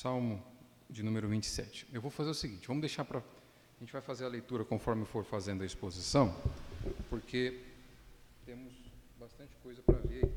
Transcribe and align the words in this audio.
Salmo 0.00 0.42
de 0.88 1.02
número 1.02 1.28
27. 1.28 1.86
Eu 1.92 2.00
vou 2.00 2.10
fazer 2.10 2.30
o 2.30 2.34
seguinte, 2.34 2.66
vamos 2.66 2.80
deixar 2.80 3.04
para... 3.04 3.18
A 3.18 3.80
gente 3.80 3.92
vai 3.92 4.00
fazer 4.00 4.24
a 4.24 4.28
leitura 4.28 4.64
conforme 4.64 5.04
for 5.04 5.26
fazendo 5.26 5.62
a 5.62 5.66
exposição, 5.66 6.34
porque 7.10 7.60
temos 8.46 8.72
bastante 9.18 9.54
coisa 9.62 9.82
para 9.82 9.98
ver 9.98 10.24
aí. 10.24 10.32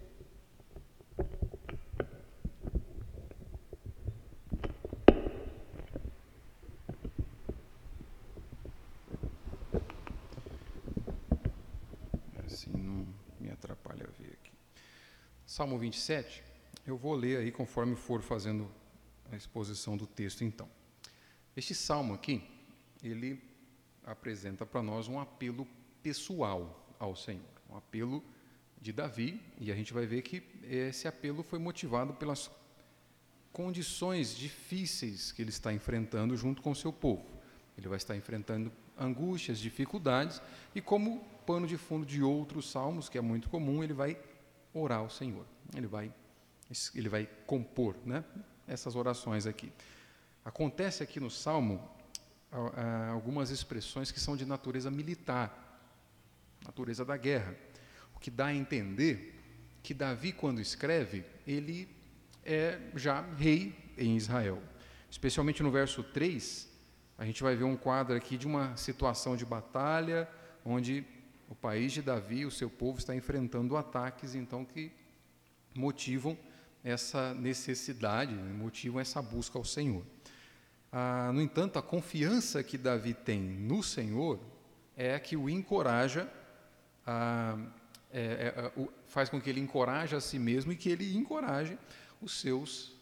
Salmo 15.45 15.77
27, 15.77 16.44
eu 16.86 16.98
vou 16.98 17.16
ler 17.16 17.38
aí 17.38 17.50
conforme 17.50 17.95
for 17.95 18.22
fazendo 18.22 18.70
a 19.34 19.38
exposição 19.38 19.98
do 19.98 20.05
texto 20.05 20.44
então. 20.44 20.70
Este 21.55 21.74
salmo 21.74 22.14
aqui, 22.14 22.44
ele 23.04 23.41
apresenta 24.05 24.66
para 24.66 24.82
nós 24.82 25.08
um 25.08 25.20
apelo 25.20 25.68
pessoal 26.02 26.96
ao 27.00 27.16
Senhor, 27.16 27.41
um 27.70 27.76
apelo 27.76 28.24
de 28.82 28.91
Davi, 28.91 29.41
e 29.60 29.72
a 29.72 29.76
gente 29.76 29.94
vai 29.94 30.05
ver 30.05 30.22
que 30.22 30.44
esse 30.64 31.08
apelo 31.08 31.41
foi 31.44 31.60
motivado 31.60 32.14
pelas 32.14 32.52
condições 33.52 34.36
difíceis 34.36 35.32
que 35.32 35.41
ele 35.41 35.50
está 35.50 35.72
enfrentando 35.72 36.36
junto 36.36 36.62
com 36.62 36.72
o 36.72 36.76
seu 36.76 36.91
povo. 36.91 37.26
Ele 37.77 37.88
vai 37.88 37.98
estar 37.98 38.16
enfrentando 38.16 38.72
angústias, 38.98 39.60
dificuldades, 39.60 40.41
e 40.76 40.82
como 40.82 41.24
pano 41.46 41.68
de 41.68 41.77
fundo 41.77 42.05
de 42.05 42.22
outros 42.22 42.70
salmos, 42.70 43.10
que 43.10 43.18
é 43.18 43.22
muito 43.22 43.50
comum, 43.50 43.84
ele 43.84 43.94
vai 43.94 44.18
orar 44.74 45.00
ao 45.00 45.10
Senhor. 45.10 45.46
Ele 45.76 45.88
vai 45.88 46.13
ele 46.96 47.10
vai 47.10 47.29
compor, 47.46 47.96
né? 48.05 48.24
Essas 48.74 48.96
orações 48.96 49.46
aqui. 49.46 49.71
Acontece 50.43 51.04
aqui 51.04 51.20
no 51.20 51.29
Salmo 51.29 51.90
algumas 53.12 53.49
expressões 53.49 54.12
que 54.12 54.20
são 54.20 54.35
de 54.35 54.46
natureza 54.46 54.91
militar, 54.91 55.79
natureza 56.66 57.04
da 57.04 57.18
guerra, 57.18 57.55
o 58.16 58.20
que 58.20 58.29
dá 58.29 58.48
a 58.48 58.54
entender 58.54 59.40
que 59.82 59.94
Davi, 59.94 60.32
quando 60.32 60.62
escreve, 60.62 61.26
ele 61.46 61.90
é 62.44 62.79
já 62.96 63.21
rei 63.21 63.76
em 63.98 64.16
Israel. 64.16 64.62
Especialmente 65.09 65.62
no 65.63 65.72
verso 65.72 66.03
3, 66.03 66.69
a 67.18 67.25
gente 67.25 67.44
vai 67.44 67.56
ver 67.56 67.66
um 67.66 67.78
quadro 67.78 68.16
aqui 68.16 68.38
de 68.38 68.47
uma 68.47 68.75
situação 68.78 69.35
de 69.35 69.46
batalha, 69.46 70.28
onde 70.66 71.06
o 71.50 71.56
país 71.56 71.91
de 71.91 72.01
Davi, 72.01 72.46
o 72.46 72.51
seu 72.51 72.69
povo, 72.69 72.97
está 72.97 73.16
enfrentando 73.16 73.78
ataques, 73.78 74.35
então, 74.35 74.63
que 74.66 74.91
motivam 75.75 76.38
essa 76.84 77.34
necessidade, 77.34 78.34
né, 78.34 78.53
motivam 78.53 79.00
essa 79.00 79.22
busca 79.22 79.57
ao 79.57 79.63
Senhor. 79.63 80.03
Ah, 80.91 81.31
no 81.34 81.41
entanto, 81.41 81.79
a 81.79 81.81
confiança 81.81 82.62
que 82.63 82.78
Davi 82.78 83.13
tem 83.13 83.41
no 83.41 83.81
Senhor 83.81 84.39
é 84.95 85.17
que 85.17 85.35
o 85.35 85.50
encoraja, 85.50 86.31
ah, 87.07 87.57
é, 88.11 88.22
é, 88.22 88.53
é, 88.57 88.79
o, 88.79 88.91
faz 89.07 89.29
com 89.29 89.41
que 89.41 89.50
ele 89.50 89.59
encoraje 89.59 90.16
a 90.16 90.22
si 90.22 90.38
mesmo 90.38 90.72
e 90.72 90.75
que 90.75 90.89
ele 90.89 91.16
encoraje 91.16 91.78
os 92.22 92.39
seus 92.39 92.94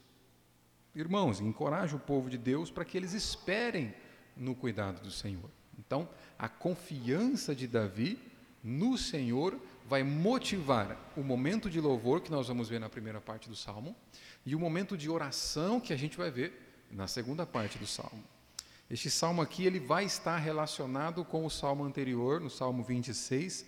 irmãos, 0.95 1.39
encoraje 1.39 1.95
o 1.95 1.99
povo 1.99 2.29
de 2.29 2.37
Deus 2.37 2.71
para 2.71 2.85
que 2.85 2.97
eles 2.97 3.13
esperem 3.13 3.93
no 4.37 4.55
cuidado 4.55 5.02
do 5.02 5.11
Senhor. 5.11 5.49
Então, 5.77 6.07
a 6.37 6.47
confiança 6.47 7.55
de 7.55 7.67
Davi 7.67 8.17
no 8.63 8.97
Senhor 8.97 9.59
vai 9.91 10.03
motivar 10.03 11.11
o 11.17 11.21
momento 11.21 11.69
de 11.69 11.81
louvor 11.81 12.21
que 12.21 12.31
nós 12.31 12.47
vamos 12.47 12.69
ver 12.69 12.79
na 12.79 12.87
primeira 12.87 13.19
parte 13.19 13.49
do 13.49 13.57
salmo 13.57 13.93
e 14.45 14.55
o 14.55 14.59
momento 14.59 14.95
de 14.95 15.09
oração 15.09 15.81
que 15.81 15.91
a 15.91 15.97
gente 15.97 16.15
vai 16.15 16.31
ver 16.31 16.85
na 16.89 17.07
segunda 17.07 17.45
parte 17.45 17.77
do 17.77 17.85
salmo. 17.85 18.23
Este 18.89 19.11
salmo 19.11 19.41
aqui 19.41 19.65
ele 19.65 19.81
vai 19.81 20.05
estar 20.05 20.37
relacionado 20.37 21.25
com 21.25 21.45
o 21.45 21.49
salmo 21.49 21.83
anterior, 21.83 22.39
no 22.39 22.49
salmo 22.49 22.81
26. 22.81 23.65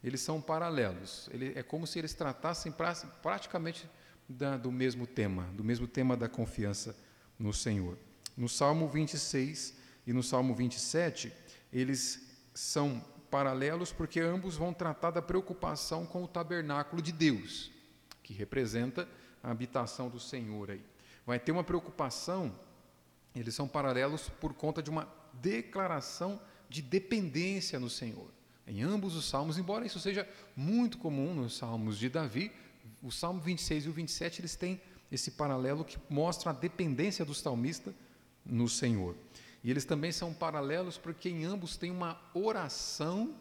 Eles 0.00 0.20
são 0.20 0.40
paralelos. 0.40 1.28
Ele, 1.32 1.52
é 1.56 1.62
como 1.64 1.88
se 1.88 1.98
eles 1.98 2.14
tratassem 2.14 2.70
pra, 2.70 2.94
praticamente 3.20 3.90
da, 4.28 4.56
do 4.56 4.70
mesmo 4.70 5.08
tema, 5.08 5.42
do 5.54 5.64
mesmo 5.64 5.88
tema 5.88 6.16
da 6.16 6.28
confiança 6.28 6.96
no 7.36 7.52
Senhor. 7.52 7.98
No 8.36 8.48
salmo 8.48 8.86
26 8.86 9.74
e 10.06 10.12
no 10.12 10.22
salmo 10.22 10.54
27, 10.54 11.32
eles 11.72 12.28
são 12.54 13.04
paralelos 13.34 13.92
porque 13.92 14.20
ambos 14.20 14.54
vão 14.54 14.72
tratar 14.72 15.10
da 15.10 15.20
preocupação 15.20 16.06
com 16.06 16.22
o 16.22 16.28
tabernáculo 16.28 17.02
de 17.02 17.10
Deus, 17.10 17.68
que 18.22 18.32
representa 18.32 19.08
a 19.42 19.50
habitação 19.50 20.08
do 20.08 20.20
Senhor 20.20 20.70
aí. 20.70 20.80
Vai 21.26 21.40
ter 21.40 21.50
uma 21.50 21.64
preocupação, 21.64 22.54
eles 23.34 23.52
são 23.52 23.66
paralelos 23.66 24.28
por 24.28 24.54
conta 24.54 24.80
de 24.80 24.88
uma 24.88 25.12
declaração 25.32 26.40
de 26.68 26.80
dependência 26.80 27.80
no 27.80 27.90
Senhor. 27.90 28.30
Em 28.68 28.84
ambos 28.84 29.16
os 29.16 29.28
salmos, 29.28 29.58
embora 29.58 29.84
isso 29.84 29.98
seja 29.98 30.28
muito 30.54 30.96
comum 30.96 31.34
nos 31.34 31.56
salmos 31.56 31.98
de 31.98 32.08
Davi, 32.08 32.52
o 33.02 33.10
Salmo 33.10 33.40
26 33.40 33.86
e 33.86 33.88
o 33.88 33.92
27 33.92 34.42
eles 34.42 34.54
têm 34.54 34.80
esse 35.10 35.32
paralelo 35.32 35.84
que 35.84 35.98
mostra 36.08 36.50
a 36.50 36.54
dependência 36.54 37.24
do 37.24 37.34
salmista 37.34 37.92
no 38.46 38.68
Senhor. 38.68 39.16
E 39.64 39.70
eles 39.70 39.86
também 39.86 40.12
são 40.12 40.34
paralelos 40.34 40.98
porque 40.98 41.30
em 41.30 41.46
ambos 41.46 41.78
tem 41.78 41.90
uma 41.90 42.20
oração 42.34 43.34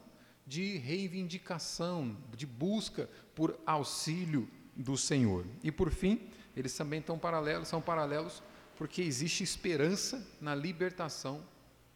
de 0.47 0.77
reivindicação, 0.77 2.15
de 2.35 2.45
busca 2.45 3.09
por 3.35 3.59
auxílio 3.65 4.49
do 4.73 4.97
Senhor. 4.97 5.45
E 5.61 5.69
por 5.69 5.91
fim, 5.91 6.29
eles 6.55 6.75
também 6.77 7.01
estão 7.01 7.19
paralelos, 7.19 7.67
são 7.67 7.81
paralelos 7.81 8.41
porque 8.77 9.01
existe 9.01 9.43
esperança 9.43 10.25
na 10.39 10.55
libertação 10.55 11.43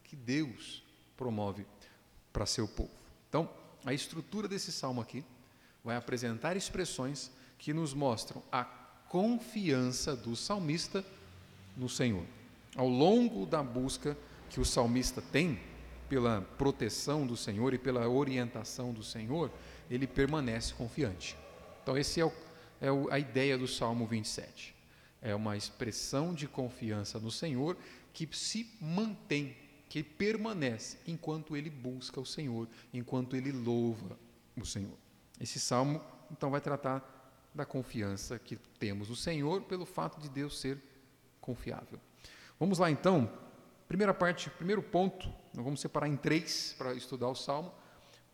que 0.03 0.15
Deus 0.15 0.83
promove 1.15 1.65
para 2.33 2.45
seu 2.45 2.67
povo. 2.67 2.91
Então, 3.29 3.49
a 3.85 3.93
estrutura 3.93 4.47
desse 4.47 4.73
salmo 4.73 4.99
aqui 4.99 5.23
vai 5.83 5.95
apresentar 5.95 6.57
expressões 6.57 7.31
que 7.57 7.73
nos 7.73 7.93
mostram 7.93 8.43
a 8.51 8.65
confiança 8.65 10.17
do 10.17 10.35
salmista 10.35 11.03
no 11.77 11.87
Senhor 11.87 12.25
ao 12.77 12.87
longo 12.87 13.45
da 13.45 13.63
busca 13.63 14.15
que 14.49 14.59
o 14.59 14.65
salmista 14.65 15.19
tem 15.19 15.59
pela 16.07 16.41
proteção 16.57 17.25
do 17.25 17.35
Senhor 17.35 17.73
e 17.73 17.77
pela 17.77 18.07
orientação 18.07 18.93
do 18.93 19.03
Senhor, 19.03 19.51
ele 19.89 20.07
permanece 20.07 20.73
confiante. 20.73 21.35
Então, 21.81 21.97
essa 21.97 22.21
é, 22.21 22.25
o, 22.25 22.31
é 22.79 22.91
o, 22.91 23.11
a 23.11 23.19
ideia 23.19 23.57
do 23.57 23.67
Salmo 23.67 24.05
27. 24.05 24.75
É 25.21 25.35
uma 25.35 25.57
expressão 25.57 26.33
de 26.33 26.47
confiança 26.47 27.19
no 27.19 27.31
Senhor 27.31 27.75
que 28.13 28.29
se 28.31 28.71
mantém, 28.79 29.57
que 29.89 30.03
permanece 30.03 30.97
enquanto 31.07 31.57
ele 31.57 31.69
busca 31.69 32.21
o 32.21 32.25
Senhor, 32.25 32.67
enquanto 32.93 33.35
ele 33.35 33.51
louva 33.51 34.17
o 34.55 34.65
Senhor. 34.65 34.97
Esse 35.39 35.59
salmo, 35.59 36.01
então, 36.31 36.51
vai 36.51 36.61
tratar 36.61 37.15
da 37.53 37.65
confiança 37.65 38.37
que 38.37 38.55
temos 38.77 39.09
no 39.09 39.15
Senhor 39.15 39.63
pelo 39.63 39.85
fato 39.85 40.21
de 40.21 40.29
Deus 40.29 40.59
ser 40.59 40.77
confiável. 41.41 41.99
Vamos 42.59 42.79
lá 42.79 42.89
então, 42.89 43.31
primeira 43.87 44.13
parte, 44.15 44.49
primeiro 44.49 44.81
ponto, 44.81 45.27
nós 45.53 45.63
vamos 45.63 45.79
separar 45.79 46.07
em 46.07 46.15
três 46.15 46.73
para 46.75 46.93
estudar 46.95 47.27
o 47.27 47.35
Salmo. 47.35 47.71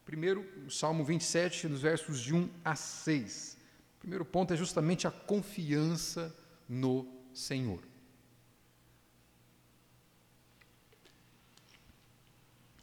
Primeiro, 0.06 0.46
o 0.66 0.72
Salmo 0.72 1.04
27, 1.04 1.68
nos 1.68 1.82
versos 1.82 2.20
de 2.22 2.34
1 2.34 2.50
a 2.64 2.74
6. 2.74 3.58
O 3.98 4.00
primeiro 4.00 4.24
ponto 4.24 4.54
é 4.54 4.58
justamente 4.58 5.08
a 5.08 5.12
confiança 5.12 6.34
no 6.70 7.06
Senhor. 7.34 7.82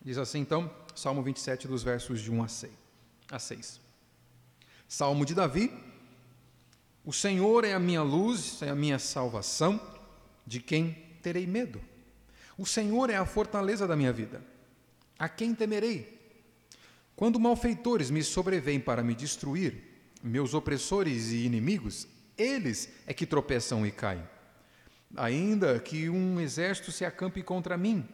Diz 0.02 0.18
assim 0.18 0.40
então, 0.40 0.70
Salmo 0.94 1.22
27, 1.22 1.68
dos 1.68 1.82
versos 1.82 2.20
de 2.20 2.30
1 2.30 2.42
a 2.42 2.48
6. 2.48 2.72
A 3.30 3.38
6. 3.38 3.80
Salmo 4.88 5.24
de 5.24 5.34
Davi: 5.34 5.72
O 7.04 7.12
Senhor 7.12 7.64
é 7.64 7.72
a 7.72 7.78
minha 7.78 8.02
luz, 8.02 8.60
é 8.60 8.68
a 8.68 8.74
minha 8.74 8.98
salvação, 8.98 9.80
de 10.46 10.60
quem 10.60 11.09
terei 11.20 11.46
medo. 11.46 11.80
O 12.60 12.66
Senhor 12.66 13.08
é 13.08 13.16
a 13.16 13.24
fortaleza 13.24 13.86
da 13.86 13.96
minha 13.96 14.12
vida. 14.12 14.42
A 15.18 15.28
quem 15.28 15.54
temerei? 15.54 16.18
Quando 17.16 17.40
malfeitores 17.40 18.10
me 18.10 18.22
sobrevêm 18.22 18.78
para 18.78 19.02
me 19.02 19.14
destruir, 19.14 19.74
meus 20.22 20.52
opressores 20.52 21.30
e 21.30 21.46
inimigos, 21.46 22.06
eles 22.36 22.90
é 23.06 23.14
que 23.14 23.26
tropeçam 23.26 23.86
e 23.86 23.90
caem. 23.90 24.22
Ainda 25.16 25.78
que 25.80 26.10
um 26.10 26.38
exército 26.40 26.92
se 26.92 27.02
acampe 27.02 27.42
contra 27.42 27.76
mim, 27.76 28.06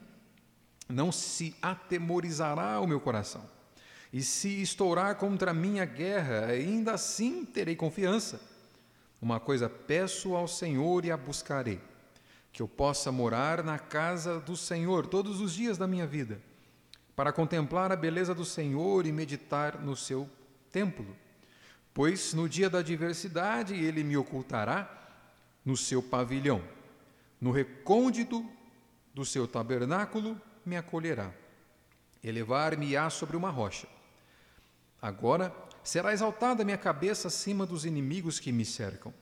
não 0.89 1.11
se 1.11 1.57
atemorizará 1.61 2.81
o 2.81 2.87
meu 2.87 3.01
coração. 3.01 3.49
E 4.13 4.23
se 4.23 4.63
estourar 4.63 5.17
contra 5.17 5.53
mim 5.53 5.81
a 5.81 5.85
guerra, 5.85 6.47
ainda 6.47 6.93
assim 6.93 7.45
terei 7.45 7.75
confiança. 7.75 8.41
Uma 9.21 9.41
coisa 9.41 9.69
peço 9.69 10.37
ao 10.37 10.47
Senhor 10.47 11.05
e 11.05 11.11
a 11.11 11.17
buscarei 11.17 11.81
que 12.57 12.63
eu 12.63 12.67
possa 12.67 13.13
morar 13.13 13.63
na 13.63 13.79
casa 13.79 14.41
do 14.41 14.57
Senhor 14.57 15.07
todos 15.07 15.43
os 15.43 15.53
dias 15.53 15.77
da 15.77 15.87
minha 15.87 16.07
vida, 16.07 16.41
para 17.15 17.31
contemplar 17.31 17.93
a 17.93 17.97
beleza 17.97 18.35
do 18.35 18.47
Senhor 18.47 19.05
e 19.05 19.13
meditar 19.13 19.79
no 19.79 19.95
seu 19.95 20.27
templo. 20.73 21.15
Pois 21.93 22.33
no 22.33 22.49
dia 22.49 22.71
da 22.71 22.79
adversidade 22.79 23.75
ele 23.75 24.03
me 24.03 24.17
ocultará 24.17 24.91
no 25.63 25.77
seu 25.77 26.03
pavilhão. 26.03 26.63
No 27.39 27.51
recôndito 27.51 28.43
do 29.13 29.23
seu 29.23 29.47
tabernáculo 29.47 30.41
me 30.65 30.79
acolherá. 30.79 31.31
Elevar-me-á 32.25 33.11
sobre 33.11 33.37
uma 33.37 33.51
rocha. 33.51 33.87
Agora 35.03 35.55
será 35.85 36.11
exaltada 36.11 36.65
minha 36.65 36.79
cabeça 36.79 37.29
acima 37.29 37.67
dos 37.67 37.85
inimigos 37.85 38.41
que 38.41 38.51
me 38.51 38.65
cercam. 38.65 39.13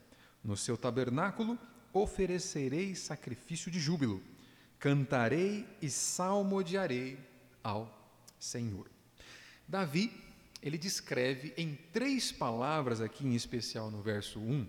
No 0.45 0.57
seu 0.57 0.77
tabernáculo 0.77 1.59
oferecerei 1.95 2.95
sacrifício 2.95 3.71
de 3.71 3.81
júbilo. 3.81 4.21
Cantarei 4.79 5.67
e 5.81 5.89
salmodiarei 5.89 7.19
ao 7.63 7.89
Senhor. 8.39 8.91
Davi, 9.67 10.13
ele 10.61 10.77
descreve 10.77 11.55
em 11.57 11.79
três 11.93 12.31
palavras 12.31 13.01
aqui 13.01 13.27
em 13.27 13.35
especial 13.35 13.91
no 13.91 14.03
verso 14.03 14.39
1, 14.39 14.67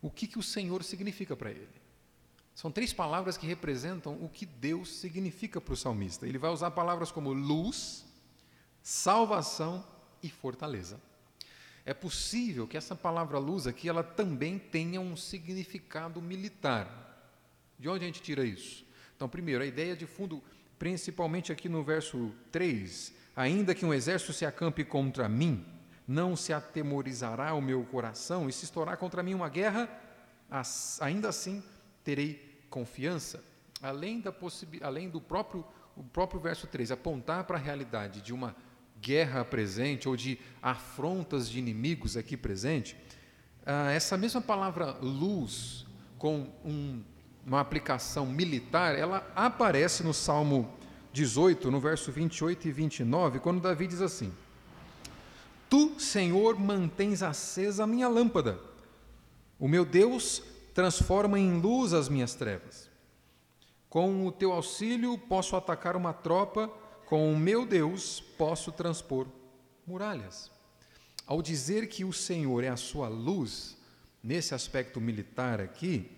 o 0.00 0.10
que, 0.10 0.26
que 0.26 0.38
o 0.38 0.42
Senhor 0.42 0.82
significa 0.84 1.36
para 1.36 1.50
ele. 1.50 1.68
São 2.54 2.72
três 2.72 2.92
palavras 2.92 3.36
que 3.36 3.46
representam 3.46 4.14
o 4.22 4.28
que 4.28 4.46
Deus 4.46 4.92
significa 4.96 5.60
para 5.60 5.74
o 5.74 5.76
salmista. 5.76 6.26
Ele 6.26 6.38
vai 6.38 6.50
usar 6.50 6.70
palavras 6.70 7.12
como 7.12 7.32
luz, 7.32 8.04
salvação 8.82 9.86
e 10.22 10.28
fortaleza. 10.28 11.00
É 11.88 11.94
possível 11.94 12.68
que 12.68 12.76
essa 12.76 12.94
palavra 12.94 13.38
luz 13.38 13.66
aqui 13.66 13.88
ela 13.88 14.02
também 14.02 14.58
tenha 14.58 15.00
um 15.00 15.16
significado 15.16 16.20
militar. 16.20 16.86
De 17.78 17.88
onde 17.88 18.04
a 18.04 18.06
gente 18.06 18.20
tira 18.20 18.44
isso? 18.44 18.84
Então, 19.16 19.26
primeiro, 19.26 19.64
a 19.64 19.66
ideia 19.66 19.96
de 19.96 20.04
fundo, 20.04 20.44
principalmente 20.78 21.50
aqui 21.50 21.66
no 21.66 21.82
verso 21.82 22.30
3, 22.52 23.14
ainda 23.34 23.74
que 23.74 23.86
um 23.86 23.94
exército 23.94 24.34
se 24.34 24.44
acampe 24.44 24.84
contra 24.84 25.30
mim, 25.30 25.64
não 26.06 26.36
se 26.36 26.52
atemorizará 26.52 27.54
o 27.54 27.62
meu 27.62 27.82
coração, 27.84 28.50
e 28.50 28.52
se 28.52 28.66
estourar 28.66 28.98
contra 28.98 29.22
mim 29.22 29.32
uma 29.32 29.48
guerra, 29.48 29.88
ainda 31.00 31.30
assim 31.30 31.62
terei 32.04 32.66
confiança. 32.68 33.42
Além, 33.80 34.20
da 34.20 34.34
além 34.82 35.08
do 35.08 35.22
próprio, 35.22 35.64
o 35.96 36.04
próprio 36.04 36.38
verso 36.38 36.66
3, 36.66 36.90
apontar 36.90 37.44
para 37.44 37.56
a 37.56 37.60
realidade 37.60 38.20
de 38.20 38.34
uma 38.34 38.54
guerra 39.00 39.44
presente 39.44 40.08
ou 40.08 40.16
de 40.16 40.38
afrontas 40.62 41.48
de 41.48 41.58
inimigos 41.58 42.16
aqui 42.16 42.36
presente, 42.36 42.96
ah, 43.64 43.90
essa 43.90 44.16
mesma 44.16 44.40
palavra 44.40 44.96
luz, 45.00 45.86
com 46.18 46.48
um, 46.64 47.02
uma 47.46 47.60
aplicação 47.60 48.26
militar, 48.26 48.98
ela 48.98 49.30
aparece 49.34 50.02
no 50.02 50.12
Salmo 50.12 50.72
18, 51.12 51.70
no 51.70 51.80
verso 51.80 52.12
28 52.12 52.68
e 52.68 52.72
29, 52.72 53.38
quando 53.40 53.60
Davi 53.60 53.86
diz 53.86 54.00
assim: 54.00 54.32
Tu, 55.68 55.98
Senhor, 55.98 56.58
mantens 56.58 57.22
acesa 57.22 57.84
a 57.84 57.86
minha 57.86 58.08
lâmpada. 58.08 58.58
O 59.58 59.66
meu 59.66 59.84
Deus 59.84 60.42
transforma 60.72 61.38
em 61.38 61.60
luz 61.60 61.92
as 61.92 62.08
minhas 62.08 62.34
trevas. 62.34 62.88
Com 63.88 64.26
o 64.26 64.32
teu 64.32 64.52
auxílio 64.52 65.18
posso 65.18 65.56
atacar 65.56 65.96
uma 65.96 66.12
tropa, 66.12 66.70
com 67.08 67.32
o 67.32 67.38
meu 67.38 67.64
Deus 67.64 68.20
posso 68.20 68.70
transpor 68.70 69.26
muralhas. 69.86 70.50
Ao 71.26 71.40
dizer 71.40 71.88
que 71.88 72.04
o 72.04 72.12
Senhor 72.12 72.62
é 72.62 72.68
a 72.68 72.76
sua 72.76 73.08
luz, 73.08 73.76
nesse 74.22 74.54
aspecto 74.54 75.00
militar 75.00 75.60
aqui, 75.60 76.10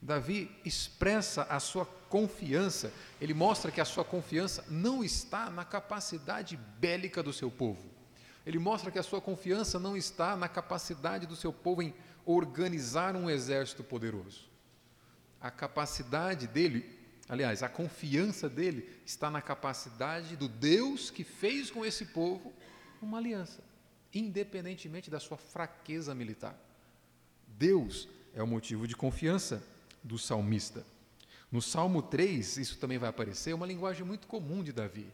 Davi 0.00 0.50
expressa 0.64 1.42
a 1.44 1.58
sua 1.58 1.86
confiança, 1.86 2.92
ele 3.20 3.32
mostra 3.34 3.70
que 3.70 3.80
a 3.80 3.84
sua 3.84 4.04
confiança 4.04 4.64
não 4.68 5.02
está 5.02 5.48
na 5.50 5.64
capacidade 5.64 6.56
bélica 6.78 7.22
do 7.22 7.32
seu 7.32 7.50
povo 7.50 7.96
ele 8.46 8.60
mostra 8.60 8.92
que 8.92 8.98
a 8.98 9.02
sua 9.02 9.20
confiança 9.20 9.76
não 9.76 9.96
está 9.96 10.36
na 10.36 10.48
capacidade 10.48 11.26
do 11.26 11.34
seu 11.34 11.52
povo 11.52 11.82
em 11.82 11.92
organizar 12.24 13.16
um 13.16 13.28
exército 13.28 13.82
poderoso. 13.82 14.48
A 15.40 15.50
capacidade 15.50 16.46
dele, 16.46 16.95
aliás, 17.28 17.62
a 17.62 17.68
confiança 17.68 18.48
dele 18.48 18.88
está 19.04 19.30
na 19.30 19.42
capacidade 19.42 20.36
do 20.36 20.48
Deus 20.48 21.10
que 21.10 21.24
fez 21.24 21.70
com 21.70 21.84
esse 21.84 22.06
povo 22.06 22.52
uma 23.00 23.18
aliança, 23.18 23.62
independentemente 24.14 25.10
da 25.10 25.20
sua 25.20 25.36
fraqueza 25.36 26.14
militar. 26.14 26.58
Deus 27.46 28.08
é 28.34 28.42
o 28.42 28.46
motivo 28.46 28.86
de 28.86 28.94
confiança 28.94 29.62
do 30.02 30.18
salmista. 30.18 30.84
No 31.50 31.62
Salmo 31.62 32.02
3, 32.02 32.58
isso 32.58 32.78
também 32.78 32.98
vai 32.98 33.08
aparecer, 33.08 33.50
é 33.50 33.54
uma 33.54 33.66
linguagem 33.66 34.04
muito 34.04 34.26
comum 34.26 34.62
de 34.62 34.72
Davi. 34.72 35.06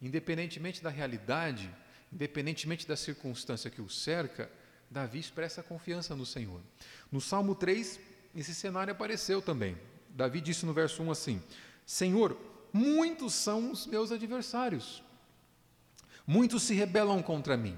Independentemente 0.00 0.82
da 0.82 0.90
realidade, 0.90 1.72
independentemente 2.12 2.86
da 2.86 2.96
circunstância 2.96 3.70
que 3.70 3.80
o 3.80 3.88
cerca, 3.88 4.50
Davi 4.90 5.18
expressa 5.18 5.62
confiança 5.62 6.14
no 6.14 6.26
Senhor. 6.26 6.60
No 7.10 7.20
Salmo 7.20 7.54
3, 7.54 7.98
esse 8.34 8.54
cenário 8.54 8.92
apareceu 8.92 9.40
também. 9.40 9.76
Davi 10.12 10.40
disse 10.40 10.66
no 10.66 10.72
verso 10.72 11.02
1 11.02 11.10
assim: 11.10 11.42
Senhor, 11.84 12.36
muitos 12.72 13.32
são 13.34 13.72
os 13.72 13.86
meus 13.86 14.12
adversários, 14.12 15.02
muitos 16.26 16.62
se 16.62 16.74
rebelam 16.74 17.22
contra 17.22 17.56
mim, 17.56 17.76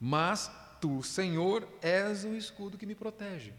mas 0.00 0.50
tu, 0.80 1.02
Senhor, 1.02 1.68
és 1.80 2.24
o 2.24 2.34
escudo 2.34 2.78
que 2.78 2.86
me 2.86 2.94
protege. 2.94 3.52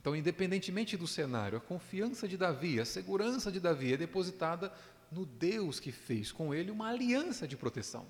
Então, 0.00 0.14
independentemente 0.14 0.96
do 0.96 1.06
cenário, 1.06 1.58
a 1.58 1.60
confiança 1.60 2.26
de 2.26 2.36
Davi, 2.36 2.80
a 2.80 2.84
segurança 2.84 3.50
de 3.50 3.60
Davi 3.60 3.92
é 3.92 3.96
depositada 3.96 4.72
no 5.10 5.26
Deus 5.26 5.80
que 5.80 5.90
fez 5.90 6.30
com 6.30 6.54
ele 6.54 6.70
uma 6.70 6.88
aliança 6.88 7.46
de 7.48 7.56
proteção. 7.56 8.06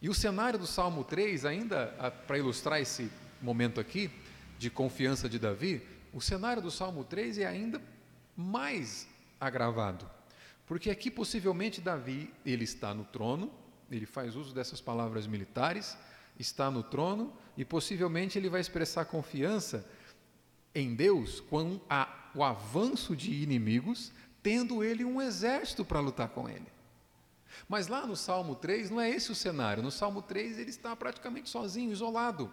E 0.00 0.08
o 0.08 0.14
cenário 0.14 0.58
do 0.58 0.66
Salmo 0.66 1.04
3, 1.04 1.44
ainda 1.44 1.86
para 2.26 2.38
ilustrar 2.38 2.80
esse 2.80 3.10
momento 3.40 3.78
aqui 3.78 4.10
de 4.58 4.70
confiança 4.70 5.28
de 5.28 5.38
Davi, 5.38 5.82
o 6.12 6.20
cenário 6.20 6.62
do 6.62 6.70
Salmo 6.70 7.04
3 7.04 7.38
é 7.38 7.46
ainda 7.46 7.80
mais 8.36 9.08
agravado. 9.40 10.08
Porque 10.66 10.90
aqui 10.90 11.10
possivelmente 11.10 11.80
Davi, 11.80 12.32
ele 12.44 12.64
está 12.64 12.94
no 12.94 13.04
trono, 13.04 13.50
ele 13.90 14.06
faz 14.06 14.36
uso 14.36 14.54
dessas 14.54 14.80
palavras 14.80 15.26
militares, 15.26 15.96
está 16.38 16.70
no 16.70 16.82
trono 16.82 17.32
e 17.56 17.64
possivelmente 17.64 18.38
ele 18.38 18.48
vai 18.48 18.60
expressar 18.60 19.04
confiança 19.04 19.86
em 20.74 20.94
Deus 20.94 21.40
com 21.40 21.80
a, 21.88 22.30
o 22.34 22.42
avanço 22.42 23.14
de 23.14 23.42
inimigos, 23.42 24.12
tendo 24.42 24.82
ele 24.82 25.04
um 25.04 25.20
exército 25.20 25.84
para 25.84 26.00
lutar 26.00 26.28
com 26.28 26.48
ele. 26.48 26.66
Mas 27.68 27.86
lá 27.86 28.06
no 28.06 28.16
Salmo 28.16 28.54
3 28.54 28.90
não 28.90 29.00
é 29.00 29.10
esse 29.10 29.30
o 29.30 29.34
cenário. 29.34 29.82
No 29.82 29.90
Salmo 29.90 30.22
3 30.22 30.58
ele 30.58 30.70
está 30.70 30.96
praticamente 30.96 31.50
sozinho, 31.50 31.92
isolado. 31.92 32.50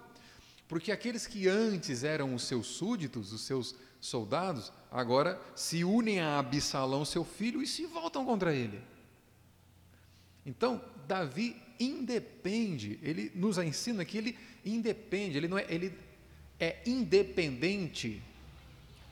Porque 0.69 0.91
aqueles 0.91 1.25
que 1.25 1.47
antes 1.47 2.03
eram 2.03 2.35
os 2.35 2.43
seus 2.43 2.67
súditos, 2.67 3.33
os 3.33 3.41
seus 3.41 3.73
soldados, 3.99 4.71
agora 4.91 5.41
se 5.55 5.83
unem 5.83 6.21
a 6.21 6.37
Absalão, 6.37 7.03
seu 7.03 7.25
filho, 7.25 7.59
e 7.61 7.67
se 7.67 7.87
voltam 7.87 8.23
contra 8.23 8.53
ele. 8.53 8.79
Então, 10.45 10.79
Davi 11.07 11.59
independe, 11.79 12.99
ele 13.01 13.31
nos 13.33 13.57
ensina 13.57 14.05
que 14.05 14.15
ele 14.15 14.37
independe, 14.63 15.39
ele 15.39 15.47
não 15.47 15.57
é, 15.57 15.65
ele 15.67 15.91
é 16.59 16.77
independente 16.85 18.21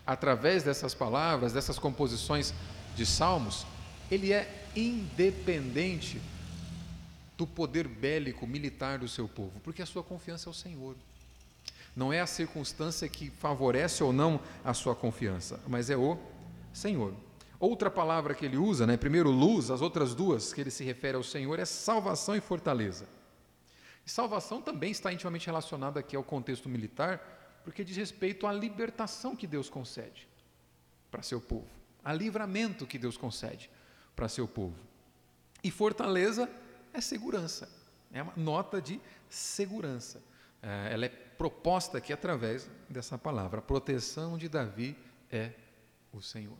através 0.06 0.62
dessas 0.62 0.94
palavras, 0.94 1.54
dessas 1.54 1.80
composições 1.80 2.54
de 2.96 3.04
salmos, 3.04 3.66
ele 4.12 4.32
é 4.32 4.68
independente 4.76 6.22
do 7.36 7.48
poder 7.48 7.88
bélico 7.88 8.46
militar 8.46 9.00
do 9.00 9.08
seu 9.08 9.28
povo, 9.28 9.60
porque 9.64 9.82
a 9.82 9.88
sua 9.88 10.04
confiança 10.04 10.48
é 10.48 10.52
o 10.52 10.54
Senhor. 10.54 10.96
Não 11.98 12.14
é 12.14 12.22
a 12.22 12.28
circunstância 12.28 13.10
que 13.10 13.32
favorece 13.32 14.04
ou 14.04 14.14
não 14.14 14.40
a 14.64 14.72
sua 14.72 14.96
confiança, 14.96 15.60
mas 15.68 15.90
é 15.90 15.98
o 15.98 16.16
Senhor. 16.72 17.12
Outra 17.60 17.90
palavra 17.90 18.36
que 18.36 18.46
ele 18.46 18.56
usa, 18.56 18.86
né, 18.86 18.96
primeiro 18.96 19.32
luz, 19.32 19.72
as 19.72 19.82
outras 19.82 20.14
duas 20.14 20.54
que 20.54 20.62
ele 20.62 20.70
se 20.70 20.84
refere 20.84 21.18
ao 21.18 21.24
Senhor 21.24 21.58
é 21.58 21.66
salvação 21.66 22.36
e 22.36 22.40
fortaleza. 22.40 23.08
E 24.06 24.12
salvação 24.12 24.62
também 24.62 24.92
está 24.92 25.12
intimamente 25.12 25.48
relacionada 25.48 26.00
aqui 26.00 26.16
ao 26.16 26.24
contexto 26.24 26.70
militar, 26.70 27.62
porque 27.64 27.84
diz 27.84 27.98
respeito 27.98 28.46
à 28.46 28.54
libertação 28.54 29.36
que 29.36 29.48
Deus 29.48 29.68
concede 29.68 30.30
para 31.10 31.24
seu 31.24 31.42
povo, 31.42 31.66
a 32.06 32.14
livramento 32.14 32.86
que 32.86 33.00
Deus 33.00 33.18
concede 33.18 33.72
para 34.16 34.30
seu 34.30 34.48
povo. 34.48 34.78
E 35.64 35.72
fortaleza 35.72 36.48
é 36.94 37.02
segurança, 37.02 37.68
é 38.14 38.22
uma 38.22 38.34
nota 38.38 38.80
de 38.80 39.02
segurança. 39.28 40.22
É, 40.68 40.94
ela 40.94 41.06
é 41.06 41.10
proposta 41.10 41.98
aqui 41.98 42.12
através 42.12 42.70
dessa 42.90 43.18
palavra. 43.18 43.60
A 43.60 43.62
proteção 43.62 44.38
de 44.38 44.50
Davi 44.50 44.98
é 45.32 45.54
o 46.12 46.22
Senhor. 46.22 46.58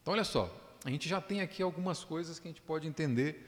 Então, 0.00 0.14
olha 0.14 0.24
só, 0.24 0.50
a 0.82 0.88
gente 0.88 1.06
já 1.06 1.20
tem 1.20 1.42
aqui 1.42 1.62
algumas 1.62 2.02
coisas 2.02 2.38
que 2.38 2.48
a 2.48 2.50
gente 2.50 2.62
pode 2.62 2.88
entender 2.88 3.46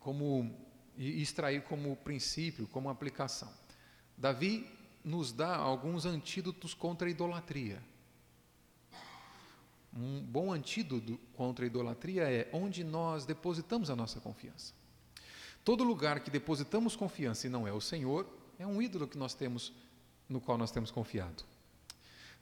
como 0.00 0.52
e 0.98 1.22
extrair 1.22 1.62
como 1.62 1.94
princípio, 1.96 2.66
como 2.66 2.90
aplicação. 2.90 3.50
Davi 4.18 4.68
nos 5.04 5.32
dá 5.32 5.54
alguns 5.54 6.04
antídotos 6.04 6.74
contra 6.74 7.06
a 7.06 7.10
idolatria. 7.10 7.80
Um 9.96 10.20
bom 10.20 10.52
antídoto 10.52 11.18
contra 11.34 11.64
a 11.64 11.68
idolatria 11.68 12.28
é 12.28 12.50
onde 12.52 12.82
nós 12.82 13.24
depositamos 13.24 13.90
a 13.90 13.96
nossa 13.96 14.20
confiança. 14.20 14.74
Todo 15.64 15.84
lugar 15.84 16.20
que 16.20 16.30
depositamos 16.30 16.96
confiança 16.96 17.46
e 17.46 17.50
não 17.50 17.66
é 17.66 17.72
o 17.72 17.80
Senhor, 17.80 18.39
é 18.60 18.66
um 18.66 18.82
ídolo 18.82 19.08
que 19.08 19.16
nós 19.16 19.32
temos, 19.32 19.72
no 20.28 20.38
qual 20.38 20.58
nós 20.58 20.70
temos 20.70 20.90
confiado. 20.90 21.44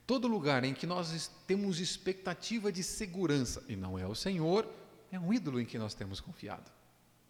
Todo 0.04 0.26
lugar 0.26 0.64
em 0.64 0.74
que 0.74 0.84
nós 0.84 1.30
temos 1.46 1.78
expectativa 1.78 2.72
de 2.72 2.82
segurança 2.82 3.64
e 3.68 3.76
não 3.76 3.96
é 3.96 4.04
o 4.04 4.16
Senhor, 4.16 4.68
é 5.12 5.20
um 5.20 5.32
ídolo 5.32 5.60
em 5.60 5.64
que 5.64 5.78
nós 5.78 5.94
temos 5.94 6.20
confiado. 6.20 6.68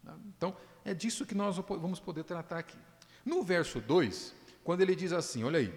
Né? 0.03 0.11
Então, 0.35 0.57
é 0.83 0.95
disso 0.95 1.23
que 1.23 1.35
nós 1.35 1.57
vamos 1.57 1.99
poder 1.99 2.23
tratar 2.23 2.57
aqui. 2.57 2.77
No 3.23 3.43
verso 3.43 3.79
2, 3.79 4.33
quando 4.63 4.81
ele 4.81 4.95
diz 4.95 5.13
assim: 5.13 5.43
olha 5.43 5.59
aí, 5.59 5.71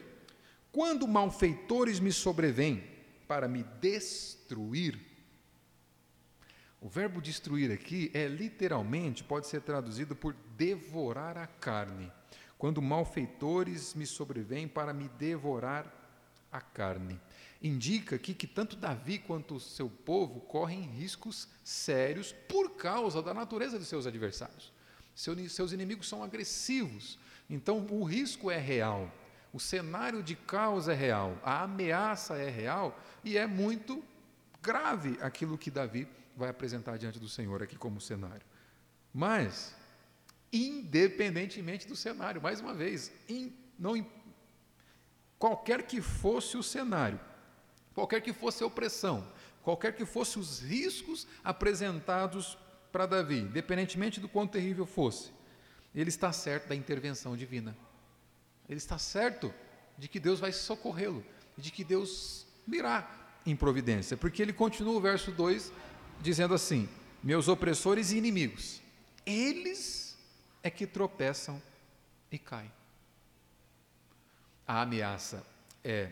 quando 0.71 1.07
malfeitores 1.07 2.00
me 2.00 2.12
sobrevêm 2.12 2.83
para 3.28 3.47
me 3.47 3.62
destruir, 3.78 4.99
o 6.81 6.88
verbo 6.88 7.21
destruir 7.21 7.71
aqui 7.71 8.11
é 8.14 8.26
literalmente, 8.26 9.23
pode 9.23 9.47
ser 9.49 9.61
traduzido 9.61 10.16
por 10.16 10.35
devorar 10.57 11.37
a 11.37 11.47
carne. 11.47 12.11
Quando 12.62 12.81
malfeitores 12.81 13.92
me 13.92 14.07
sobrevêm 14.07 14.69
para 14.69 14.95
me 14.95 15.09
devorar 15.09 15.85
a 16.52 16.61
carne. 16.61 17.21
Indica 17.61 18.14
aqui 18.14 18.33
que 18.33 18.47
tanto 18.47 18.76
Davi 18.76 19.19
quanto 19.19 19.57
o 19.57 19.61
seu 19.61 19.90
povo 19.90 20.38
correm 20.42 20.83
riscos 20.83 21.49
sérios 21.64 22.31
por 22.31 22.76
causa 22.76 23.21
da 23.21 23.35
natureza 23.35 23.81
de 23.81 23.85
seus 23.85 24.07
adversários. 24.07 24.73
Seus 25.12 25.73
inimigos 25.73 26.09
são 26.09 26.23
agressivos, 26.23 27.19
então 27.50 27.85
o 27.90 28.04
risco 28.04 28.49
é 28.49 28.59
real, 28.59 29.12
o 29.52 29.59
cenário 29.59 30.23
de 30.23 30.37
caos 30.37 30.87
é 30.87 30.95
real, 30.95 31.37
a 31.42 31.64
ameaça 31.64 32.37
é 32.37 32.49
real 32.49 32.97
e 33.25 33.37
é 33.37 33.45
muito 33.45 34.04
grave 34.62 35.19
aquilo 35.21 35.59
que 35.59 35.69
Davi 35.69 36.07
vai 36.37 36.50
apresentar 36.50 36.97
diante 36.97 37.19
do 37.19 37.28
Senhor 37.28 37.61
aqui 37.61 37.75
como 37.75 38.00
cenário. 38.00 38.47
Mas, 39.12 39.75
independentemente 40.52 41.88
do 41.88 41.97
cenário, 41.97 42.42
mais 42.42 42.61
uma 42.61 42.75
vez, 42.75 43.11
não 43.78 43.97
importa 43.97 44.23
qualquer 45.42 45.88
que 45.88 46.00
fosse 46.00 46.56
o 46.56 46.62
cenário, 46.62 47.18
qualquer 47.92 48.21
que 48.21 48.32
fosse 48.32 48.62
a 48.62 48.66
opressão, 48.68 49.26
qualquer 49.61 49.92
que 49.92 50.06
fosse 50.06 50.38
os 50.38 50.61
riscos 50.61 51.26
apresentados 51.42 52.56
para 52.92 53.06
Davi, 53.06 53.40
independentemente 53.40 54.21
do 54.21 54.28
quão 54.28 54.47
terrível 54.47 54.87
fosse, 54.87 55.32
ele 55.92 56.11
está 56.11 56.30
certo 56.30 56.68
da 56.68 56.76
intervenção 56.76 57.37
divina. 57.37 57.76
Ele 58.68 58.78
está 58.78 58.99
certo 58.99 59.52
de 59.99 60.06
que 60.06 60.21
Deus 60.21 60.38
vai 60.38 60.52
socorrê-lo, 60.52 61.26
de 61.59 61.73
que 61.73 61.82
Deus 61.82 62.47
virá 62.64 63.11
em 63.44 63.56
providência, 63.56 64.16
porque 64.16 64.42
ele 64.42 64.52
continua 64.52 64.94
o 64.94 65.00
verso 65.00 65.32
2 65.32 65.73
dizendo 66.21 66.54
assim: 66.54 66.88
Meus 67.21 67.49
opressores 67.49 68.12
e 68.12 68.16
inimigos, 68.16 68.80
eles 69.26 70.01
é 70.62 70.71
que 70.71 70.87
tropeçam 70.87 71.61
e 72.31 72.38
caem 72.38 72.71
a 74.66 74.83
ameaça 74.83 75.45
é 75.85 76.11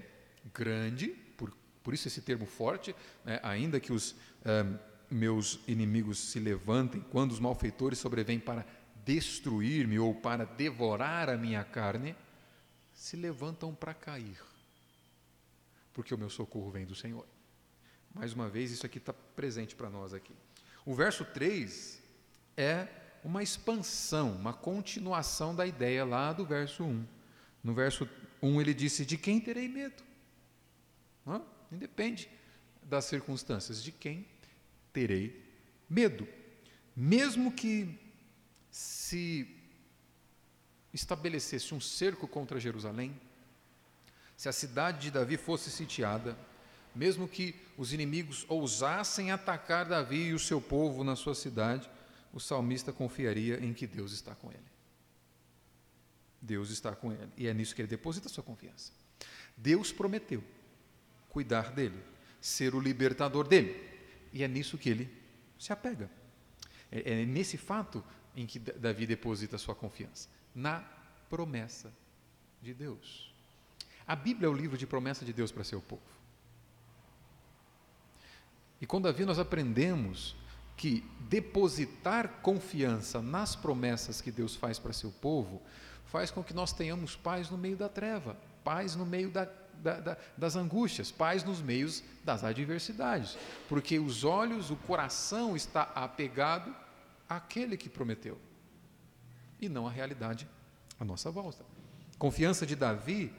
grande, 0.52 1.08
por, 1.36 1.52
por 1.82 1.94
isso 1.94 2.08
esse 2.08 2.20
termo 2.20 2.46
forte, 2.46 2.94
né? 3.24 3.40
ainda 3.42 3.78
que 3.80 3.92
os 3.92 4.14
um, 4.44 4.78
meus 5.10 5.60
inimigos 5.66 6.18
se 6.18 6.38
levantem, 6.38 7.00
quando 7.10 7.32
os 7.32 7.40
malfeitores 7.40 7.98
sobrevêm 7.98 8.38
para 8.38 8.66
destruir-me 9.04 9.98
ou 9.98 10.14
para 10.14 10.44
devorar 10.44 11.28
a 11.28 11.36
minha 11.36 11.64
carne, 11.64 12.14
se 12.92 13.16
levantam 13.16 13.74
para 13.74 13.94
cair, 13.94 14.38
porque 15.94 16.14
o 16.14 16.18
meu 16.18 16.28
socorro 16.28 16.70
vem 16.70 16.84
do 16.84 16.94
Senhor. 16.94 17.26
Mais 18.14 18.32
uma 18.34 18.48
vez, 18.48 18.70
isso 18.70 18.84
aqui 18.84 18.98
está 18.98 19.12
presente 19.12 19.74
para 19.74 19.88
nós 19.88 20.12
aqui. 20.12 20.34
O 20.84 20.94
verso 20.94 21.24
3 21.24 22.02
é 22.56 22.86
uma 23.22 23.42
expansão, 23.42 24.32
uma 24.32 24.52
continuação 24.52 25.54
da 25.54 25.66
ideia 25.66 26.04
lá 26.04 26.32
do 26.32 26.44
verso 26.44 26.84
1. 26.84 27.06
No 27.62 27.74
verso 27.74 28.08
1 28.42 28.60
ele 28.60 28.74
disse: 28.74 29.04
De 29.04 29.16
quem 29.16 29.40
terei 29.40 29.68
medo? 29.68 30.02
Não? 31.24 31.44
Independe 31.70 32.28
das 32.82 33.04
circunstâncias, 33.04 33.82
de 33.82 33.92
quem 33.92 34.26
terei 34.92 35.44
medo? 35.88 36.26
Mesmo 36.96 37.52
que 37.52 37.98
se 38.70 39.56
estabelecesse 40.92 41.74
um 41.74 41.80
cerco 41.80 42.26
contra 42.26 42.58
Jerusalém, 42.58 43.18
se 44.36 44.48
a 44.48 44.52
cidade 44.52 45.00
de 45.00 45.10
Davi 45.10 45.36
fosse 45.36 45.70
sitiada, 45.70 46.36
mesmo 46.94 47.28
que 47.28 47.54
os 47.76 47.92
inimigos 47.92 48.44
ousassem 48.48 49.30
atacar 49.30 49.84
Davi 49.86 50.28
e 50.28 50.34
o 50.34 50.38
seu 50.38 50.60
povo 50.60 51.04
na 51.04 51.14
sua 51.14 51.34
cidade, 51.34 51.88
o 52.32 52.40
salmista 52.40 52.92
confiaria 52.92 53.64
em 53.64 53.72
que 53.72 53.86
Deus 53.86 54.12
está 54.12 54.34
com 54.34 54.50
ele. 54.50 54.70
Deus 56.40 56.70
está 56.70 56.94
com 56.94 57.12
ele. 57.12 57.30
E 57.36 57.46
é 57.46 57.54
nisso 57.54 57.74
que 57.74 57.82
ele 57.82 57.88
deposita 57.88 58.28
sua 58.28 58.44
confiança. 58.44 58.92
Deus 59.56 59.92
prometeu 59.92 60.42
cuidar 61.28 61.72
dele, 61.72 62.02
ser 62.40 62.74
o 62.74 62.80
libertador 62.80 63.46
dele. 63.46 63.88
E 64.32 64.42
é 64.42 64.48
nisso 64.48 64.78
que 64.78 64.88
ele 64.88 65.10
se 65.58 65.72
apega. 65.72 66.10
É, 66.90 67.20
é 67.20 67.26
nesse 67.26 67.56
fato 67.56 68.02
em 68.34 68.46
que 68.46 68.58
Davi 68.58 69.06
deposita 69.06 69.58
sua 69.58 69.74
confiança 69.74 70.28
na 70.54 70.80
promessa 71.28 71.92
de 72.62 72.72
Deus. 72.72 73.32
A 74.06 74.16
Bíblia 74.16 74.46
é 74.46 74.50
o 74.50 74.54
livro 74.54 74.78
de 74.78 74.86
promessa 74.86 75.24
de 75.24 75.32
Deus 75.32 75.52
para 75.52 75.64
seu 75.64 75.80
povo. 75.80 76.02
E 78.80 78.86
com 78.86 79.00
Davi 79.00 79.24
nós 79.24 79.38
aprendemos 79.38 80.34
que 80.80 81.04
depositar 81.28 82.40
confiança 82.40 83.20
nas 83.20 83.54
promessas 83.54 84.22
que 84.22 84.30
Deus 84.30 84.56
faz 84.56 84.78
para 84.78 84.94
seu 84.94 85.10
povo 85.10 85.60
faz 86.06 86.30
com 86.30 86.42
que 86.42 86.54
nós 86.54 86.72
tenhamos 86.72 87.14
paz 87.14 87.50
no 87.50 87.58
meio 87.58 87.76
da 87.76 87.86
treva, 87.86 88.34
paz 88.64 88.96
no 88.96 89.04
meio 89.04 89.28
da, 89.28 89.46
da, 89.74 90.00
da, 90.00 90.16
das 90.38 90.56
angústias, 90.56 91.10
paz 91.10 91.44
nos 91.44 91.60
meios 91.60 92.02
das 92.24 92.42
adversidades, 92.44 93.36
porque 93.68 93.98
os 93.98 94.24
olhos, 94.24 94.70
o 94.70 94.76
coração 94.76 95.54
está 95.54 95.82
apegado 95.94 96.74
àquele 97.28 97.76
que 97.76 97.90
prometeu 97.90 98.38
e 99.60 99.68
não 99.68 99.86
à 99.86 99.90
realidade 99.90 100.48
à 100.98 101.04
nossa 101.04 101.30
volta. 101.30 101.62
Confiança 102.18 102.64
de 102.64 102.74
Davi 102.74 103.30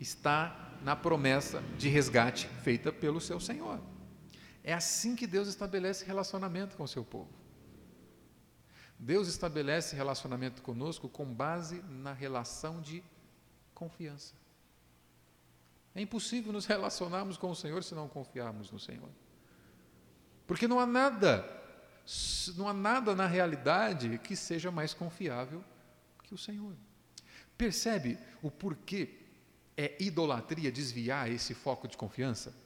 está 0.00 0.74
na 0.82 0.96
promessa 0.96 1.62
de 1.78 1.88
resgate 1.88 2.48
feita 2.64 2.90
pelo 2.90 3.20
seu 3.20 3.38
Senhor. 3.38 3.91
É 4.64 4.72
assim 4.72 5.16
que 5.16 5.26
Deus 5.26 5.48
estabelece 5.48 6.04
relacionamento 6.04 6.76
com 6.76 6.84
o 6.84 6.88
seu 6.88 7.04
povo. 7.04 7.30
Deus 8.98 9.26
estabelece 9.26 9.96
relacionamento 9.96 10.62
conosco 10.62 11.08
com 11.08 11.24
base 11.24 11.82
na 11.82 12.12
relação 12.12 12.80
de 12.80 13.02
confiança. 13.74 14.34
É 15.94 16.00
impossível 16.00 16.52
nos 16.52 16.66
relacionarmos 16.66 17.36
com 17.36 17.50
o 17.50 17.56
Senhor 17.56 17.82
se 17.82 17.94
não 17.94 18.08
confiarmos 18.08 18.70
no 18.70 18.78
Senhor. 18.78 19.10
Porque 20.46 20.68
não 20.68 20.78
há 20.78 20.86
nada, 20.86 21.44
não 22.56 22.68
há 22.68 22.72
nada 22.72 23.14
na 23.14 23.26
realidade 23.26 24.18
que 24.18 24.36
seja 24.36 24.70
mais 24.70 24.94
confiável 24.94 25.64
que 26.22 26.32
o 26.32 26.38
Senhor. 26.38 26.74
Percebe 27.58 28.18
o 28.40 28.50
porquê 28.50 29.18
é 29.76 30.00
idolatria 30.00 30.70
desviar 30.70 31.30
esse 31.30 31.54
foco 31.54 31.88
de 31.88 31.96
confiança? 31.96 32.61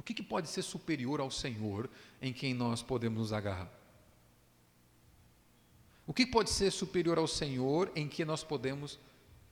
O 0.00 0.02
que, 0.02 0.14
que 0.14 0.22
pode 0.22 0.48
ser 0.48 0.62
superior 0.62 1.20
ao 1.20 1.30
Senhor 1.30 1.86
em 2.22 2.32
quem 2.32 2.54
nós 2.54 2.82
podemos 2.82 3.18
nos 3.18 3.32
agarrar? 3.34 3.70
O 6.06 6.14
que 6.14 6.24
pode 6.24 6.48
ser 6.48 6.70
superior 6.70 7.18
ao 7.18 7.28
Senhor 7.28 7.92
em 7.94 8.08
que 8.08 8.24
nós 8.24 8.42
podemos 8.42 8.98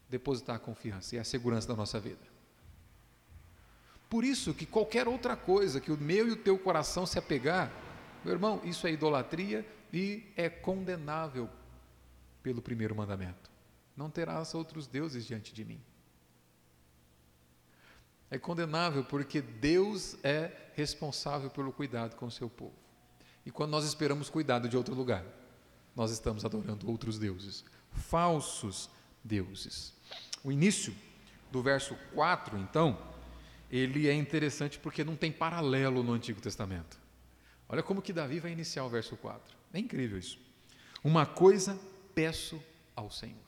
depositar 0.08 0.56
a 0.56 0.58
confiança 0.58 1.16
e 1.16 1.18
a 1.18 1.22
segurança 1.22 1.68
da 1.68 1.76
nossa 1.76 2.00
vida? 2.00 2.26
Por 4.08 4.24
isso 4.24 4.54
que 4.54 4.64
qualquer 4.64 5.06
outra 5.06 5.36
coisa 5.36 5.82
que 5.82 5.92
o 5.92 5.98
meu 5.98 6.26
e 6.26 6.30
o 6.30 6.36
teu 6.36 6.58
coração 6.58 7.04
se 7.04 7.18
apegar, 7.18 7.70
meu 8.24 8.32
irmão, 8.32 8.58
isso 8.64 8.86
é 8.86 8.90
idolatria 8.90 9.70
e 9.92 10.32
é 10.34 10.48
condenável 10.48 11.50
pelo 12.42 12.62
primeiro 12.62 12.96
mandamento. 12.96 13.50
Não 13.94 14.08
terás 14.08 14.54
outros 14.54 14.86
deuses 14.86 15.26
diante 15.26 15.52
de 15.52 15.62
mim. 15.62 15.78
É 18.30 18.38
condenável 18.38 19.04
porque 19.04 19.40
Deus 19.40 20.16
é 20.22 20.50
responsável 20.74 21.50
pelo 21.50 21.72
cuidado 21.72 22.14
com 22.16 22.26
o 22.26 22.30
seu 22.30 22.48
povo. 22.48 22.74
E 23.44 23.50
quando 23.50 23.70
nós 23.70 23.84
esperamos 23.84 24.28
cuidado 24.28 24.68
de 24.68 24.76
outro 24.76 24.94
lugar, 24.94 25.24
nós 25.96 26.10
estamos 26.10 26.44
adorando 26.44 26.88
outros 26.88 27.18
deuses, 27.18 27.64
falsos 27.90 28.90
deuses. 29.24 29.94
O 30.44 30.52
início 30.52 30.94
do 31.50 31.62
verso 31.62 31.96
4, 32.14 32.58
então, 32.58 32.98
ele 33.70 34.06
é 34.06 34.14
interessante 34.14 34.78
porque 34.78 35.02
não 35.02 35.16
tem 35.16 35.32
paralelo 35.32 36.02
no 36.02 36.12
Antigo 36.12 36.40
Testamento. 36.40 36.98
Olha 37.68 37.82
como 37.82 38.02
que 38.02 38.12
Davi 38.12 38.38
vai 38.38 38.52
iniciar 38.52 38.84
o 38.84 38.88
verso 38.88 39.16
4. 39.16 39.56
É 39.72 39.78
incrível 39.78 40.18
isso. 40.18 40.38
Uma 41.02 41.26
coisa 41.26 41.78
peço 42.14 42.62
ao 42.94 43.10
Senhor. 43.10 43.47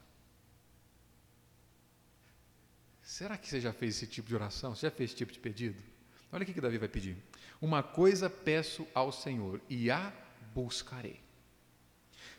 Será 3.11 3.37
que 3.37 3.49
você 3.49 3.61
já 3.61 3.73
fez 3.73 3.97
esse 3.97 4.07
tipo 4.07 4.29
de 4.29 4.37
oração? 4.37 4.73
Você 4.73 4.87
já 4.87 4.91
fez 4.93 5.11
esse 5.11 5.17
tipo 5.17 5.33
de 5.33 5.41
pedido? 5.41 5.83
Olha 6.31 6.45
o 6.45 6.47
que, 6.47 6.61
Davi 6.61 6.79
vai 6.79 6.89
pedir. 6.89 7.17
Uma 7.61 7.83
coisa 7.83 8.31
peço 8.31 8.87
ao 8.95 9.11
Senhor 9.11 9.61
e 9.69 9.91
a 9.91 10.13
buscarei 10.55 11.21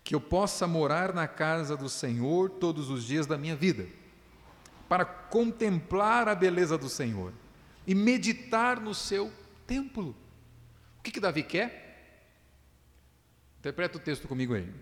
que 0.01 0.15
eu 0.15 0.21
possa 0.21 0.65
morar 0.65 1.13
na 1.13 1.27
casa 1.27 1.75
do 1.75 1.89
Senhor 1.89 2.51
todos 2.51 2.89
os 2.89 3.03
dias 3.03 3.27
da 3.27 3.37
minha 3.37 3.53
vida, 3.53 3.85
para 4.87 5.03
contemplar 5.03 6.29
a 6.29 6.33
beleza 6.33 6.77
do 6.77 6.87
Senhor 6.87 7.33
e 7.85 7.93
meditar 7.93 8.79
no 8.79 8.95
seu 8.95 9.29
templo. 9.67 10.15
O 10.99 11.03
que, 11.03 11.11
que 11.11 11.19
Davi 11.19 11.43
quer? 11.43 12.23
Interpreta 13.59 13.97
o 13.97 14.01
texto 14.01 14.25
comigo 14.25 14.53
aí. 14.53 14.73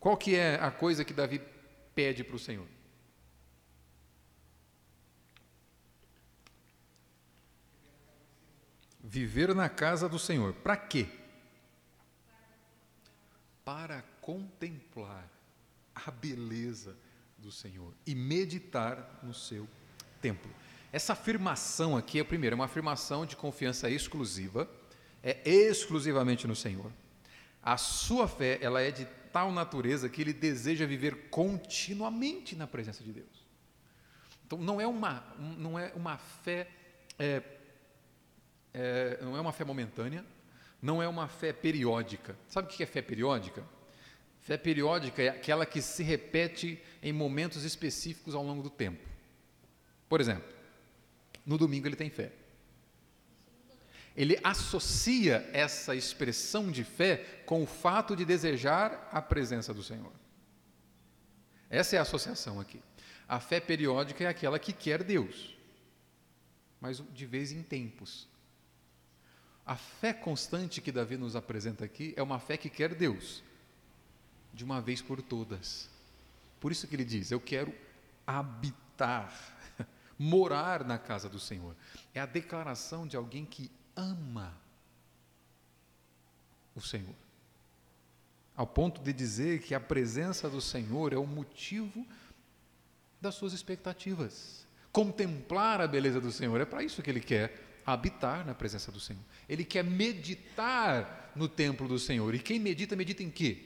Qual 0.00 0.16
que 0.16 0.34
é 0.34 0.54
a 0.54 0.70
coisa 0.70 1.04
que 1.04 1.12
Davi 1.12 1.38
pede 1.94 2.24
para 2.24 2.36
o 2.36 2.38
Senhor? 2.38 2.77
Viver 9.18 9.52
na 9.52 9.68
casa 9.68 10.08
do 10.08 10.16
Senhor. 10.16 10.52
Para 10.52 10.76
quê? 10.76 11.08
Para 13.64 14.04
contemplar 14.20 15.28
a 15.92 16.08
beleza 16.12 16.96
do 17.36 17.50
Senhor 17.50 17.92
e 18.06 18.14
meditar 18.14 19.18
no 19.24 19.34
seu 19.34 19.68
templo. 20.22 20.48
Essa 20.92 21.14
afirmação 21.14 21.96
aqui 21.96 22.20
é, 22.20 22.22
primeiro, 22.22 22.54
é 22.54 22.58
uma 22.58 22.66
afirmação 22.66 23.26
de 23.26 23.34
confiança 23.34 23.90
exclusiva, 23.90 24.70
é 25.20 25.36
exclusivamente 25.44 26.46
no 26.46 26.54
Senhor. 26.54 26.92
A 27.60 27.76
sua 27.76 28.28
fé, 28.28 28.60
ela 28.62 28.80
é 28.80 28.92
de 28.92 29.04
tal 29.32 29.50
natureza 29.50 30.08
que 30.08 30.22
ele 30.22 30.32
deseja 30.32 30.86
viver 30.86 31.28
continuamente 31.28 32.54
na 32.54 32.68
presença 32.68 33.02
de 33.02 33.10
Deus. 33.10 33.44
Então, 34.46 34.60
não 34.60 34.80
é 34.80 34.86
uma, 34.86 35.24
não 35.58 35.76
é 35.76 35.92
uma 35.96 36.18
fé, 36.18 36.70
é, 37.18 37.42
é, 38.72 39.18
não 39.22 39.36
é 39.36 39.40
uma 39.40 39.52
fé 39.52 39.64
momentânea, 39.64 40.24
não 40.80 41.02
é 41.02 41.08
uma 41.08 41.28
fé 41.28 41.52
periódica. 41.52 42.36
Sabe 42.48 42.68
o 42.68 42.70
que 42.70 42.82
é 42.82 42.86
fé 42.86 43.02
periódica? 43.02 43.64
Fé 44.40 44.56
periódica 44.56 45.22
é 45.22 45.28
aquela 45.28 45.66
que 45.66 45.82
se 45.82 46.02
repete 46.02 46.82
em 47.02 47.12
momentos 47.12 47.64
específicos 47.64 48.34
ao 48.34 48.42
longo 48.42 48.62
do 48.62 48.70
tempo. 48.70 49.06
Por 50.08 50.20
exemplo, 50.20 50.48
no 51.44 51.58
domingo 51.58 51.86
ele 51.86 51.96
tem 51.96 52.08
fé. 52.08 52.32
Ele 54.16 54.38
associa 54.42 55.48
essa 55.52 55.94
expressão 55.94 56.72
de 56.72 56.82
fé 56.82 57.42
com 57.46 57.62
o 57.62 57.66
fato 57.66 58.16
de 58.16 58.24
desejar 58.24 59.08
a 59.12 59.22
presença 59.22 59.72
do 59.72 59.82
Senhor. 59.82 60.12
Essa 61.70 61.96
é 61.96 61.98
a 61.98 62.02
associação 62.02 62.58
aqui. 62.58 62.80
A 63.28 63.38
fé 63.38 63.60
periódica 63.60 64.24
é 64.24 64.26
aquela 64.26 64.58
que 64.58 64.72
quer 64.72 65.04
Deus, 65.04 65.56
mas 66.80 67.02
de 67.12 67.26
vez 67.26 67.52
em 67.52 67.62
tempos. 67.62 68.26
A 69.68 69.76
fé 69.76 70.14
constante 70.14 70.80
que 70.80 70.90
Davi 70.90 71.18
nos 71.18 71.36
apresenta 71.36 71.84
aqui 71.84 72.14
é 72.16 72.22
uma 72.22 72.40
fé 72.40 72.56
que 72.56 72.70
quer 72.70 72.94
Deus, 72.94 73.42
de 74.50 74.64
uma 74.64 74.80
vez 74.80 75.02
por 75.02 75.20
todas. 75.20 75.90
Por 76.58 76.72
isso 76.72 76.88
que 76.88 76.96
ele 76.96 77.04
diz: 77.04 77.30
Eu 77.30 77.38
quero 77.38 77.74
habitar, 78.26 79.30
morar 80.18 80.84
na 80.84 80.96
casa 80.96 81.28
do 81.28 81.38
Senhor. 81.38 81.76
É 82.14 82.20
a 82.20 82.24
declaração 82.24 83.06
de 83.06 83.14
alguém 83.14 83.44
que 83.44 83.70
ama 83.94 84.56
o 86.74 86.80
Senhor. 86.80 87.14
Ao 88.56 88.66
ponto 88.66 89.02
de 89.02 89.12
dizer 89.12 89.60
que 89.60 89.74
a 89.74 89.80
presença 89.80 90.48
do 90.48 90.62
Senhor 90.62 91.12
é 91.12 91.18
o 91.18 91.26
motivo 91.26 92.06
das 93.20 93.34
suas 93.34 93.52
expectativas. 93.52 94.66
Contemplar 94.90 95.82
a 95.82 95.86
beleza 95.86 96.22
do 96.22 96.32
Senhor, 96.32 96.58
é 96.58 96.64
para 96.64 96.82
isso 96.82 97.02
que 97.02 97.10
ele 97.10 97.20
quer 97.20 97.67
habitar 97.92 98.44
na 98.44 98.54
presença 98.54 98.92
do 98.92 99.00
Senhor. 99.00 99.22
Ele 99.48 99.64
quer 99.64 99.82
meditar 99.82 101.32
no 101.34 101.48
templo 101.48 101.88
do 101.88 101.98
Senhor. 101.98 102.34
E 102.34 102.38
quem 102.38 102.58
medita, 102.58 102.94
medita 102.94 103.22
em 103.22 103.30
quê? 103.30 103.64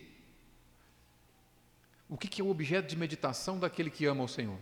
O 2.08 2.16
que 2.16 2.40
é 2.40 2.44
o 2.44 2.50
objeto 2.50 2.88
de 2.88 2.96
meditação 2.96 3.58
daquele 3.58 3.90
que 3.90 4.06
ama 4.06 4.22
o 4.22 4.28
Senhor? 4.28 4.58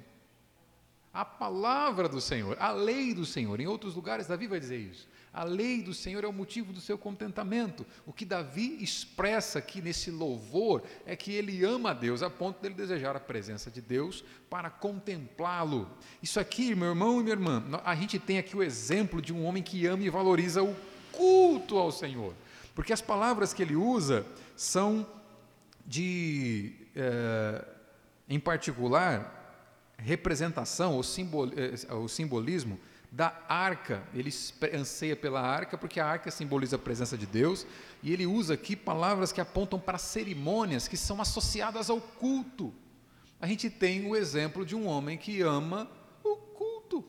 A 1.12 1.24
palavra 1.24 2.08
do 2.08 2.20
Senhor, 2.20 2.56
a 2.60 2.70
lei 2.70 3.12
do 3.12 3.26
Senhor. 3.26 3.60
Em 3.60 3.66
outros 3.66 3.94
lugares, 3.94 4.26
Davi 4.26 4.46
vai 4.46 4.60
dizer 4.60 4.78
isso. 4.78 5.08
A 5.32 5.44
lei 5.44 5.80
do 5.80 5.94
Senhor 5.94 6.24
é 6.24 6.26
o 6.26 6.32
motivo 6.32 6.72
do 6.72 6.80
seu 6.80 6.98
contentamento. 6.98 7.86
O 8.04 8.12
que 8.12 8.24
Davi 8.24 8.82
expressa 8.82 9.60
aqui 9.60 9.80
nesse 9.80 10.10
louvor 10.10 10.82
é 11.06 11.14
que 11.14 11.32
ele 11.32 11.64
ama 11.64 11.90
a 11.90 11.94
Deus, 11.94 12.22
a 12.22 12.28
ponto 12.28 12.60
dele 12.60 12.74
desejar 12.74 13.14
a 13.14 13.20
presença 13.20 13.70
de 13.70 13.80
Deus 13.80 14.24
para 14.48 14.68
contemplá-lo. 14.68 15.88
Isso 16.20 16.40
aqui, 16.40 16.74
meu 16.74 16.88
irmão 16.88 17.20
e 17.20 17.22
minha 17.22 17.34
irmã, 17.34 17.62
a 17.84 17.94
gente 17.94 18.18
tem 18.18 18.38
aqui 18.38 18.56
o 18.56 18.62
exemplo 18.62 19.22
de 19.22 19.32
um 19.32 19.44
homem 19.44 19.62
que 19.62 19.86
ama 19.86 20.02
e 20.02 20.10
valoriza 20.10 20.64
o 20.64 20.76
culto 21.12 21.78
ao 21.78 21.92
Senhor. 21.92 22.34
Porque 22.74 22.92
as 22.92 23.00
palavras 23.00 23.54
que 23.54 23.62
ele 23.62 23.76
usa 23.76 24.26
são 24.56 25.06
de 25.86 26.72
é, 26.96 27.64
em 28.28 28.38
particular, 28.38 29.36
representação, 29.96 30.94
ou, 30.94 31.02
simbol, 31.02 31.48
é, 31.56 31.94
o 31.94 32.08
simbolismo 32.08 32.80
da 33.10 33.44
arca. 33.48 34.02
Ele 34.14 34.30
anseia 34.72 35.16
pela 35.16 35.40
arca, 35.40 35.76
porque 35.76 35.98
a 35.98 36.06
arca 36.06 36.30
simboliza 36.30 36.76
a 36.76 36.78
presença 36.78 37.18
de 37.18 37.26
Deus, 37.26 37.66
e 38.02 38.12
ele 38.12 38.26
usa 38.26 38.54
aqui 38.54 38.76
palavras 38.76 39.32
que 39.32 39.40
apontam 39.40 39.80
para 39.80 39.98
cerimônias 39.98 40.86
que 40.86 40.96
são 40.96 41.20
associadas 41.20 41.90
ao 41.90 42.00
culto. 42.00 42.72
A 43.40 43.46
gente 43.46 43.70
tem 43.70 44.06
o 44.06 44.14
exemplo 44.14 44.64
de 44.64 44.76
um 44.76 44.86
homem 44.86 45.16
que 45.16 45.40
ama 45.42 45.90
o 46.22 46.36
culto. 46.36 47.04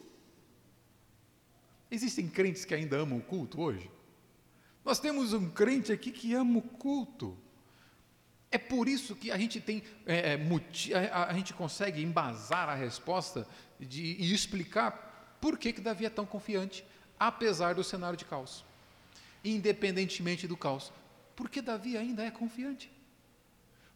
Existem 1.89 2.27
crentes 2.27 2.65
que 2.65 2.73
ainda 2.73 2.97
amam 2.97 3.19
o 3.19 3.21
culto 3.21 3.61
hoje? 3.61 3.91
Nós 4.83 4.99
temos 4.99 5.33
um 5.33 5.49
crente 5.49 5.91
aqui 5.91 6.09
que 6.09 6.33
ama 6.33 6.59
o 6.59 6.61
culto. 6.61 7.37
É 8.49 8.57
por 8.57 8.87
isso 8.87 9.15
que 9.15 9.31
a 9.31 9.37
gente 9.37 9.61
tem, 9.61 9.83
é, 10.05 10.33
é 10.33 11.09
a, 11.13 11.33
gente 11.33 11.53
consegue 11.53 12.01
embasar 12.01 12.67
a 12.67 12.75
resposta 12.75 13.47
de, 13.79 14.01
e 14.19 14.33
explicar 14.33 15.10
por 15.41 15.57
que, 15.57 15.73
que 15.73 15.81
Davi 15.81 16.05
é 16.05 16.09
tão 16.09 16.25
confiante, 16.25 16.85
apesar 17.19 17.73
do 17.73 17.83
cenário 17.83 18.15
de 18.15 18.23
caos. 18.23 18.63
Independentemente 19.43 20.47
do 20.47 20.55
caos. 20.55 20.93
Porque 21.35 21.61
Davi 21.61 21.97
ainda 21.97 22.23
é 22.23 22.29
confiante. 22.29 22.91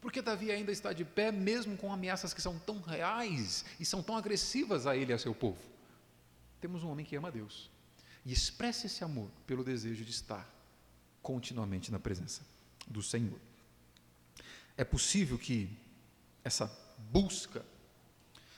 Porque 0.02 0.22
Davi 0.22 0.52
ainda 0.52 0.72
está 0.72 0.92
de 0.92 1.06
pé, 1.06 1.32
mesmo 1.32 1.78
com 1.78 1.94
ameaças 1.94 2.34
que 2.34 2.42
são 2.42 2.58
tão 2.60 2.82
reais 2.82 3.64
e 3.80 3.86
são 3.86 4.04
tão 4.04 4.18
agressivas 4.18 4.86
a 4.86 4.98
ele 4.98 5.12
e 5.12 5.16
a 5.16 5.18
seu 5.18 5.34
povo. 5.34 5.62
Temos 6.60 6.84
um 6.84 6.90
homem 6.90 7.06
que 7.06 7.16
ama 7.16 7.32
Deus 7.32 7.70
e 8.26 8.34
expressa 8.34 8.88
esse 8.88 9.04
amor 9.04 9.30
pelo 9.46 9.64
desejo 9.64 10.04
de 10.04 10.12
estar 10.12 10.50
continuamente 11.22 11.92
na 11.92 12.00
presença 12.00 12.42
do 12.88 13.02
Senhor. 13.02 13.40
É 14.78 14.84
possível 14.84 15.38
que 15.38 15.70
essa 16.44 16.72
busca 17.12 17.64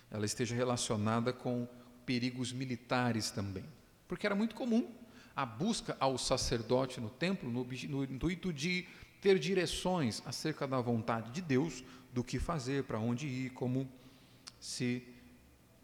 ela 0.10 0.26
esteja 0.26 0.56
relacionada 0.56 1.34
com 1.34 1.68
perigos 2.08 2.52
militares 2.52 3.30
também, 3.30 3.66
porque 4.08 4.26
era 4.26 4.36
muito 4.36 4.56
comum 4.56 4.90
a 5.36 5.46
busca 5.46 5.96
ao 6.00 6.18
sacerdote 6.18 7.00
no 7.00 7.12
templo 7.12 7.52
no, 7.52 7.64
no 7.64 8.04
intuito 8.04 8.52
de 8.52 8.88
ter 9.22 9.38
direções 9.38 10.24
acerca 10.26 10.68
da 10.68 10.82
vontade 10.82 11.32
de 11.32 11.42
Deus, 11.42 11.84
do 12.12 12.24
que 12.24 12.40
fazer, 12.40 12.86
para 12.86 12.98
onde 12.98 13.28
ir, 13.28 13.50
como 13.52 13.88
se 14.60 15.04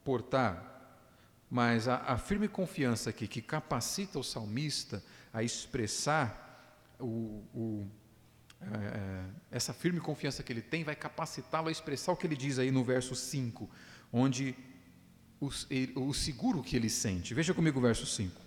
portar. 0.03 0.71
Mas 1.51 1.87
a, 1.87 1.97
a 1.97 2.17
firme 2.17 2.47
confiança 2.47 3.11
aqui 3.11 3.27
que 3.27 3.41
capacita 3.41 4.17
o 4.17 4.23
salmista 4.23 5.03
a 5.31 5.43
expressar 5.43 6.95
o, 6.99 7.43
o 7.53 7.87
é, 8.61 9.25
essa 9.51 9.73
firme 9.73 9.99
confiança 9.99 10.41
que 10.41 10.53
ele 10.53 10.61
tem 10.61 10.83
vai 10.83 10.95
capacitá-lo 10.95 11.67
a 11.67 11.71
expressar 11.71 12.13
o 12.13 12.15
que 12.15 12.25
ele 12.25 12.35
diz 12.35 12.57
aí 12.57 12.71
no 12.71 12.83
verso 12.83 13.15
5, 13.15 13.69
onde 14.11 14.55
o, 15.43 16.09
o 16.09 16.13
seguro 16.13 16.63
que 16.63 16.75
ele 16.75 16.89
sente. 16.89 17.33
Veja 17.33 17.53
comigo 17.53 17.79
o 17.79 17.81
verso 17.81 18.05
5. 18.05 18.39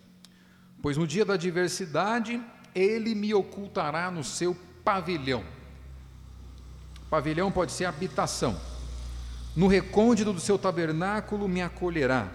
Pois 0.80 0.96
no 0.96 1.06
dia 1.06 1.24
da 1.24 1.34
adversidade 1.34 2.42
ele 2.74 3.14
me 3.14 3.34
ocultará 3.34 4.10
no 4.10 4.22
seu 4.22 4.56
pavilhão. 4.84 5.44
Pavilhão 7.10 7.50
pode 7.50 7.72
ser 7.72 7.84
habitação. 7.84 8.60
No 9.54 9.66
recôndito 9.66 10.32
do 10.32 10.40
seu 10.40 10.58
tabernáculo 10.58 11.48
me 11.48 11.62
acolherá. 11.62 12.30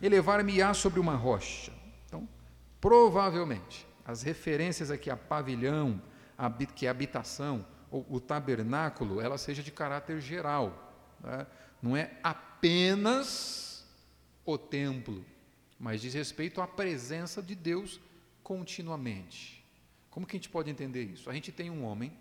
Elevar-me-á 0.00 0.72
sobre 0.72 1.00
uma 1.00 1.14
rocha. 1.14 1.72
Então, 2.06 2.28
provavelmente, 2.80 3.86
as 4.04 4.22
referências 4.22 4.90
aqui 4.90 5.10
a 5.10 5.16
pavilhão, 5.16 6.00
que 6.74 6.86
é 6.86 6.88
habitação, 6.88 7.66
ou 7.90 8.06
o 8.08 8.20
tabernáculo, 8.20 9.20
ela 9.20 9.36
seja 9.36 9.62
de 9.62 9.70
caráter 9.72 10.20
geral. 10.20 10.94
Né? 11.22 11.46
Não 11.82 11.96
é 11.96 12.12
apenas 12.22 13.69
o 14.44 14.58
templo, 14.58 15.24
mas 15.78 16.00
diz 16.00 16.14
respeito 16.14 16.60
à 16.60 16.66
presença 16.66 17.42
de 17.42 17.54
Deus 17.54 18.00
continuamente. 18.42 19.64
Como 20.10 20.26
que 20.26 20.36
a 20.36 20.38
gente 20.38 20.48
pode 20.48 20.70
entender 20.70 21.04
isso? 21.04 21.30
A 21.30 21.32
gente 21.32 21.52
tem 21.52 21.70
um 21.70 21.84
homem 21.84 22.12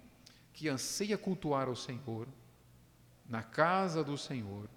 que 0.54 0.70
anseia 0.70 1.18
cultuar 1.18 1.68
ao 1.68 1.76
Senhor, 1.76 2.28
na 3.28 3.42
casa 3.42 4.04
do 4.04 4.18
Senhor, 4.18 4.70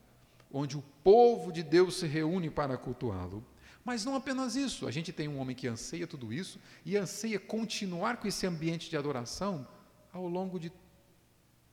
onde 0.53 0.77
o 0.77 0.83
povo 1.03 1.53
de 1.53 1.63
Deus 1.63 1.97
se 1.97 2.07
reúne 2.07 2.51
para 2.51 2.77
cultuá-lo. 2.77 3.45
Mas 3.85 4.05
não 4.05 4.15
apenas 4.15 4.55
isso, 4.55 4.87
a 4.87 4.91
gente 4.91 5.13
tem 5.13 5.27
um 5.27 5.39
homem 5.39 5.57
que 5.57 5.67
anseia 5.67 6.07
tudo 6.07 6.33
isso 6.33 6.61
e 6.85 6.97
anseia 6.97 7.41
continuar 7.41 8.19
com 8.19 8.29
esse 8.29 8.47
ambiente 8.47 8.89
de 8.89 8.97
adoração 8.97 9.67
ao 10.13 10.29
longo 10.29 10.59
de, 10.59 10.73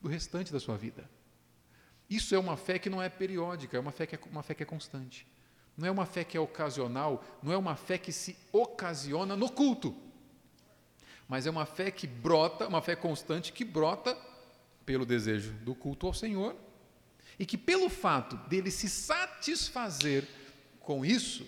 do 0.00 0.08
restante 0.08 0.52
da 0.52 0.58
sua 0.58 0.76
vida. 0.76 1.08
Isso 2.08 2.34
é 2.34 2.38
uma 2.38 2.56
fé 2.56 2.78
que 2.78 2.90
não 2.90 3.00
é 3.00 3.08
periódica, 3.08 3.76
é 3.76 3.80
uma 3.80 3.92
fé 3.92 4.06
que 4.06 4.16
é, 4.16 4.18
uma 4.30 4.42
fé 4.42 4.54
que 4.54 4.62
é 4.64 4.66
constante. 4.66 5.26
Não 5.80 5.88
é 5.88 5.90
uma 5.90 6.04
fé 6.04 6.22
que 6.24 6.36
é 6.36 6.40
ocasional, 6.40 7.24
não 7.42 7.50
é 7.50 7.56
uma 7.56 7.74
fé 7.74 7.96
que 7.96 8.12
se 8.12 8.36
ocasiona 8.52 9.34
no 9.34 9.50
culto, 9.50 9.96
mas 11.26 11.46
é 11.46 11.50
uma 11.50 11.64
fé 11.64 11.90
que 11.90 12.06
brota, 12.06 12.68
uma 12.68 12.82
fé 12.82 12.94
constante 12.94 13.50
que 13.50 13.64
brota 13.64 14.14
pelo 14.84 15.06
desejo 15.06 15.52
do 15.64 15.74
culto 15.74 16.06
ao 16.06 16.12
Senhor 16.12 16.54
e 17.38 17.46
que, 17.46 17.56
pelo 17.56 17.88
fato 17.88 18.36
dele 18.46 18.70
se 18.70 18.90
satisfazer 18.90 20.28
com 20.80 21.02
isso, 21.02 21.46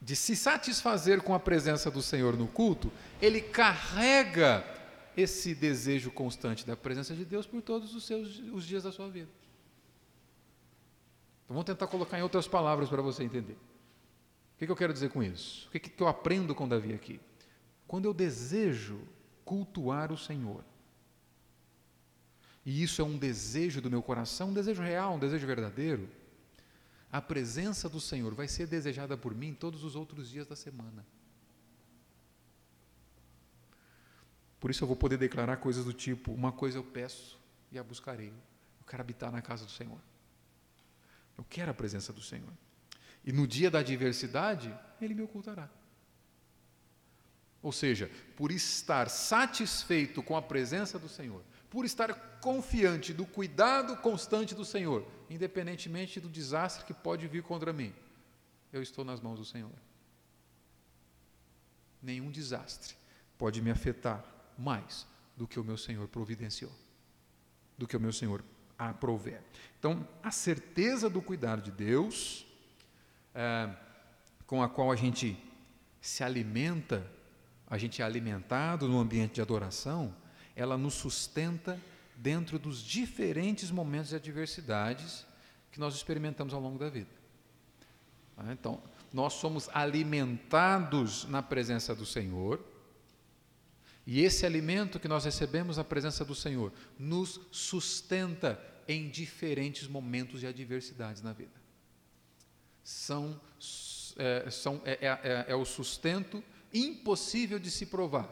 de 0.00 0.16
se 0.16 0.34
satisfazer 0.34 1.20
com 1.20 1.34
a 1.34 1.40
presença 1.40 1.90
do 1.90 2.00
Senhor 2.00 2.34
no 2.34 2.46
culto, 2.46 2.90
ele 3.20 3.42
carrega 3.42 4.64
esse 5.14 5.54
desejo 5.54 6.10
constante 6.10 6.66
da 6.66 6.74
presença 6.74 7.14
de 7.14 7.26
Deus 7.26 7.46
por 7.46 7.60
todos 7.60 7.94
os 7.94 8.06
seus 8.06 8.38
os 8.38 8.64
dias 8.64 8.84
da 8.84 8.90
sua 8.90 9.10
vida. 9.10 9.28
Então, 11.44 11.54
vamos 11.54 11.64
tentar 11.64 11.86
colocar 11.86 12.18
em 12.18 12.22
outras 12.22 12.48
palavras 12.48 12.88
para 12.88 13.02
você 13.02 13.22
entender. 13.22 13.52
O 14.54 14.58
que, 14.58 14.66
que 14.66 14.72
eu 14.72 14.76
quero 14.76 14.92
dizer 14.92 15.10
com 15.10 15.22
isso? 15.22 15.68
O 15.68 15.70
que, 15.70 15.78
que 15.78 16.02
eu 16.02 16.08
aprendo 16.08 16.54
com 16.54 16.68
Davi 16.68 16.94
aqui? 16.94 17.20
Quando 17.86 18.06
eu 18.06 18.14
desejo 18.14 19.00
cultuar 19.44 20.10
o 20.10 20.16
Senhor, 20.16 20.64
e 22.64 22.82
isso 22.82 23.02
é 23.02 23.04
um 23.04 23.18
desejo 23.18 23.82
do 23.82 23.90
meu 23.90 24.02
coração, 24.02 24.48
um 24.48 24.54
desejo 24.54 24.80
real, 24.82 25.14
um 25.14 25.18
desejo 25.18 25.46
verdadeiro, 25.46 26.08
a 27.12 27.20
presença 27.20 27.88
do 27.88 28.00
Senhor 28.00 28.34
vai 28.34 28.48
ser 28.48 28.66
desejada 28.66 29.16
por 29.16 29.34
mim 29.34 29.52
todos 29.52 29.84
os 29.84 29.94
outros 29.94 30.28
dias 30.30 30.46
da 30.46 30.56
semana. 30.56 31.06
Por 34.58 34.70
isso 34.70 34.82
eu 34.82 34.88
vou 34.88 34.96
poder 34.96 35.18
declarar 35.18 35.58
coisas 35.58 35.84
do 35.84 35.92
tipo: 35.92 36.32
uma 36.32 36.50
coisa 36.50 36.78
eu 36.78 36.84
peço 36.84 37.38
e 37.70 37.78
a 37.78 37.84
buscarei. 37.84 38.30
Eu 38.30 38.86
quero 38.86 39.02
habitar 39.02 39.30
na 39.30 39.42
casa 39.42 39.66
do 39.66 39.70
Senhor. 39.70 40.00
Eu 41.36 41.44
quero 41.44 41.70
a 41.70 41.74
presença 41.74 42.12
do 42.12 42.22
Senhor. 42.22 42.52
E 43.24 43.32
no 43.32 43.46
dia 43.46 43.70
da 43.70 43.80
adversidade, 43.80 44.74
Ele 45.00 45.14
me 45.14 45.22
ocultará. 45.22 45.68
Ou 47.62 47.72
seja, 47.72 48.10
por 48.36 48.52
estar 48.52 49.08
satisfeito 49.08 50.22
com 50.22 50.36
a 50.36 50.42
presença 50.42 50.98
do 50.98 51.08
Senhor, 51.08 51.42
por 51.70 51.86
estar 51.86 52.12
confiante 52.40 53.14
do 53.14 53.24
cuidado 53.24 53.96
constante 53.96 54.54
do 54.54 54.64
Senhor, 54.64 55.06
independentemente 55.30 56.20
do 56.20 56.28
desastre 56.28 56.84
que 56.84 56.92
pode 56.92 57.26
vir 57.26 57.42
contra 57.42 57.72
mim, 57.72 57.94
eu 58.70 58.82
estou 58.82 59.04
nas 59.04 59.20
mãos 59.20 59.38
do 59.38 59.44
Senhor. 59.44 59.72
Nenhum 62.02 62.30
desastre 62.30 62.94
pode 63.38 63.62
me 63.62 63.70
afetar 63.70 64.22
mais 64.58 65.06
do 65.34 65.48
que 65.48 65.58
o 65.58 65.64
meu 65.64 65.78
Senhor 65.78 66.06
providenciou, 66.06 66.70
do 67.78 67.86
que 67.86 67.96
o 67.96 68.00
meu 68.00 68.12
Senhor 68.12 68.44
aprover. 68.78 69.40
Então, 69.78 70.06
a 70.22 70.30
certeza 70.30 71.08
do 71.10 71.20
cuidado 71.20 71.62
de 71.62 71.70
Deus, 71.70 72.46
é, 73.34 73.70
com 74.46 74.62
a 74.62 74.68
qual 74.68 74.90
a 74.90 74.96
gente 74.96 75.36
se 76.00 76.22
alimenta, 76.22 77.10
a 77.66 77.78
gente 77.78 78.02
é 78.02 78.04
alimentado 78.04 78.88
no 78.88 78.98
ambiente 78.98 79.34
de 79.34 79.40
adoração, 79.40 80.14
ela 80.54 80.76
nos 80.76 80.94
sustenta 80.94 81.80
dentro 82.16 82.58
dos 82.58 82.82
diferentes 82.82 83.70
momentos 83.70 84.10
de 84.10 84.16
adversidades 84.16 85.26
que 85.72 85.80
nós 85.80 85.94
experimentamos 85.94 86.54
ao 86.54 86.60
longo 86.60 86.78
da 86.78 86.88
vida. 86.88 87.10
Ah, 88.36 88.52
então, 88.52 88.82
nós 89.12 89.34
somos 89.34 89.68
alimentados 89.72 91.24
na 91.24 91.42
presença 91.42 91.94
do 91.94 92.04
Senhor, 92.04 92.64
e 94.06 94.20
esse 94.20 94.44
alimento 94.44 95.00
que 95.00 95.08
nós 95.08 95.24
recebemos 95.24 95.76
na 95.76 95.84
presença 95.84 96.24
do 96.24 96.34
Senhor 96.34 96.72
nos 96.98 97.40
sustenta 97.50 98.60
em 98.86 99.08
diferentes 99.08 99.88
momentos 99.88 100.40
de 100.40 100.46
adversidades 100.46 101.22
na 101.22 101.32
vida. 101.32 101.62
São, 102.82 103.40
é, 104.16 104.50
são, 104.50 104.82
é, 104.84 104.98
é, 105.00 105.06
é, 105.08 105.44
é 105.48 105.54
o 105.54 105.64
sustento 105.64 106.44
impossível 106.72 107.58
de 107.58 107.70
se 107.70 107.86
provar 107.86 108.28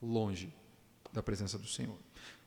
longe 0.00 0.52
da 1.12 1.22
presença 1.22 1.58
do 1.58 1.66
Senhor. 1.66 1.98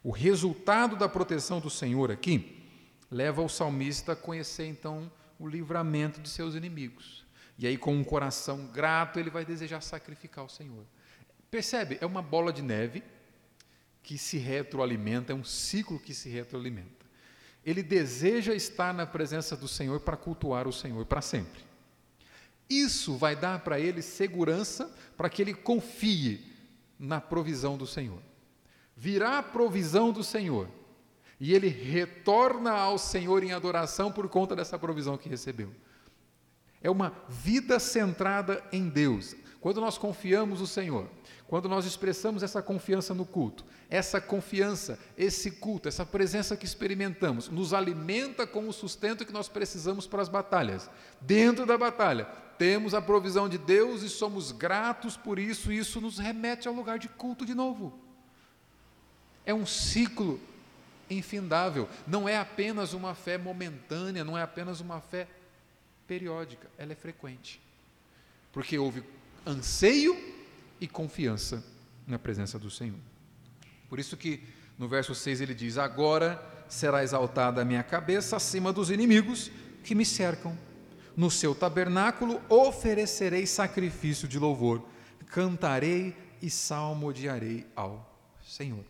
O 0.03 0.11
resultado 0.11 0.95
da 0.95 1.07
proteção 1.07 1.59
do 1.59 1.69
Senhor 1.69 2.11
aqui 2.11 2.63
leva 3.11 3.41
o 3.41 3.49
salmista 3.49 4.13
a 4.13 4.15
conhecer 4.15 4.65
então 4.65 5.11
o 5.39 5.47
livramento 5.47 6.19
de 6.19 6.29
seus 6.29 6.55
inimigos. 6.55 7.25
E 7.57 7.65
aí, 7.65 7.77
com 7.77 7.95
um 7.95 8.03
coração 8.03 8.67
grato, 8.67 9.19
ele 9.19 9.29
vai 9.29 9.43
desejar 9.43 9.81
sacrificar 9.81 10.45
o 10.45 10.49
Senhor. 10.49 10.85
Percebe? 11.49 11.97
É 12.01 12.05
uma 12.05 12.21
bola 12.21 12.51
de 12.51 12.61
neve 12.61 13.03
que 14.03 14.17
se 14.17 14.37
retroalimenta, 14.37 15.33
é 15.33 15.35
um 15.35 15.43
ciclo 15.43 15.99
que 15.99 16.13
se 16.13 16.29
retroalimenta. 16.29 17.05
Ele 17.65 17.83
deseja 17.83 18.53
estar 18.53 18.93
na 18.93 19.05
presença 19.05 19.55
do 19.55 19.67
Senhor 19.67 19.99
para 19.99 20.15
cultuar 20.15 20.67
o 20.67 20.73
Senhor 20.73 21.05
para 21.05 21.21
sempre. 21.21 21.61
Isso 22.69 23.17
vai 23.17 23.35
dar 23.35 23.59
para 23.59 23.79
ele 23.79 24.01
segurança 24.01 24.93
para 25.15 25.29
que 25.29 25.41
ele 25.41 25.53
confie 25.53 26.53
na 26.99 27.19
provisão 27.19 27.77
do 27.77 27.85
Senhor. 27.85 28.21
Virá 28.95 29.39
a 29.39 29.43
provisão 29.43 30.11
do 30.11 30.23
Senhor 30.23 30.69
e 31.39 31.53
ele 31.53 31.67
retorna 31.67 32.71
ao 32.71 32.97
Senhor 32.97 33.43
em 33.43 33.51
adoração 33.51 34.11
por 34.11 34.27
conta 34.27 34.55
dessa 34.55 34.77
provisão 34.79 35.17
que 35.17 35.29
recebeu. 35.29 35.71
É 36.81 36.89
uma 36.89 37.13
vida 37.27 37.79
centrada 37.79 38.63
em 38.71 38.89
Deus. 38.89 39.35
Quando 39.59 39.81
nós 39.81 39.97
confiamos 39.97 40.59
no 40.61 40.67
Senhor, 40.67 41.09
quando 41.47 41.67
nós 41.67 41.85
expressamos 41.85 42.43
essa 42.43 42.61
confiança 42.61 43.13
no 43.13 43.25
culto, 43.25 43.65
essa 43.89 44.21
confiança, 44.21 44.99
esse 45.17 45.51
culto, 45.51 45.87
essa 45.87 46.05
presença 46.05 46.55
que 46.55 46.65
experimentamos, 46.65 47.49
nos 47.49 47.73
alimenta 47.73 48.45
com 48.45 48.67
o 48.67 48.73
sustento 48.73 49.25
que 49.25 49.33
nós 49.33 49.47
precisamos 49.47 50.05
para 50.05 50.21
as 50.21 50.29
batalhas. 50.29 50.89
Dentro 51.21 51.65
da 51.65 51.77
batalha, 51.77 52.25
temos 52.57 52.93
a 52.93 53.01
provisão 53.01 53.47
de 53.47 53.57
Deus 53.57 54.03
e 54.03 54.09
somos 54.09 54.51
gratos 54.51 55.15
por 55.15 55.39
isso, 55.39 55.71
e 55.71 55.77
isso 55.77 56.01
nos 56.01 56.17
remete 56.17 56.67
ao 56.67 56.73
lugar 56.73 56.99
de 56.99 57.07
culto 57.07 57.45
de 57.45 57.55
novo. 57.55 57.97
É 59.45 59.53
um 59.53 59.65
ciclo 59.65 60.39
infindável, 61.09 61.87
não 62.05 62.27
é 62.27 62.37
apenas 62.37 62.93
uma 62.93 63.15
fé 63.15 63.37
momentânea, 63.37 64.23
não 64.23 64.37
é 64.37 64.41
apenas 64.41 64.81
uma 64.81 64.99
fé 64.99 65.27
periódica, 66.05 66.69
ela 66.77 66.91
é 66.91 66.95
frequente. 66.95 67.61
Porque 68.51 68.77
houve 68.77 69.03
anseio 69.47 70.15
e 70.79 70.87
confiança 70.87 71.63
na 72.05 72.19
presença 72.19 72.59
do 72.59 72.69
Senhor. 72.69 72.99
Por 73.89 73.99
isso 73.99 74.17
que 74.17 74.43
no 74.77 74.87
verso 74.87 75.15
6 75.15 75.41
ele 75.41 75.55
diz: 75.55 75.77
Agora 75.77 76.43
será 76.67 77.03
exaltada 77.03 77.61
a 77.61 77.65
minha 77.65 77.83
cabeça 77.83 78.35
acima 78.35 78.73
dos 78.73 78.91
inimigos 78.91 79.49
que 79.83 79.95
me 79.95 80.05
cercam. 80.05 80.57
No 81.15 81.31
seu 81.31 81.55
tabernáculo 81.55 82.41
oferecerei 82.47 83.47
sacrifício 83.47 84.27
de 84.27 84.37
louvor, 84.37 84.87
cantarei 85.27 86.15
e 86.41 86.49
salmodiarei 86.49 87.65
ao 87.75 88.07
Senhor. 88.45 88.85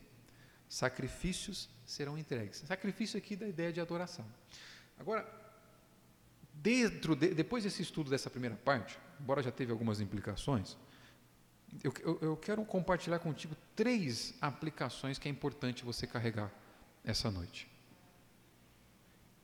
Sacrifícios 0.67 1.69
serão 1.85 2.17
entregues. 2.17 2.63
Sacrifício 2.67 3.17
aqui 3.17 3.35
da 3.35 3.47
ideia 3.47 3.71
de 3.71 3.79
adoração. 3.79 4.25
Agora, 4.99 5.25
dentro 6.53 7.15
de, 7.15 7.33
depois 7.33 7.63
desse 7.63 7.81
estudo 7.81 8.09
dessa 8.09 8.29
primeira 8.29 8.57
parte, 8.57 8.99
embora 9.19 9.41
já 9.41 9.51
teve 9.51 9.71
algumas 9.71 9.99
implicações, 9.99 10.77
eu, 11.83 11.93
eu, 12.01 12.19
eu 12.21 12.37
quero 12.37 12.63
compartilhar 12.65 13.19
contigo 13.19 13.55
três 13.75 14.33
aplicações 14.41 15.19
que 15.19 15.27
é 15.27 15.31
importante 15.31 15.83
você 15.83 16.07
carregar 16.07 16.51
essa 17.03 17.29
noite. 17.29 17.67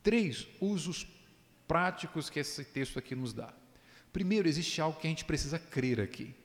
Três 0.01 0.47
usos 0.59 1.07
práticos 1.67 2.29
que 2.29 2.39
esse 2.39 2.63
texto 2.63 2.99
aqui 2.99 3.15
nos 3.15 3.33
dá. 3.33 3.53
Primeiro, 4.11 4.47
existe 4.47 4.81
algo 4.81 4.99
que 4.99 5.07
a 5.07 5.09
gente 5.09 5.25
precisa 5.25 5.57
crer 5.57 5.99
aqui. 5.99 6.35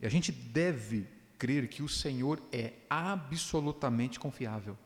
E 0.00 0.06
a 0.06 0.08
gente 0.08 0.32
deve 0.32 1.06
crer 1.38 1.68
que 1.68 1.82
o 1.82 1.88
Senhor 1.88 2.42
é 2.52 2.72
absolutamente 2.88 4.18
confiável. 4.18 4.76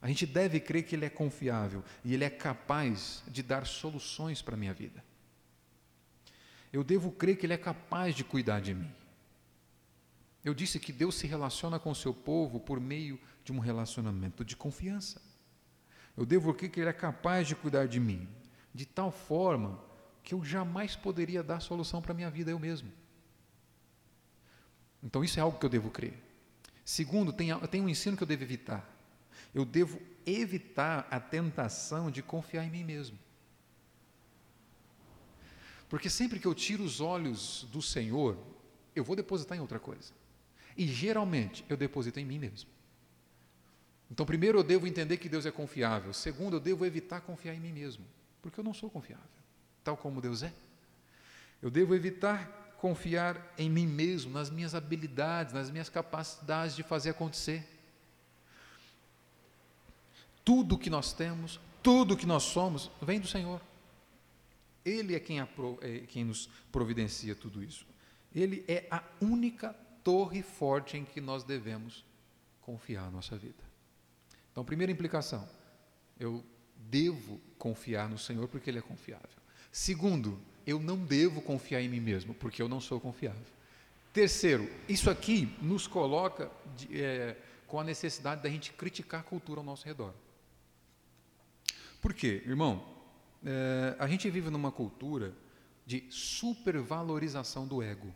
A 0.00 0.08
gente 0.08 0.26
deve 0.26 0.60
crer 0.60 0.84
que 0.84 0.94
Ele 0.94 1.06
é 1.06 1.10
confiável 1.10 1.82
e 2.04 2.12
Ele 2.14 2.24
é 2.24 2.30
capaz 2.30 3.22
de 3.26 3.42
dar 3.42 3.66
soluções 3.66 4.42
para 4.42 4.54
a 4.54 4.58
minha 4.58 4.74
vida 4.74 5.02
eu 6.74 6.82
devo 6.82 7.12
crer 7.12 7.36
que 7.36 7.46
Ele 7.46 7.52
é 7.52 7.56
capaz 7.56 8.16
de 8.16 8.24
cuidar 8.24 8.60
de 8.60 8.74
mim. 8.74 8.90
Eu 10.44 10.52
disse 10.52 10.80
que 10.80 10.92
Deus 10.92 11.14
se 11.14 11.24
relaciona 11.24 11.78
com 11.78 11.92
o 11.92 11.94
seu 11.94 12.12
povo 12.12 12.58
por 12.58 12.80
meio 12.80 13.16
de 13.44 13.52
um 13.52 13.60
relacionamento 13.60 14.44
de 14.44 14.56
confiança. 14.56 15.22
Eu 16.16 16.26
devo 16.26 16.52
crer 16.52 16.72
que 16.72 16.80
Ele 16.80 16.90
é 16.90 16.92
capaz 16.92 17.46
de 17.46 17.54
cuidar 17.54 17.86
de 17.86 18.00
mim, 18.00 18.28
de 18.74 18.84
tal 18.84 19.12
forma 19.12 19.80
que 20.24 20.34
eu 20.34 20.42
jamais 20.42 20.96
poderia 20.96 21.44
dar 21.44 21.60
solução 21.60 22.02
para 22.02 22.10
a 22.10 22.14
minha 22.14 22.28
vida 22.28 22.50
eu 22.50 22.58
mesmo. 22.58 22.90
Então, 25.00 25.22
isso 25.22 25.38
é 25.38 25.42
algo 25.42 25.60
que 25.60 25.66
eu 25.66 25.70
devo 25.70 25.90
crer. 25.90 26.20
Segundo, 26.84 27.32
tem, 27.32 27.56
tem 27.68 27.80
um 27.80 27.88
ensino 27.88 28.16
que 28.16 28.24
eu 28.24 28.26
devo 28.26 28.42
evitar. 28.42 28.84
Eu 29.54 29.64
devo 29.64 30.00
evitar 30.26 31.06
a 31.08 31.20
tentação 31.20 32.10
de 32.10 32.20
confiar 32.20 32.64
em 32.64 32.70
mim 32.70 32.82
mesmo. 32.82 33.16
Porque 35.94 36.10
sempre 36.10 36.40
que 36.40 36.46
eu 36.48 36.52
tiro 36.56 36.82
os 36.82 37.00
olhos 37.00 37.68
do 37.70 37.80
Senhor, 37.80 38.36
eu 38.96 39.04
vou 39.04 39.14
depositar 39.14 39.56
em 39.56 39.60
outra 39.60 39.78
coisa. 39.78 40.12
E 40.76 40.88
geralmente 40.88 41.64
eu 41.68 41.76
deposito 41.76 42.18
em 42.18 42.24
mim 42.24 42.36
mesmo. 42.36 42.68
Então, 44.10 44.26
primeiro 44.26 44.58
eu 44.58 44.64
devo 44.64 44.88
entender 44.88 45.18
que 45.18 45.28
Deus 45.28 45.46
é 45.46 45.52
confiável. 45.52 46.12
Segundo, 46.12 46.56
eu 46.56 46.60
devo 46.60 46.84
evitar 46.84 47.20
confiar 47.20 47.54
em 47.54 47.60
mim 47.60 47.70
mesmo. 47.70 48.04
porque 48.42 48.58
eu 48.58 48.64
não 48.64 48.74
sou 48.74 48.90
confiável, 48.90 49.24
tal 49.84 49.96
como 49.96 50.20
Deus 50.20 50.42
é. 50.42 50.52
Eu 51.62 51.70
devo 51.70 51.94
evitar 51.94 52.74
confiar 52.78 53.54
em 53.56 53.70
mim 53.70 53.86
mesmo, 53.86 54.32
nas 54.32 54.50
minhas 54.50 54.74
habilidades, 54.74 55.54
nas 55.54 55.70
minhas 55.70 55.88
capacidades 55.88 56.74
de 56.74 56.82
fazer 56.82 57.10
acontecer. 57.10 57.64
Tudo 60.44 60.76
que 60.76 60.90
nós 60.90 61.12
temos, 61.12 61.60
tudo 61.84 62.16
que 62.16 62.26
nós 62.26 62.42
somos, 62.42 62.90
vem 63.00 63.20
do 63.20 63.28
Senhor. 63.28 63.60
Ele 64.84 65.14
é 65.14 65.20
quem, 65.20 65.40
é 65.40 65.46
quem 66.08 66.24
nos 66.24 66.48
providencia 66.70 67.34
tudo 67.34 67.62
isso. 67.62 67.86
Ele 68.34 68.64
é 68.68 68.86
a 68.90 69.02
única 69.20 69.72
torre 70.02 70.42
forte 70.42 70.96
em 70.96 71.04
que 71.04 71.20
nós 71.20 71.42
devemos 71.44 72.04
confiar 72.60 73.06
a 73.06 73.10
nossa 73.10 73.36
vida. 73.36 73.62
Então, 74.52 74.64
primeira 74.64 74.92
implicação, 74.92 75.48
eu 76.18 76.44
devo 76.76 77.40
confiar 77.58 78.08
no 78.08 78.18
Senhor 78.18 78.46
porque 78.48 78.70
Ele 78.70 78.78
é 78.78 78.82
confiável. 78.82 79.28
Segundo, 79.72 80.40
eu 80.66 80.78
não 80.78 80.98
devo 80.98 81.42
confiar 81.42 81.80
em 81.80 81.88
mim 81.88 82.00
mesmo 82.00 82.34
porque 82.34 82.62
eu 82.62 82.68
não 82.68 82.80
sou 82.80 83.00
confiável. 83.00 83.42
Terceiro, 84.12 84.70
isso 84.88 85.10
aqui 85.10 85.52
nos 85.60 85.86
coloca 85.86 86.50
de, 86.76 87.02
é, 87.02 87.36
com 87.66 87.80
a 87.80 87.84
necessidade 87.84 88.42
da 88.42 88.48
gente 88.48 88.72
criticar 88.72 89.20
a 89.20 89.24
cultura 89.24 89.60
ao 89.60 89.64
nosso 89.64 89.84
redor. 89.84 90.14
Por 92.00 92.14
quê, 92.14 92.42
irmão? 92.46 92.93
É, 93.44 93.94
a 93.98 94.06
gente 94.06 94.28
vive 94.30 94.48
numa 94.50 94.72
cultura 94.72 95.34
de 95.84 96.04
supervalorização 96.08 97.66
do 97.66 97.82
ego. 97.82 98.14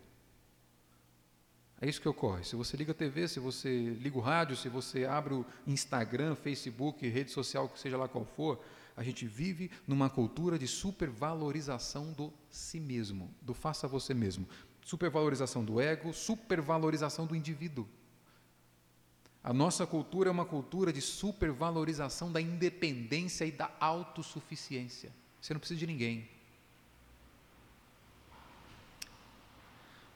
É 1.80 1.88
isso 1.88 2.00
que 2.00 2.08
ocorre. 2.08 2.42
Se 2.44 2.56
você 2.56 2.76
liga 2.76 2.92
a 2.92 2.94
TV, 2.94 3.28
se 3.28 3.38
você 3.38 3.90
liga 3.90 4.18
o 4.18 4.20
rádio, 4.20 4.56
se 4.56 4.68
você 4.68 5.04
abre 5.04 5.34
o 5.34 5.46
Instagram, 5.66 6.34
Facebook, 6.34 7.06
rede 7.06 7.30
social, 7.30 7.70
seja 7.76 7.96
lá 7.96 8.08
qual 8.08 8.24
for, 8.24 8.60
a 8.96 9.02
gente 9.04 9.26
vive 9.26 9.70
numa 9.86 10.10
cultura 10.10 10.58
de 10.58 10.66
supervalorização 10.66 12.12
do 12.12 12.32
si 12.50 12.80
mesmo, 12.80 13.32
do 13.40 13.54
faça 13.54 13.86
você 13.86 14.12
mesmo. 14.12 14.48
Supervalorização 14.84 15.64
do 15.64 15.80
ego, 15.80 16.12
supervalorização 16.12 17.26
do 17.26 17.36
indivíduo. 17.36 17.86
A 19.48 19.52
nossa 19.54 19.86
cultura 19.86 20.28
é 20.28 20.32
uma 20.32 20.44
cultura 20.44 20.92
de 20.92 21.00
supervalorização 21.00 22.30
da 22.30 22.40
independência 22.40 23.46
e 23.46 23.50
da 23.50 23.70
autossuficiência. 23.80 25.10
Você 25.40 25.54
não 25.54 25.58
precisa 25.58 25.80
de 25.80 25.86
ninguém. 25.86 26.28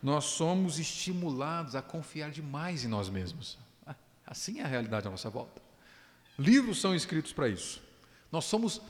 nós 0.02 0.24
somos 0.24 0.80
estimulados 0.80 1.76
a 1.76 1.80
confiar 1.80 2.30
demais 2.30 2.84
em 2.84 2.88
nós 2.88 3.08
mesmos. 3.08 3.56
Assim 4.26 4.58
é 4.58 4.64
a 4.64 4.66
realidade 4.66 5.06
à 5.06 5.10
nossa 5.10 5.30
volta. 5.30 5.62
Livros 6.38 6.80
são 6.80 6.94
escritos 6.94 7.32
para 7.32 7.48
isso. 7.48 7.80
Nós 8.32 8.44
somos 8.46 8.80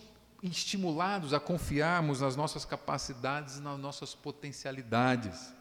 estimulados 0.42 1.34
a 1.34 1.40
confiarmos 1.40 2.20
nas 2.20 2.34
nossas 2.34 2.64
capacidades 2.64 3.58
e 3.58 3.60
nas 3.60 3.78
nossas 3.78 4.14
potencialidades. 4.14 5.52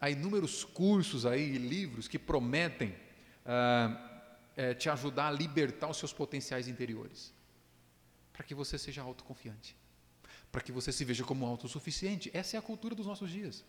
Há 0.00 0.10
inúmeros 0.10 0.62
cursos 0.62 1.26
aí, 1.26 1.58
livros 1.58 2.06
que 2.06 2.18
prometem 2.18 2.94
ah, 3.46 4.16
é, 4.56 4.74
te 4.74 4.88
ajudar 4.88 5.28
a 5.28 5.30
libertar 5.30 5.88
os 5.88 5.96
seus 5.96 6.12
potenciais 6.12 6.66
interiores, 6.66 7.32
para 8.32 8.42
que 8.42 8.54
você 8.54 8.78
seja 8.78 9.02
autoconfiante, 9.02 9.76
para 10.50 10.60
que 10.60 10.72
você 10.72 10.90
se 10.90 11.04
veja 11.04 11.24
como 11.24 11.46
autossuficiente. 11.46 12.30
Essa 12.32 12.56
é 12.56 12.58
a 12.58 12.62
cultura 12.62 12.94
dos 12.94 13.06
nossos 13.06 13.30
dias. 13.30 13.64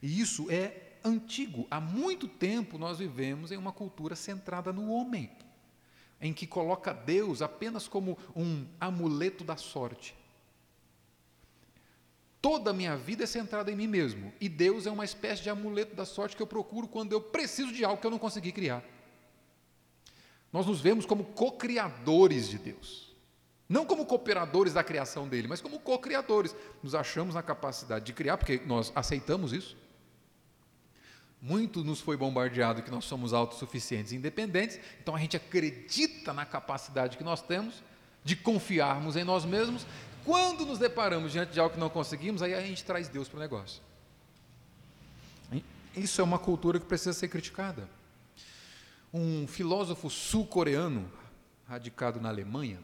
E 0.00 0.20
isso 0.20 0.50
é 0.50 0.98
antigo. 1.04 1.66
Há 1.70 1.80
muito 1.80 2.28
tempo 2.28 2.78
nós 2.78 2.98
vivemos 2.98 3.50
em 3.50 3.56
uma 3.56 3.72
cultura 3.72 4.14
centrada 4.14 4.72
no 4.72 4.90
homem, 4.90 5.30
em 6.20 6.32
que 6.32 6.46
coloca 6.46 6.92
Deus 6.92 7.42
apenas 7.42 7.88
como 7.88 8.16
um 8.36 8.66
amuleto 8.78 9.42
da 9.42 9.56
sorte. 9.56 10.14
Toda 12.40 12.70
a 12.70 12.74
minha 12.74 12.96
vida 12.96 13.24
é 13.24 13.26
centrada 13.26 13.70
em 13.70 13.76
mim 13.76 13.86
mesmo, 13.86 14.32
e 14.40 14.48
Deus 14.48 14.86
é 14.86 14.90
uma 14.90 15.04
espécie 15.04 15.42
de 15.42 15.50
amuleto 15.50 15.94
da 15.94 16.04
sorte 16.04 16.36
que 16.36 16.42
eu 16.42 16.46
procuro 16.46 16.88
quando 16.88 17.12
eu 17.12 17.20
preciso 17.20 17.72
de 17.72 17.84
algo 17.84 18.00
que 18.00 18.06
eu 18.06 18.10
não 18.10 18.18
consegui 18.18 18.50
criar. 18.50 18.84
Nós 20.52 20.66
nos 20.66 20.80
vemos 20.80 21.06
como 21.06 21.24
co-criadores 21.24 22.48
de 22.48 22.58
Deus. 22.58 23.12
Não 23.68 23.86
como 23.86 24.04
cooperadores 24.04 24.74
da 24.74 24.84
criação 24.84 25.26
dele, 25.26 25.48
mas 25.48 25.62
como 25.62 25.80
co-criadores. 25.80 26.54
Nos 26.82 26.94
achamos 26.94 27.34
na 27.34 27.42
capacidade 27.42 28.04
de 28.04 28.12
criar, 28.12 28.36
porque 28.36 28.60
nós 28.66 28.92
aceitamos 28.94 29.52
isso. 29.52 29.76
Muito 31.40 31.82
nos 31.82 32.00
foi 32.00 32.16
bombardeado 32.16 32.82
que 32.82 32.90
nós 32.90 33.04
somos 33.04 33.32
autossuficientes 33.32 34.12
e 34.12 34.16
independentes, 34.16 34.78
então 35.00 35.16
a 35.16 35.18
gente 35.18 35.36
acredita 35.36 36.32
na 36.32 36.44
capacidade 36.44 37.16
que 37.16 37.24
nós 37.24 37.42
temos 37.42 37.82
de 38.22 38.36
confiarmos 38.36 39.16
em 39.16 39.24
nós 39.24 39.44
mesmos. 39.44 39.84
Quando 40.24 40.64
nos 40.64 40.78
deparamos 40.78 41.32
diante 41.32 41.52
de 41.52 41.58
algo 41.58 41.74
que 41.74 41.80
não 41.80 41.90
conseguimos, 41.90 42.42
aí 42.42 42.54
a 42.54 42.60
gente 42.60 42.84
traz 42.84 43.08
Deus 43.08 43.28
para 43.28 43.38
o 43.38 43.40
negócio. 43.40 43.82
Isso 45.96 46.20
é 46.20 46.24
uma 46.24 46.38
cultura 46.38 46.78
que 46.78 46.86
precisa 46.86 47.12
ser 47.12 47.28
criticada. 47.28 47.88
Um 49.12 49.46
filósofo 49.46 50.08
sul-coreano, 50.08 51.10
radicado 51.66 52.18
na 52.18 52.30
Alemanha, 52.30 52.82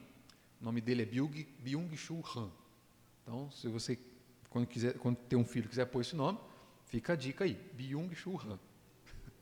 o 0.61 0.65
nome 0.65 0.81
dele 0.81 1.03
é 1.03 1.07
Byung, 1.07 1.47
Byung-Chul 1.59 2.23
Han. 2.37 2.51
Então, 3.23 3.51
se 3.51 3.67
você, 3.67 3.99
quando, 4.51 4.67
quiser, 4.67 4.99
quando 4.99 5.17
ter 5.17 5.37
um 5.37 5.45
filho 5.45 5.69
quiser 5.69 5.87
pôr 5.87 6.03
esse 6.03 6.15
nome, 6.15 6.39
fica 6.85 7.15
a 7.15 7.17
dica 7.17 7.45
aí, 7.45 7.55
Byung-Chul 7.75 8.41
Han. 8.43 8.59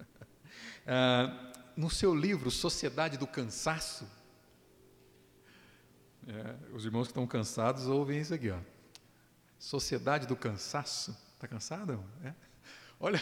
ah, 0.87 1.53
no 1.77 1.91
seu 1.91 2.15
livro 2.15 2.53
Sociedade 2.53 3.19
do 3.19 3.27
Cansaço, 3.27 4.07
é, 6.29 6.57
os 6.73 6.85
irmãos 6.85 7.05
que 7.05 7.11
estão 7.11 7.27
cansados 7.27 7.87
ouvem 7.87 8.21
isso 8.21 8.35
aqui, 8.35 8.51
ó. 8.51 8.59
Sociedade 9.59 10.27
do 10.27 10.37
Cansaço. 10.37 11.17
Está 11.35 11.49
cansado? 11.49 12.05
É? 12.25 12.33
Olha, 13.01 13.21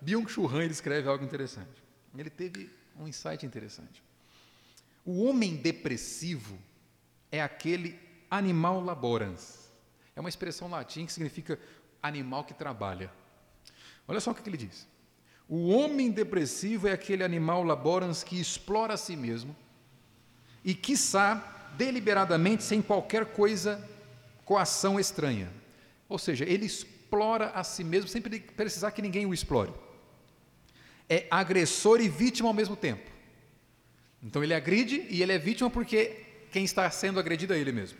Byung-Chul 0.00 0.48
Han 0.48 0.64
ele 0.64 0.72
escreve 0.72 1.08
algo 1.08 1.24
interessante. 1.24 1.82
Ele 2.16 2.30
teve 2.30 2.70
um 2.98 3.08
insight 3.08 3.44
interessante. 3.44 4.02
O 5.04 5.24
homem 5.24 5.56
depressivo 5.56 6.58
é 7.30 7.42
aquele 7.42 7.98
animal 8.30 8.80
laborans. 8.80 9.70
É 10.14 10.20
uma 10.20 10.28
expressão 10.28 10.68
latim 10.68 11.06
que 11.06 11.12
significa 11.12 11.58
animal 12.02 12.44
que 12.44 12.54
trabalha. 12.54 13.10
Olha 14.06 14.20
só 14.20 14.30
o 14.30 14.34
que 14.34 14.48
ele 14.48 14.56
diz. 14.56 14.86
O 15.48 15.68
homem 15.68 16.10
depressivo 16.10 16.88
é 16.88 16.92
aquele 16.92 17.24
animal 17.24 17.62
laborans 17.62 18.22
que 18.22 18.40
explora 18.40 18.94
a 18.94 18.96
si 18.96 19.16
mesmo 19.16 19.56
e, 20.64 20.74
quiçá, 20.74 21.70
deliberadamente, 21.76 22.62
sem 22.62 22.80
qualquer 22.80 23.26
coisa, 23.26 23.86
coação 24.44 24.98
estranha. 25.00 25.50
Ou 26.08 26.18
seja, 26.18 26.44
ele 26.44 26.66
explora 26.66 27.50
a 27.50 27.64
si 27.64 27.82
mesmo 27.82 28.08
sem 28.08 28.22
precisar 28.22 28.90
que 28.92 29.02
ninguém 29.02 29.26
o 29.26 29.34
explore. 29.34 29.72
É 31.08 31.26
agressor 31.30 32.00
e 32.00 32.08
vítima 32.08 32.48
ao 32.48 32.54
mesmo 32.54 32.76
tempo. 32.76 33.10
Então 34.22 34.42
ele 34.42 34.54
agride 34.54 35.06
e 35.10 35.22
ele 35.22 35.32
é 35.32 35.38
vítima 35.38 35.68
porque 35.68 36.24
quem 36.50 36.64
está 36.64 36.88
sendo 36.90 37.18
agredido 37.18 37.52
é 37.52 37.58
ele 37.58 37.72
mesmo. 37.72 37.98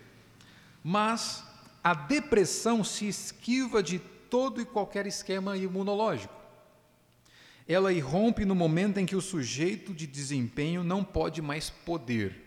Mas 0.85 1.43
a 1.83 1.95
depressão 1.95 2.85
se 2.85 3.09
esquiva 3.09 3.83
de 3.83 3.99
todo 4.31 4.61
e 4.61 4.65
qualquer 4.65 5.07
esquema 5.07 5.57
imunológico. 5.57 6.35
Ela 7.67 7.93
irrompe 7.93 8.45
no 8.45 8.55
momento 8.55 8.99
em 8.99 9.07
que 9.07 9.17
o 9.17 9.21
sujeito 9.21 9.95
de 9.95 10.07
desempenho 10.07 10.85
não 10.85 11.03
pode 11.03 11.41
mais 11.41 11.71
poder. 11.71 12.41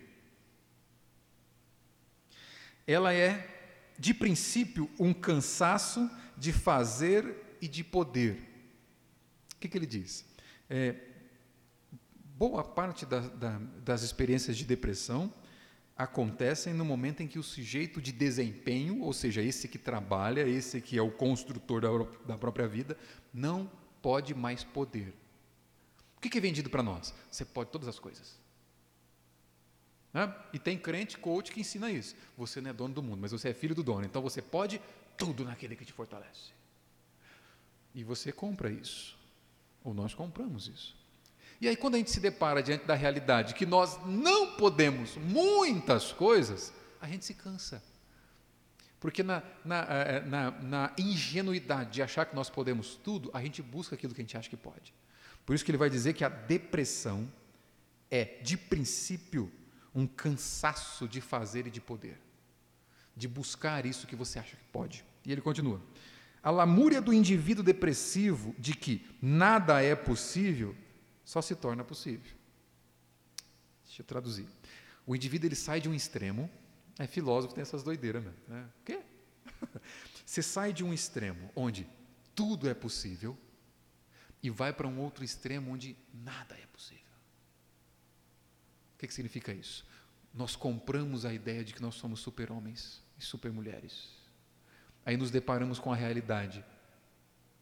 Ela 2.87 3.13
é, 3.13 3.49
de 3.97 4.13
princípio, 4.13 4.89
um 4.99 5.13
cansaço 5.13 6.09
de 6.37 6.53
fazer 6.53 7.57
e 7.61 7.67
de 7.67 7.83
poder. 7.83 8.33
O 9.55 9.59
que, 9.59 9.67
que 9.67 9.77
ele 9.77 9.85
diz? 9.85 10.25
É, 10.69 10.95
boa 12.37 12.63
parte 12.63 13.05
da, 13.05 13.19
da, 13.19 13.59
das 13.83 14.01
experiências 14.01 14.57
de 14.57 14.65
depressão 14.65 15.33
acontecem 15.95 16.73
no 16.73 16.83
momento 16.83 17.23
em 17.23 17.27
que 17.27 17.39
o 17.39 17.43
sujeito 17.43 18.01
de 18.01 18.11
desempenho, 18.11 19.01
ou 19.01 19.13
seja, 19.13 19.41
esse 19.41 19.67
que 19.67 19.77
trabalha, 19.77 20.47
esse 20.47 20.81
que 20.81 20.97
é 20.97 21.01
o 21.01 21.11
construtor 21.11 21.81
da, 21.81 21.89
da 22.25 22.37
própria 22.37 22.67
vida, 22.67 22.97
não 23.33 23.71
pode 24.01 24.33
mais 24.35 24.63
poder. 24.63 25.13
O 26.17 26.19
que 26.19 26.37
é 26.37 26.41
vendido 26.41 26.69
para 26.69 26.83
nós? 26.83 27.13
Você 27.31 27.45
pode 27.45 27.69
todas 27.69 27.87
as 27.87 27.99
coisas. 27.99 28.37
E 30.53 30.59
tem 30.59 30.77
crente, 30.77 31.17
coach, 31.17 31.51
que 31.51 31.59
ensina 31.59 31.91
isso. 31.91 32.15
Você 32.37 32.61
não 32.61 32.69
é 32.69 32.73
dono 32.73 32.93
do 32.93 33.03
mundo, 33.03 33.19
mas 33.21 33.31
você 33.31 33.49
é 33.49 33.53
filho 33.53 33.75
do 33.75 33.83
dono. 33.83 34.05
Então 34.05 34.21
você 34.21 34.41
pode 34.41 34.81
tudo 35.17 35.43
naquele 35.43 35.75
que 35.75 35.83
te 35.85 35.91
fortalece. 35.91 36.51
E 37.93 38.03
você 38.03 38.31
compra 38.31 38.69
isso. 38.69 39.17
Ou 39.85 39.93
nós 39.93 40.13
compramos 40.13 40.67
isso. 40.67 40.97
E 41.61 41.67
aí, 41.69 41.77
quando 41.77 41.95
a 41.95 41.97
gente 41.97 42.11
se 42.11 42.19
depara 42.19 42.61
diante 42.61 42.85
da 42.85 42.95
realidade 42.95 43.53
que 43.53 43.65
nós 43.65 43.97
não 44.05 44.57
podemos 44.57 45.15
muitas 45.15 46.11
coisas, 46.11 46.73
a 46.99 47.07
gente 47.07 47.23
se 47.23 47.33
cansa. 47.33 47.81
Porque 48.99 49.21
na, 49.23 49.43
na, 49.63 49.85
eh, 49.87 50.21
na, 50.21 50.51
na, 50.51 50.93
ingenuidade 50.97 51.91
de 51.91 52.01
achar 52.01 52.25
que 52.25 52.35
nós 52.35 52.49
podemos 52.49 52.95
tudo, 52.95 53.29
a 53.33 53.41
gente 53.41 53.61
busca 53.61 53.95
aquilo 53.95 54.13
que 54.13 54.21
a 54.21 54.23
gente 54.23 54.35
acha 54.35 54.49
que 54.49 54.57
pode. 54.57 54.93
Por 55.45 55.53
isso 55.53 55.63
que 55.63 55.69
ele 55.69 55.77
vai 55.77 55.89
dizer 55.89 56.13
que 56.13 56.23
a 56.23 56.29
depressão 56.29 57.31
é, 58.09 58.25
de 58.41 58.57
princípio, 58.57 59.51
um 59.93 60.07
cansaço 60.07 61.07
de 61.07 61.21
fazer 61.21 61.67
e 61.67 61.71
de 61.71 61.79
poder. 61.79 62.19
de 63.15 63.29
buscar 63.29 63.85
isso 63.85 64.07
que 64.07 64.15
você 64.15 64.39
acha 64.39 64.57
que 64.57 64.63
pode. 64.73 65.05
E 65.23 65.31
ele 65.31 65.41
continua: 65.41 65.79
a 66.45 66.51
lamúria 66.51 67.01
do 67.01 67.11
indivíduo 67.11 67.63
depressivo 67.63 68.53
de 68.59 68.75
que 68.75 69.03
nada 69.19 69.81
é 69.81 69.95
possível 69.95 70.75
só 71.23 71.41
se 71.41 71.55
torna 71.55 71.83
possível. 71.83 72.31
Deixa 73.83 74.03
eu 74.03 74.05
traduzir. 74.05 74.45
O 75.07 75.15
indivíduo 75.15 75.47
ele 75.47 75.55
sai 75.55 75.81
de 75.81 75.89
um 75.89 75.93
extremo, 75.95 76.47
é 76.99 77.07
filósofo 77.07 77.55
tem 77.55 77.63
essas 77.63 77.81
doideiras 77.81 78.23
mesmo, 78.23 78.37
né? 78.47 78.69
O 78.79 78.83
quê? 78.83 79.01
Você 80.23 80.43
sai 80.43 80.71
de 80.71 80.83
um 80.83 80.93
extremo 80.93 81.51
onde 81.55 81.89
tudo 82.35 82.69
é 82.69 82.75
possível 82.75 83.35
e 84.43 84.51
vai 84.51 84.71
para 84.71 84.87
um 84.87 84.99
outro 84.99 85.25
extremo 85.25 85.71
onde 85.71 85.97
nada 86.13 86.55
é 86.55 86.67
possível. 86.67 87.01
O 88.93 88.99
que, 88.99 89.07
que 89.07 89.13
significa 89.15 89.51
isso? 89.51 89.83
Nós 90.31 90.55
compramos 90.55 91.25
a 91.25 91.33
ideia 91.33 91.63
de 91.63 91.73
que 91.73 91.81
nós 91.81 91.95
somos 91.95 92.19
super-homens 92.19 93.01
e 93.17 93.23
super-mulheres. 93.23 94.14
Aí 95.05 95.15
nos 95.15 95.29
deparamos 95.29 95.77
com 95.77 95.93
a 95.93 95.95
realidade. 95.95 96.65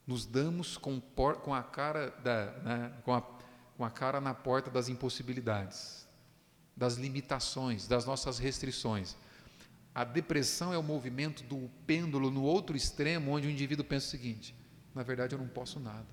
Nos 0.08 0.26
damos 0.26 0.78
com, 0.78 1.02
com 1.02 1.54
a 1.54 1.62
cara 1.62 2.12
da, 2.24 2.46
né, 2.64 2.94
com, 3.04 3.14
a, 3.14 3.22
com 3.78 3.84
a 3.84 3.90
cara 3.90 4.22
na 4.22 4.34
porta 4.34 4.72
das 4.72 4.88
impossibilidades, 4.88 6.08
das 6.76 6.96
limitações, 6.96 7.88
das 7.88 8.06
nossas 8.06 8.40
restrições. 8.40 9.16
A 9.94 10.04
depressão 10.04 10.74
é 10.74 10.78
o 10.78 10.84
movimento 10.84 11.44
do 11.44 11.70
pêndulo 11.86 12.32
no 12.32 12.44
outro 12.44 12.76
extremo, 12.76 13.32
onde 13.32 13.48
o 13.48 13.52
indivíduo 13.52 13.86
pensa 13.86 14.08
o 14.08 14.10
seguinte: 14.10 14.56
na 14.96 15.04
verdade 15.04 15.36
eu 15.36 15.40
não 15.40 15.48
posso 15.48 15.80
nada. 15.80 16.08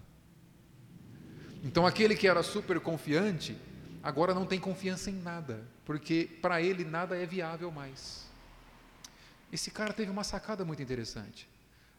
Então 1.63 1.87
aquele 1.87 2.17
que 2.17 2.27
era 2.27 2.43
super 2.43 2.81
confiante, 2.81 3.57
agora 4.03 4.35
não 4.35 4.47
tem 4.47 4.59
confiança 4.59 5.11
em 5.11 5.15
nada, 5.15 5.65
porque 5.85 6.29
para 6.41 6.61
ele 6.61 6.85
nada 6.85 7.17
é 7.17 7.27
viável 7.27 7.71
mais. 7.71 8.30
Esse 9.53 9.71
cara 9.71 9.93
teve 9.93 10.11
uma 10.11 10.25
sacada 10.25 10.65
muito 10.65 10.83
interessante. 10.83 11.49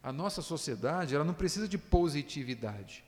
A 0.02 0.12
nossa 0.12 0.42
sociedade, 0.42 1.14
ela 1.14 1.24
não 1.24 1.34
precisa 1.34 1.68
de 1.68 1.78
positividade. 1.78 3.04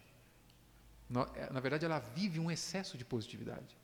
É, 1.36 1.52
na 1.52 1.60
verdade, 1.60 1.86
ela 1.86 2.00
vive 2.00 2.40
um 2.40 2.52
excesso 2.52 2.98
de 2.98 3.06
positividade, 3.06 3.78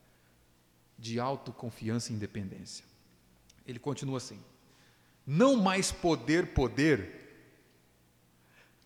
de 0.97 1.19
autoconfiança 1.19 2.11
e 2.11 2.15
independência. 2.15 2.83
Ele 3.65 3.79
continua 3.79 4.17
assim: 4.17 4.41
não 5.25 5.55
mais 5.55 5.91
poder, 5.91 6.53
poder, 6.53 7.19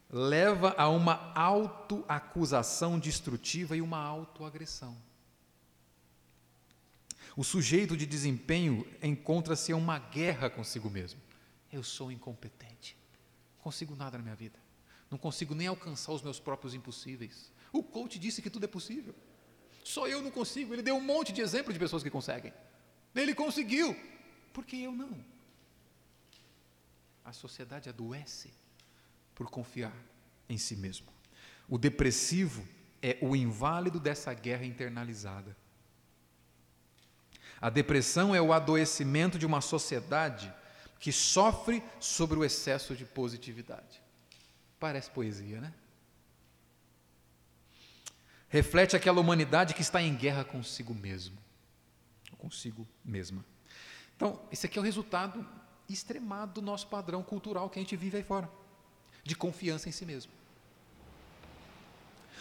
leva 0.10 0.76
a 0.78 0.90
uma 0.90 1.32
autoacusação 1.34 3.00
destrutiva 3.00 3.76
e 3.76 3.82
uma 3.82 3.98
autoagressão. 3.98 4.96
O 7.36 7.44
sujeito 7.44 7.98
de 7.98 8.06
desempenho 8.06 8.86
encontra-se 9.02 9.72
em 9.72 9.76
uma 9.76 9.98
guerra 9.98 10.50
consigo 10.50 10.90
mesmo. 10.90 11.20
Eu 11.74 11.82
sou 11.82 12.12
incompetente. 12.12 12.96
Não 13.56 13.64
consigo 13.64 13.96
nada 13.96 14.16
na 14.20 14.24
minha 14.24 14.36
vida. 14.36 14.60
Não 15.10 15.18
consigo 15.18 15.56
nem 15.56 15.66
alcançar 15.66 16.12
os 16.12 16.22
meus 16.22 16.40
próprios 16.40 16.76
impossíveis. 16.76 17.52
O 17.72 17.82
coach 17.82 18.20
disse 18.20 18.44
que 18.44 18.50
tudo 18.50 18.66
é 18.66 18.68
possível. 18.68 19.16
Só 19.84 20.08
eu 20.08 20.22
não 20.22 20.30
consigo. 20.30 20.72
Ele 20.72 20.84
deu 20.84 20.96
um 20.96 21.02
monte 21.02 21.34
de 21.34 21.42
exemplos 21.42 21.74
de 21.74 21.80
pessoas 21.80 22.04
que 22.04 22.12
conseguem. 22.12 22.54
Ele 23.16 23.34
conseguiu. 23.34 23.96
Por 24.54 24.64
que 24.64 24.84
eu 24.84 24.92
não? 24.92 25.26
A 27.26 27.34
sociedade 27.34 27.90
adoece 27.90 28.54
por 29.34 29.50
confiar 29.50 29.96
em 30.48 30.60
si 30.60 30.76
mesmo. 30.76 31.08
O 31.68 31.80
depressivo 31.80 32.68
é 33.02 33.18
o 33.20 33.36
inválido 33.36 34.00
dessa 34.00 34.32
guerra 34.32 34.64
internalizada. 34.66 35.58
A 37.60 37.70
depressão 37.72 38.36
é 38.36 38.42
o 38.42 38.54
adoecimento 38.54 39.40
de 39.40 39.46
uma 39.46 39.62
sociedade 39.62 40.54
que 41.04 41.12
sofre 41.12 41.84
sobre 42.00 42.40
o 42.40 42.46
excesso 42.46 42.96
de 42.96 43.04
positividade. 43.04 44.02
Parece 44.80 45.10
poesia, 45.10 45.60
né? 45.60 45.74
Reflete 48.48 48.96
aquela 48.96 49.20
humanidade 49.20 49.74
que 49.74 49.82
está 49.82 50.02
em 50.02 50.16
guerra 50.16 50.46
consigo 50.46 50.94
mesmo, 50.94 51.38
consigo 52.38 52.88
mesma. 53.04 53.44
Então, 54.16 54.42
esse 54.50 54.66
aqui 54.66 54.78
é 54.78 54.82
o 54.82 54.86
resultado 54.86 55.46
extremado 55.90 56.54
do 56.54 56.62
nosso 56.62 56.88
padrão 56.88 57.22
cultural 57.22 57.70
que 57.70 57.80
a 57.80 57.82
gente 57.82 57.98
vive 57.98 58.16
aí 58.16 58.24
fora, 58.24 58.50
de 59.26 59.36
confiança 59.36 59.90
em 59.90 59.92
si 59.92 60.06
mesmo. 60.06 60.32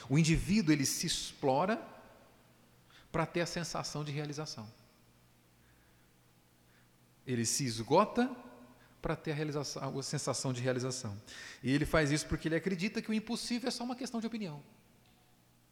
O 0.09 0.17
indivíduo 0.17 0.73
ele 0.73 0.87
se 0.87 1.05
explora 1.05 1.85
para 3.11 3.27
ter 3.27 3.41
a 3.41 3.47
sensação 3.47 4.05
de 4.05 4.13
realização. 4.13 4.73
Ele 7.27 7.45
se 7.45 7.65
esgota 7.65 8.31
para 9.03 9.17
ter 9.17 9.33
a, 9.33 9.35
realização, 9.35 9.99
a 9.99 10.03
sensação 10.03 10.53
de 10.53 10.63
realização. 10.63 11.21
E 11.63 11.73
ele 11.73 11.85
faz 11.85 12.13
isso 12.13 12.27
porque 12.27 12.47
ele 12.47 12.55
acredita 12.55 13.03
que 13.03 13.11
o 13.11 13.15
impossível 13.15 13.69
é 13.69 13.71
só 13.71 13.83
uma 13.83 13.97
questão 13.97 14.21
de 14.21 14.27
opinião. 14.27 14.63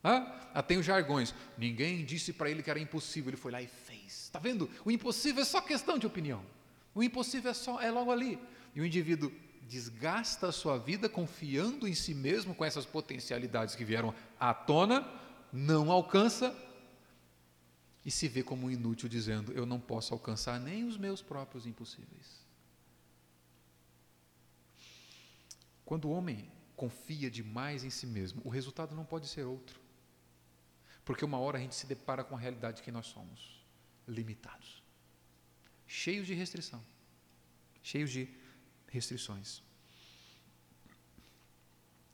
Ah, 0.02 0.62
tem 0.66 0.78
os 0.78 0.84
jargões. 0.84 1.32
Ninguém 1.56 2.04
disse 2.04 2.32
para 2.32 2.50
ele 2.50 2.62
que 2.62 2.70
era 2.70 2.80
impossível, 2.80 3.30
ele 3.30 3.36
foi 3.36 3.52
lá 3.52 3.62
e 3.62 3.68
fez. 3.68 4.24
Está 4.24 4.38
vendo? 4.38 4.68
O 4.84 4.90
impossível 4.90 5.42
é 5.42 5.44
só 5.44 5.60
questão 5.60 5.98
de 5.98 6.06
opinião. 6.06 6.44
O 6.94 7.02
impossível 7.02 7.50
é 7.50 7.54
só 7.54 7.80
é 7.80 7.90
logo 7.90 8.10
ali. 8.10 8.38
E 8.74 8.80
o 8.80 8.84
indivíduo 8.84 9.32
desgasta 9.68 10.48
a 10.48 10.52
sua 10.52 10.76
vida 10.76 11.08
confiando 11.08 11.86
em 11.86 11.94
si 11.94 12.14
mesmo 12.14 12.54
com 12.54 12.64
essas 12.64 12.84
potencialidades 12.84 13.76
que 13.76 13.84
vieram 13.84 14.12
à 14.38 14.52
tona, 14.52 15.06
não 15.52 15.92
alcança 15.92 16.56
e 18.04 18.10
se 18.10 18.26
vê 18.26 18.42
como 18.42 18.70
inútil 18.70 19.08
dizendo: 19.08 19.52
eu 19.52 19.66
não 19.66 19.78
posso 19.78 20.12
alcançar 20.12 20.58
nem 20.58 20.84
os 20.84 20.96
meus 20.96 21.22
próprios 21.22 21.66
impossíveis. 21.66 22.40
Quando 25.90 26.04
o 26.04 26.12
homem 26.12 26.48
confia 26.76 27.28
demais 27.28 27.82
em 27.82 27.90
si 27.90 28.06
mesmo, 28.06 28.40
o 28.44 28.48
resultado 28.48 28.94
não 28.94 29.04
pode 29.04 29.26
ser 29.26 29.42
outro. 29.42 29.80
Porque 31.04 31.24
uma 31.24 31.36
hora 31.36 31.58
a 31.58 31.60
gente 31.60 31.74
se 31.74 31.84
depara 31.84 32.22
com 32.22 32.36
a 32.36 32.38
realidade 32.38 32.80
que 32.80 32.92
nós 32.92 33.06
somos, 33.06 33.66
limitados, 34.06 34.84
cheios 35.88 36.28
de 36.28 36.32
restrição, 36.32 36.80
cheios 37.82 38.08
de 38.08 38.32
restrições. 38.86 39.64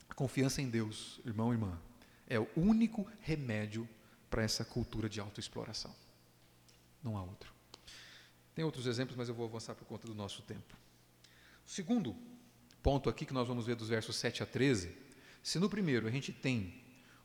A 0.09 0.13
confiança 0.15 0.59
em 0.59 0.71
Deus, 0.71 1.21
irmão 1.23 1.51
e 1.51 1.55
irmã, 1.55 1.79
é 2.25 2.39
o 2.39 2.49
único 2.55 3.07
remédio 3.21 3.87
para 4.27 4.41
essa 4.41 4.65
cultura 4.65 5.07
de 5.07 5.19
autoexploração. 5.19 5.95
Não 7.03 7.15
há 7.15 7.21
outro. 7.21 7.53
Tem 8.55 8.65
outros 8.65 8.87
exemplos, 8.87 9.15
mas 9.15 9.29
eu 9.29 9.35
vou 9.35 9.45
avançar 9.45 9.75
por 9.75 9.85
conta 9.85 10.07
do 10.07 10.15
nosso 10.15 10.41
tempo. 10.41 10.75
Segundo 11.63 12.17
ponto 12.87 13.09
aqui 13.09 13.25
que 13.25 13.33
nós 13.33 13.49
vamos 13.49 13.65
ver 13.65 13.75
dos 13.75 13.89
versos 13.89 14.15
7 14.15 14.43
a 14.43 14.45
13, 14.45 14.95
se 15.43 15.59
no 15.59 15.69
primeiro 15.69 16.07
a 16.07 16.09
gente 16.09 16.31
tem 16.31 16.73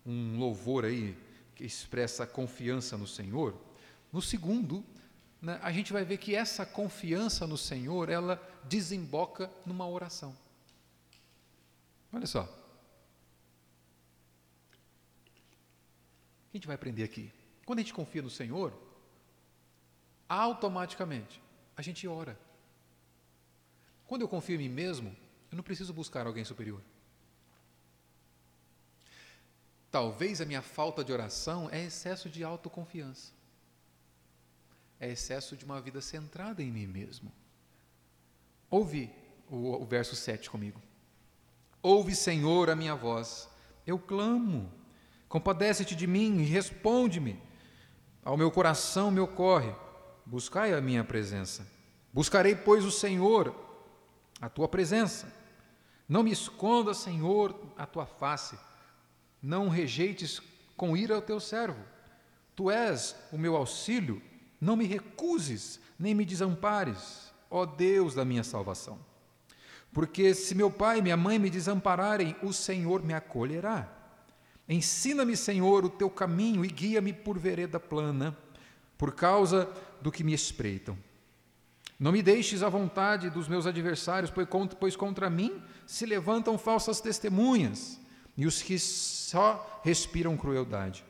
um 0.04 0.36
louvor 0.36 0.84
aí 0.84 1.16
que 1.54 1.62
expressa 1.64 2.26
confiança 2.26 2.98
no 2.98 3.06
Senhor, 3.06 3.54
no 4.12 4.20
segundo, 4.20 4.84
né, 5.40 5.60
a 5.62 5.70
gente 5.70 5.92
vai 5.92 6.04
ver 6.04 6.18
que 6.18 6.34
essa 6.34 6.66
confiança 6.66 7.46
no 7.46 7.56
Senhor, 7.56 8.08
ela 8.08 8.42
desemboca 8.64 9.48
numa 9.64 9.88
oração. 9.88 10.36
Olha 12.12 12.26
só. 12.26 12.42
O 12.42 12.48
que 16.50 16.54
a 16.54 16.56
gente 16.56 16.66
vai 16.66 16.74
aprender 16.74 17.04
aqui? 17.04 17.30
Quando 17.64 17.78
a 17.78 17.82
gente 17.82 17.94
confia 17.94 18.20
no 18.20 18.30
Senhor, 18.30 18.72
automaticamente 20.28 21.40
a 21.76 21.82
gente 21.82 22.08
ora. 22.08 22.36
Quando 24.08 24.22
eu 24.22 24.28
confio 24.28 24.56
em 24.56 24.58
mim 24.58 24.68
mesmo, 24.68 25.22
eu 25.52 25.56
não 25.56 25.62
preciso 25.62 25.92
buscar 25.92 26.26
alguém 26.26 26.44
superior. 26.44 26.80
Talvez 29.90 30.40
a 30.40 30.46
minha 30.46 30.62
falta 30.62 31.04
de 31.04 31.12
oração 31.12 31.68
é 31.70 31.84
excesso 31.84 32.30
de 32.30 32.42
autoconfiança. 32.42 33.30
É 34.98 35.10
excesso 35.10 35.54
de 35.54 35.66
uma 35.66 35.78
vida 35.78 36.00
centrada 36.00 36.62
em 36.62 36.70
mim 36.70 36.86
mesmo. 36.86 37.30
Ouve 38.70 39.10
o, 39.50 39.82
o 39.82 39.84
verso 39.84 40.16
7 40.16 40.48
comigo. 40.48 40.80
Ouve, 41.82 42.16
Senhor, 42.16 42.70
a 42.70 42.76
minha 42.76 42.94
voz. 42.94 43.46
Eu 43.86 43.98
clamo. 43.98 44.72
Compadece-te 45.28 45.94
de 45.94 46.06
mim 46.06 46.38
e 46.40 46.44
responde-me. 46.44 47.38
Ao 48.24 48.38
meu 48.38 48.50
coração 48.50 49.10
me 49.10 49.20
ocorre. 49.20 49.74
Buscai 50.24 50.72
a 50.72 50.80
minha 50.80 51.04
presença. 51.04 51.66
Buscarei, 52.10 52.54
pois, 52.54 52.86
o 52.86 52.90
Senhor, 52.90 53.54
a 54.40 54.48
tua 54.48 54.68
presença. 54.68 55.41
Não 56.12 56.22
me 56.22 56.30
esconda, 56.30 56.92
Senhor, 56.92 57.58
a 57.74 57.86
tua 57.86 58.04
face. 58.04 58.54
Não 59.42 59.70
rejeites 59.70 60.42
com 60.76 60.94
ira 60.94 61.16
o 61.16 61.22
teu 61.22 61.40
servo. 61.40 61.82
Tu 62.54 62.70
és 62.70 63.16
o 63.32 63.38
meu 63.38 63.56
auxílio. 63.56 64.20
Não 64.60 64.76
me 64.76 64.84
recuses, 64.84 65.80
nem 65.98 66.14
me 66.14 66.26
desampares, 66.26 67.32
ó 67.50 67.64
Deus 67.64 68.14
da 68.14 68.26
minha 68.26 68.44
salvação. 68.44 68.98
Porque 69.90 70.34
se 70.34 70.54
meu 70.54 70.70
pai 70.70 70.98
e 70.98 71.02
minha 71.02 71.16
mãe 71.16 71.38
me 71.38 71.48
desampararem, 71.48 72.36
o 72.42 72.52
Senhor 72.52 73.02
me 73.02 73.14
acolherá. 73.14 73.90
Ensina-me, 74.68 75.34
Senhor, 75.34 75.82
o 75.82 75.88
teu 75.88 76.10
caminho 76.10 76.62
e 76.62 76.68
guia-me 76.68 77.14
por 77.14 77.38
vereda 77.38 77.80
plana, 77.80 78.36
por 78.98 79.14
causa 79.14 79.66
do 80.02 80.12
que 80.12 80.22
me 80.22 80.34
espreitam. 80.34 80.94
Não 82.02 82.10
me 82.10 82.20
deixes 82.20 82.64
à 82.64 82.68
vontade 82.68 83.30
dos 83.30 83.46
meus 83.46 83.64
adversários, 83.64 84.28
pois 84.80 84.96
contra 84.96 85.30
mim 85.30 85.62
se 85.86 86.04
levantam 86.04 86.58
falsas 86.58 87.00
testemunhas 87.00 88.00
e 88.36 88.44
os 88.44 88.60
que 88.60 88.76
só 88.76 89.80
respiram 89.84 90.36
crueldade. 90.36 91.04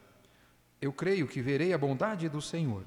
Eu 0.82 0.92
creio 0.92 1.26
que 1.26 1.40
verei 1.40 1.72
a 1.72 1.78
bondade 1.78 2.28
do 2.28 2.42
Senhor 2.42 2.84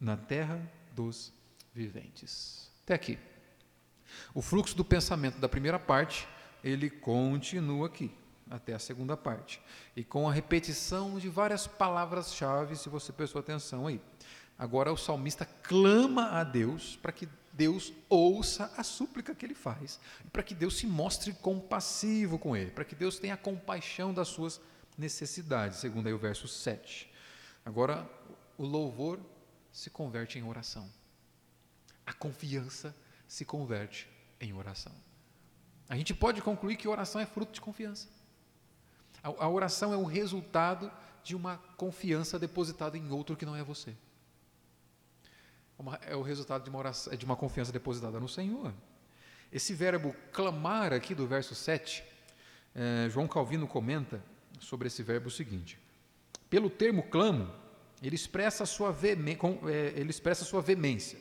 na 0.00 0.16
terra 0.16 0.62
dos 0.94 1.32
viventes. 1.74 2.70
Até 2.84 2.94
aqui. 2.94 3.18
O 4.32 4.40
fluxo 4.40 4.76
do 4.76 4.84
pensamento 4.84 5.40
da 5.40 5.48
primeira 5.48 5.80
parte, 5.80 6.28
ele 6.62 6.88
continua 6.88 7.88
aqui, 7.88 8.12
até 8.48 8.72
a 8.72 8.78
segunda 8.78 9.16
parte. 9.16 9.60
E 9.96 10.04
com 10.04 10.28
a 10.28 10.32
repetição 10.32 11.18
de 11.18 11.28
várias 11.28 11.66
palavras-chave, 11.66 12.76
se 12.76 12.88
você 12.88 13.12
prestou 13.12 13.40
atenção 13.40 13.88
aí. 13.88 14.00
Agora 14.56 14.92
o 14.92 14.96
salmista 14.96 15.44
clama 15.44 16.30
a 16.30 16.42
Deus 16.42 16.96
para 17.00 17.12
que 17.12 17.28
Deus 17.58 17.92
ouça 18.08 18.72
a 18.76 18.84
súplica 18.84 19.34
que 19.34 19.44
ele 19.44 19.52
faz, 19.52 19.98
para 20.32 20.44
que 20.44 20.54
Deus 20.54 20.76
se 20.76 20.86
mostre 20.86 21.32
compassivo 21.32 22.38
com 22.38 22.56
ele, 22.56 22.70
para 22.70 22.84
que 22.84 22.94
Deus 22.94 23.18
tenha 23.18 23.36
compaixão 23.36 24.14
das 24.14 24.28
suas 24.28 24.60
necessidades, 24.96 25.80
segundo 25.80 26.06
aí 26.06 26.12
o 26.12 26.18
verso 26.18 26.46
7. 26.46 27.12
Agora, 27.64 28.08
o 28.56 28.64
louvor 28.64 29.18
se 29.72 29.90
converte 29.90 30.38
em 30.38 30.44
oração. 30.44 30.88
A 32.06 32.12
confiança 32.12 32.94
se 33.26 33.44
converte 33.44 34.08
em 34.40 34.52
oração. 34.52 34.94
A 35.88 35.96
gente 35.96 36.14
pode 36.14 36.40
concluir 36.40 36.76
que 36.76 36.86
oração 36.86 37.20
é 37.20 37.26
fruto 37.26 37.50
de 37.50 37.60
confiança. 37.60 38.06
A, 39.20 39.30
a 39.30 39.48
oração 39.48 39.92
é 39.92 39.96
o 39.96 40.04
resultado 40.04 40.92
de 41.24 41.34
uma 41.34 41.58
confiança 41.76 42.38
depositada 42.38 42.96
em 42.96 43.10
outro 43.10 43.36
que 43.36 43.44
não 43.44 43.56
é 43.56 43.64
você 43.64 43.96
é 46.02 46.16
o 46.16 46.22
resultado 46.22 46.64
de 46.64 46.70
uma, 46.70 46.78
oração, 46.78 47.14
de 47.14 47.24
uma 47.24 47.36
confiança 47.36 47.70
depositada 47.70 48.18
no 48.18 48.28
Senhor. 48.28 48.72
Esse 49.52 49.72
verbo 49.72 50.14
clamar 50.32 50.92
aqui 50.92 51.14
do 51.14 51.26
verso 51.26 51.54
7, 51.54 52.02
é, 52.74 53.08
João 53.08 53.28
Calvino 53.28 53.66
comenta 53.66 54.22
sobre 54.58 54.88
esse 54.88 55.02
verbo 55.02 55.28
o 55.28 55.30
seguinte: 55.30 55.78
pelo 56.50 56.68
termo 56.68 57.04
clamo, 57.04 57.50
ele 58.02 58.16
expressa 58.16 58.66
sua, 58.66 58.94
é, 59.02 59.92
ele 59.94 60.10
expressa 60.10 60.44
sua 60.44 60.60
veemência, 60.60 61.18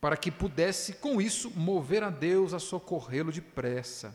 para 0.00 0.16
que 0.16 0.30
pudesse, 0.30 0.94
com 0.94 1.20
isso, 1.20 1.50
mover 1.58 2.02
a 2.02 2.10
Deus 2.10 2.52
a 2.52 2.58
socorrê-lo 2.58 3.32
depressa. 3.32 4.14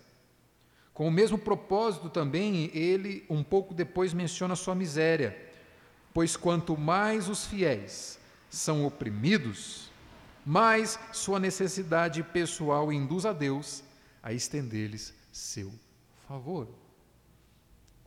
Com 0.93 1.07
o 1.07 1.11
mesmo 1.11 1.39
propósito 1.39 2.09
também, 2.11 2.69
ele, 2.71 3.25
um 3.27 3.43
pouco 3.43 3.73
depois, 3.73 4.13
menciona 4.13 4.53
a 4.53 4.55
sua 4.55 4.75
miséria, 4.75 5.35
pois 6.13 6.37
quanto 6.37 6.77
mais 6.77 7.27
os 7.27 7.47
fiéis 7.47 8.21
são 8.53 8.85
oprimidos, 8.85 9.89
mas 10.45 10.99
sua 11.11 11.39
necessidade 11.39 12.21
pessoal 12.21 12.93
induz 12.93 13.25
a 13.25 13.33
Deus 13.33 13.83
a 14.21 14.31
estender-lhes 14.31 15.11
seu 15.31 15.73
favor. 16.27 16.67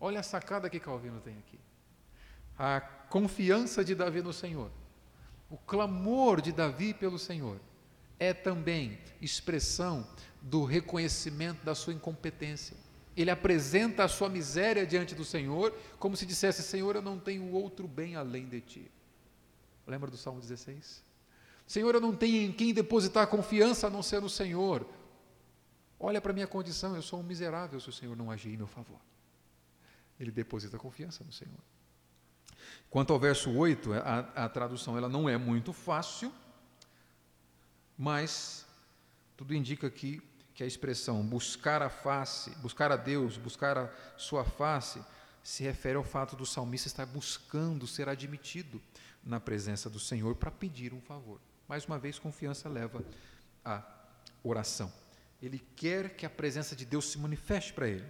Olha 0.01 0.21
a 0.21 0.23
sacada 0.23 0.71
que 0.71 0.79
Calvino 0.79 1.21
tem 1.21 1.37
aqui. 1.37 1.59
A 2.57 2.81
confiança 2.81 3.85
de 3.85 3.93
Davi 3.95 4.23
no 4.23 4.33
Senhor, 4.33 4.71
o 5.51 5.57
clamor 5.57 6.41
de 6.41 6.53
Davi 6.53 6.95
pelo 6.95 7.19
Senhor, 7.19 7.59
é 8.17 8.33
também 8.33 8.99
expressão 9.21 10.07
do 10.41 10.65
reconhecimento 10.65 11.65
da 11.65 11.75
sua 11.75 11.93
incompetência. 11.93 12.77
Ele 13.17 13.33
apresenta 13.33 14.05
a 14.05 14.09
sua 14.09 14.29
miséria 14.29 14.87
diante 14.87 15.13
do 15.13 15.25
Senhor, 15.25 15.77
como 15.99 16.17
se 16.17 16.25
dissesse: 16.25 16.63
Senhor, 16.63 16.95
eu 16.95 17.03
não 17.03 17.19
tenho 17.19 17.51
outro 17.51 17.89
bem 17.89 18.15
além 18.15 18.47
de 18.47 18.61
ti. 18.61 18.91
Lembra 19.87 20.11
do 20.11 20.17
Salmo 20.17 20.41
16? 20.41 21.05
Senhor, 21.67 21.95
eu 21.95 22.01
não 22.01 22.15
tenho 22.15 22.43
em 22.43 22.53
quem 22.53 22.73
depositar 22.73 23.27
confiança 23.27 23.87
a 23.87 23.91
não 23.91 24.03
ser 24.03 24.21
no 24.21 24.29
Senhor. 24.29 24.87
Olha 25.99 26.21
para 26.21 26.31
a 26.31 26.35
minha 26.35 26.47
condição, 26.47 26.95
eu 26.95 27.03
sou 27.03 27.21
um 27.21 27.23
miserável 27.23 27.81
se 27.81 27.89
o 27.89 27.93
Senhor 27.93 28.17
não 28.17 28.31
agir 28.31 28.53
em 28.53 28.57
meu 28.57 28.67
favor. 28.67 29.01
Ele 30.19 30.31
deposita 30.31 30.79
confiança 30.79 31.25
no 31.25 31.33
Senhor. 31.33 31.59
Quanto 32.91 33.13
ao 33.13 33.19
verso 33.19 33.51
8, 33.51 33.93
a, 33.95 34.19
a 34.45 34.49
tradução 34.49 34.97
ela 34.97 35.09
não 35.09 35.29
é 35.29 35.37
muito 35.37 35.73
fácil, 35.73 36.33
mas 37.97 38.67
tudo 39.37 39.55
indica 39.55 39.87
aqui 39.87 40.23
que 40.55 40.63
a 40.63 40.67
expressão 40.67 41.23
buscar 41.25 41.83
a 41.83 41.91
face, 41.91 42.51
buscar 42.57 42.91
a 42.91 42.97
Deus, 42.97 43.37
buscar 43.37 43.77
a 43.77 43.93
sua 44.17 44.45
face, 44.45 45.03
se 45.43 45.63
refere 45.63 45.97
ao 45.97 46.05
fato 46.05 46.35
do 46.35 46.47
salmista 46.47 46.89
estar 46.89 47.07
buscando 47.07 47.87
ser 47.87 48.09
admitido 48.09 48.81
na 49.27 49.41
presença 49.41 49.91
do 49.91 49.99
Senhor 49.99 50.37
para 50.37 50.51
pedir 50.51 50.95
um 50.95 51.01
favor. 51.01 51.41
Mais 51.69 51.85
uma 51.85 51.99
vez, 51.99 52.19
confiança 52.19 52.69
leva 52.69 53.05
à 53.65 53.83
oração. 54.43 54.93
Ele 55.43 55.61
quer 55.75 56.17
que 56.17 56.25
a 56.25 56.31
presença 56.31 56.77
de 56.77 56.87
Deus 56.87 57.11
se 57.11 57.19
manifeste 57.19 57.73
para 57.73 57.89
ele, 57.89 58.07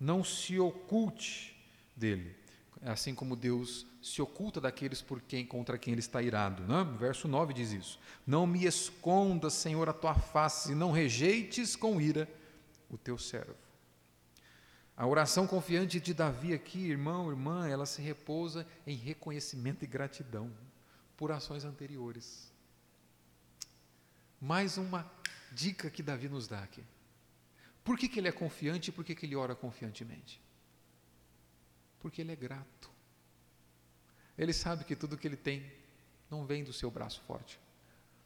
não 0.00 0.24
se 0.24 0.58
oculte 0.58 1.54
dele, 1.94 2.34
assim 2.82 3.14
como 3.14 3.36
Deus 3.36 3.86
se 4.02 4.22
oculta 4.22 4.60
daqueles 4.60 5.02
por 5.02 5.20
quem 5.20 5.44
contra 5.44 5.76
quem 5.76 5.92
ele 5.92 6.00
está 6.00 6.22
irado. 6.22 6.62
Né? 6.64 6.84
Verso 6.98 7.28
9 7.28 7.52
diz 7.52 7.72
isso: 7.72 8.00
Não 8.26 8.46
me 8.46 8.64
escondas, 8.64 9.52
Senhor, 9.52 9.88
a 9.88 9.92
tua 9.92 10.14
face, 10.14 10.72
e 10.72 10.74
não 10.74 10.90
rejeites 10.90 11.76
com 11.76 12.00
ira 12.00 12.26
o 12.88 12.96
teu 12.96 13.18
servo. 13.18 13.69
A 15.00 15.06
oração 15.06 15.46
confiante 15.46 15.98
de 15.98 16.12
Davi 16.12 16.52
aqui, 16.52 16.90
irmão, 16.90 17.30
irmã, 17.30 17.66
ela 17.66 17.86
se 17.86 18.02
repousa 18.02 18.66
em 18.86 18.94
reconhecimento 18.94 19.82
e 19.82 19.86
gratidão 19.88 20.52
por 21.16 21.32
ações 21.32 21.64
anteriores. 21.64 22.52
Mais 24.38 24.76
uma 24.76 25.10
dica 25.52 25.88
que 25.88 26.02
Davi 26.02 26.28
nos 26.28 26.46
dá 26.46 26.62
aqui. 26.62 26.84
Por 27.82 27.96
que, 27.96 28.10
que 28.10 28.20
ele 28.20 28.28
é 28.28 28.32
confiante 28.32 28.88
e 28.88 28.92
por 28.92 29.02
que, 29.02 29.14
que 29.14 29.24
ele 29.24 29.34
ora 29.34 29.54
confiantemente? 29.54 30.38
Porque 31.98 32.20
ele 32.20 32.32
é 32.32 32.36
grato. 32.36 32.90
Ele 34.36 34.52
sabe 34.52 34.84
que 34.84 34.94
tudo 34.94 35.16
que 35.16 35.26
ele 35.26 35.38
tem 35.38 35.64
não 36.30 36.44
vem 36.44 36.62
do 36.62 36.74
seu 36.74 36.90
braço 36.90 37.22
forte. 37.22 37.58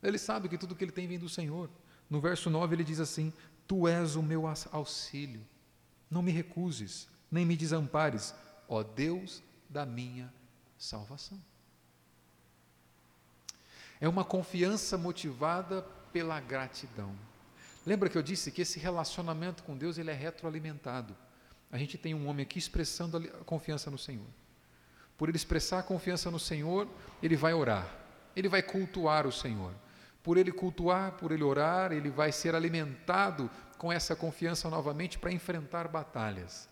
Ele 0.02 0.18
sabe 0.18 0.48
que 0.48 0.58
tudo 0.58 0.74
que 0.74 0.82
ele 0.82 0.90
tem 0.90 1.06
vem 1.06 1.20
do 1.20 1.28
Senhor. 1.28 1.70
No 2.10 2.20
verso 2.20 2.50
9 2.50 2.74
ele 2.74 2.82
diz 2.82 2.98
assim: 2.98 3.32
Tu 3.64 3.86
és 3.86 4.16
o 4.16 4.22
meu 4.24 4.42
auxílio. 4.72 5.46
Não 6.14 6.22
me 6.22 6.30
recuses, 6.30 7.08
nem 7.28 7.44
me 7.44 7.56
desampares, 7.56 8.32
ó 8.68 8.84
Deus 8.84 9.42
da 9.68 9.84
minha 9.84 10.32
salvação. 10.78 11.36
É 14.00 14.08
uma 14.08 14.24
confiança 14.24 14.96
motivada 14.96 15.82
pela 16.12 16.38
gratidão. 16.38 17.12
Lembra 17.84 18.08
que 18.08 18.16
eu 18.16 18.22
disse 18.22 18.52
que 18.52 18.62
esse 18.62 18.78
relacionamento 18.78 19.64
com 19.64 19.76
Deus 19.76 19.98
ele 19.98 20.08
é 20.08 20.14
retroalimentado. 20.14 21.16
A 21.72 21.78
gente 21.78 21.98
tem 21.98 22.14
um 22.14 22.28
homem 22.28 22.44
aqui 22.44 22.60
expressando 22.60 23.16
a 23.16 23.44
confiança 23.44 23.90
no 23.90 23.98
Senhor. 23.98 24.28
Por 25.18 25.28
ele 25.28 25.36
expressar 25.36 25.80
a 25.80 25.82
confiança 25.82 26.30
no 26.30 26.38
Senhor, 26.38 26.88
ele 27.20 27.34
vai 27.34 27.54
orar, 27.54 27.92
ele 28.36 28.48
vai 28.48 28.62
cultuar 28.62 29.26
o 29.26 29.32
Senhor. 29.32 29.74
Por 30.22 30.36
ele 30.36 30.52
cultuar, 30.52 31.12
por 31.14 31.32
ele 31.32 31.42
orar, 31.42 31.90
ele 31.90 32.08
vai 32.08 32.30
ser 32.30 32.54
alimentado 32.54 33.50
com 33.78 33.92
essa 33.92 34.14
confiança 34.16 34.68
novamente 34.68 35.18
para 35.18 35.32
enfrentar 35.32 35.88
batalhas. 35.88 36.68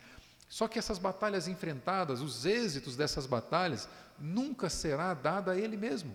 Só 0.48 0.68
que 0.68 0.78
essas 0.78 0.98
batalhas 0.98 1.48
enfrentadas, 1.48 2.20
os 2.20 2.44
êxitos 2.44 2.96
dessas 2.96 3.26
batalhas, 3.26 3.88
nunca 4.18 4.68
será 4.68 5.14
dada 5.14 5.52
a 5.52 5.58
ele 5.58 5.76
mesmo. 5.76 6.14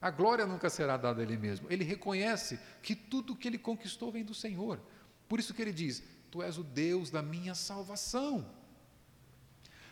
A 0.00 0.10
glória 0.10 0.46
nunca 0.46 0.70
será 0.70 0.96
dada 0.96 1.20
a 1.20 1.22
ele 1.22 1.36
mesmo. 1.36 1.66
Ele 1.70 1.84
reconhece 1.84 2.58
que 2.82 2.94
tudo 2.94 3.36
que 3.36 3.48
ele 3.48 3.58
conquistou 3.58 4.10
vem 4.10 4.24
do 4.24 4.34
Senhor. 4.34 4.80
Por 5.28 5.38
isso 5.38 5.52
que 5.52 5.60
ele 5.60 5.72
diz: 5.72 6.02
Tu 6.30 6.42
és 6.42 6.58
o 6.58 6.62
Deus 6.62 7.10
da 7.10 7.22
minha 7.22 7.54
salvação. 7.54 8.46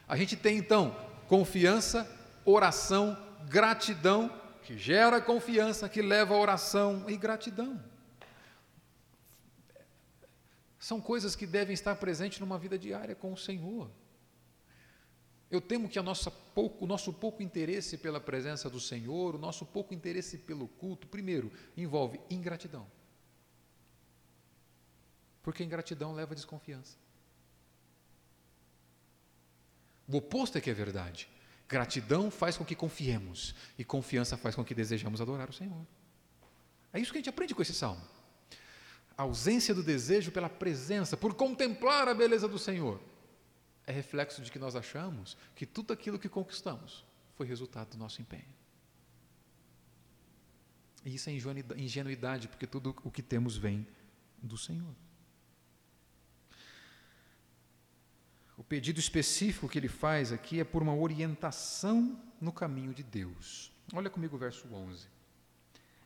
A 0.07 0.17
gente 0.17 0.37
tem 0.37 0.57
então 0.57 0.97
confiança, 1.27 2.11
oração, 2.45 3.17
gratidão, 3.49 4.31
que 4.63 4.77
gera 4.79 5.21
confiança, 5.21 5.89
que 5.89 6.01
leva 6.01 6.35
a 6.35 6.39
oração 6.39 7.05
e 7.09 7.17
gratidão. 7.17 7.83
São 10.89 11.03
coisas 11.03 11.37
que 11.37 11.47
devem 11.47 11.75
estar 11.75 11.95
presentes 11.97 12.41
numa 12.41 12.59
vida 12.59 12.79
diária 12.79 13.15
com 13.15 13.31
o 13.31 13.37
Senhor. 13.37 13.91
Eu 15.51 15.61
temo 15.61 15.87
que 15.87 15.99
pouco, 16.55 16.87
o 16.87 16.89
nosso 16.89 17.13
pouco 17.13 17.43
interesse 17.43 17.99
pela 17.99 18.19
presença 18.19 18.71
do 18.71 18.81
Senhor, 18.81 19.35
o 19.35 19.39
nosso 19.39 19.67
pouco 19.67 19.93
interesse 19.93 20.39
pelo 20.39 20.67
culto, 20.67 21.07
primeiro, 21.07 21.53
envolve 21.77 22.19
ingratidão. 22.31 22.87
Porque 25.43 25.63
ingratidão 25.63 26.15
leva 26.15 26.33
a 26.33 26.35
desconfiança. 26.35 26.97
O 30.09 30.17
oposto 30.17 30.57
é 30.57 30.61
que 30.63 30.71
é 30.71 30.75
verdade. 30.75 31.29
Gratidão 31.69 32.31
faz 32.31 32.57
com 32.57 32.65
que 32.65 32.75
confiemos, 32.75 33.55
e 33.79 33.85
confiança 33.85 34.39
faz 34.39 34.55
com 34.55 34.65
que 34.65 34.75
desejamos 34.75 35.21
adorar 35.21 35.51
o 35.51 35.53
Senhor. 35.53 35.87
É 36.95 36.99
isso 36.99 37.13
que 37.13 37.19
a 37.19 37.21
gente 37.21 37.29
aprende 37.29 37.55
com 37.55 37.61
esse 37.61 37.75
salmo 37.75 38.17
a 39.19 39.23
ausência 39.25 39.75
do 39.75 39.83
desejo 39.83 40.31
pela 40.31 40.49
presença, 40.49 41.17
por 41.17 41.35
contemplar 41.35 42.07
a 42.07 42.15
beleza 42.15 42.47
do 42.47 42.57
Senhor, 42.57 43.01
é 43.85 43.91
reflexo 43.91 44.41
de 44.41 44.53
que 44.53 44.61
nós 44.61 44.77
achamos 44.77 45.37
que 45.57 45.67
tudo 45.67 45.93
aquilo 45.93 46.21
que 46.21 46.29
conquistamos 46.29 47.05
foi 47.35 47.45
resultado 47.45 47.91
do 47.91 47.99
nosso 47.99 48.23
empenho. 48.23 48.47
E 51.05 51.17
isso 51.17 51.29
é 51.29 51.33
ingenuidade, 51.77 52.47
porque 52.47 52.67
tudo 52.67 52.95
o 53.03 53.11
que 53.11 53.23
temos 53.23 53.57
vem 53.57 53.85
do 54.41 54.57
Senhor. 54.57 54.95
O 58.57 58.63
pedido 58.63 59.01
específico 59.01 59.69
que 59.69 59.79
ele 59.79 59.89
faz 59.89 60.33
aqui 60.33 60.61
é 60.61 60.65
por 60.65 60.81
uma 60.81 60.95
orientação 60.95 62.21
no 62.41 62.53
caminho 62.53 62.95
de 62.95 63.03
Deus. 63.03 63.73
Olha 63.93 64.11
comigo 64.11 64.37
o 64.37 64.39
verso 64.39 64.73
11. 64.73 65.09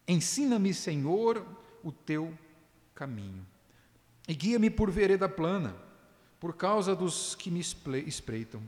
Ensina-me, 0.09 0.73
Senhor, 0.73 1.47
o 1.83 1.93
teu 1.93 2.37
caminho, 2.95 3.47
e 4.29 4.35
guia-me 4.35 4.71
por 4.71 4.91
vereda 4.91 5.29
plana, 5.29 5.75
por 6.39 6.57
causa 6.57 6.95
dos 6.95 7.35
que 7.35 7.51
me 7.51 7.61
espreitam. 7.61 8.63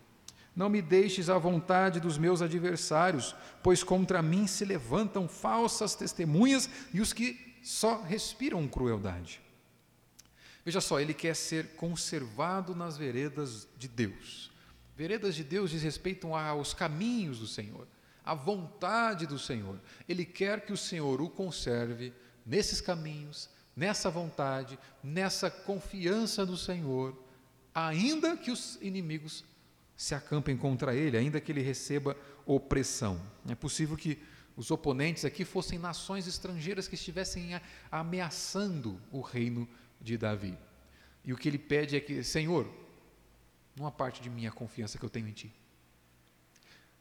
Não 0.55 0.69
me 0.69 0.81
deixes 0.81 1.29
à 1.29 1.37
vontade 1.37 1.99
dos 1.99 2.17
meus 2.17 2.41
adversários, 2.41 3.35
pois 3.63 3.83
contra 3.83 4.23
mim 4.23 4.47
se 4.47 4.65
levantam 4.65 5.29
falsas 5.29 5.95
testemunhas 5.95 6.71
e 6.93 7.01
os 7.01 7.13
que 7.13 7.57
só 7.63 8.03
respiram 8.03 8.69
crueldade. 8.69 9.41
Veja 10.65 10.81
só, 10.81 11.01
ele 11.01 11.13
quer 11.13 11.35
ser 11.35 11.75
conservado 11.75 12.75
nas 12.75 12.97
veredas 12.97 13.69
de 13.77 13.89
Deus. 13.89 14.51
Veredas 14.97 15.35
de 15.35 15.43
Deus 15.43 15.71
diz 15.71 15.83
respeito 15.83 16.35
aos 16.35 16.73
caminhos 16.73 17.41
do 17.41 17.47
Senhor, 17.47 17.87
à 18.25 18.35
vontade 18.35 19.27
do 19.27 19.39
Senhor. 19.39 19.79
Ele 20.09 20.25
quer 20.25 20.65
que 20.65 20.73
o 20.73 20.77
Senhor 20.77 21.21
o 21.21 21.29
conserve 21.29 22.15
nesses 22.47 22.81
caminhos, 22.81 23.51
nessa 23.77 24.11
vontade, 24.11 24.79
nessa 25.03 25.51
confiança 25.51 26.45
no 26.45 26.57
Senhor, 26.57 27.17
ainda 27.75 28.37
que 28.37 28.51
os 28.51 28.79
inimigos 28.81 29.45
se 29.97 30.15
acampem 30.15 30.57
contra 30.57 30.95
ele, 30.95 31.17
ainda 31.17 31.41
que 31.41 31.51
ele 31.53 31.63
receba 31.63 32.17
opressão. 32.47 33.21
É 33.49 33.55
possível 33.55 33.97
que 33.97 34.21
os 34.57 34.71
oponentes 34.71 35.25
aqui 35.25 35.45
fossem 35.45 35.79
nações 35.79 36.27
estrangeiras 36.27 36.87
que 36.87 36.95
estivessem 36.95 37.61
ameaçando 37.91 39.01
o 39.11 39.21
reino 39.21 39.69
de 40.01 40.17
Davi. 40.17 40.57
E 41.25 41.33
o 41.33 41.37
que 41.37 41.49
ele 41.49 41.59
pede 41.59 41.97
é 41.97 42.01
que, 42.01 42.23
Senhor, 42.23 42.71
há 43.81 43.91
parte 43.91 44.23
de 44.23 44.31
mim 44.31 44.47
a 44.47 44.53
confiança 44.53 44.99
que 44.99 45.05
eu 45.05 45.11
tenho 45.11 45.29
em 45.29 45.33
Ti. 45.33 45.53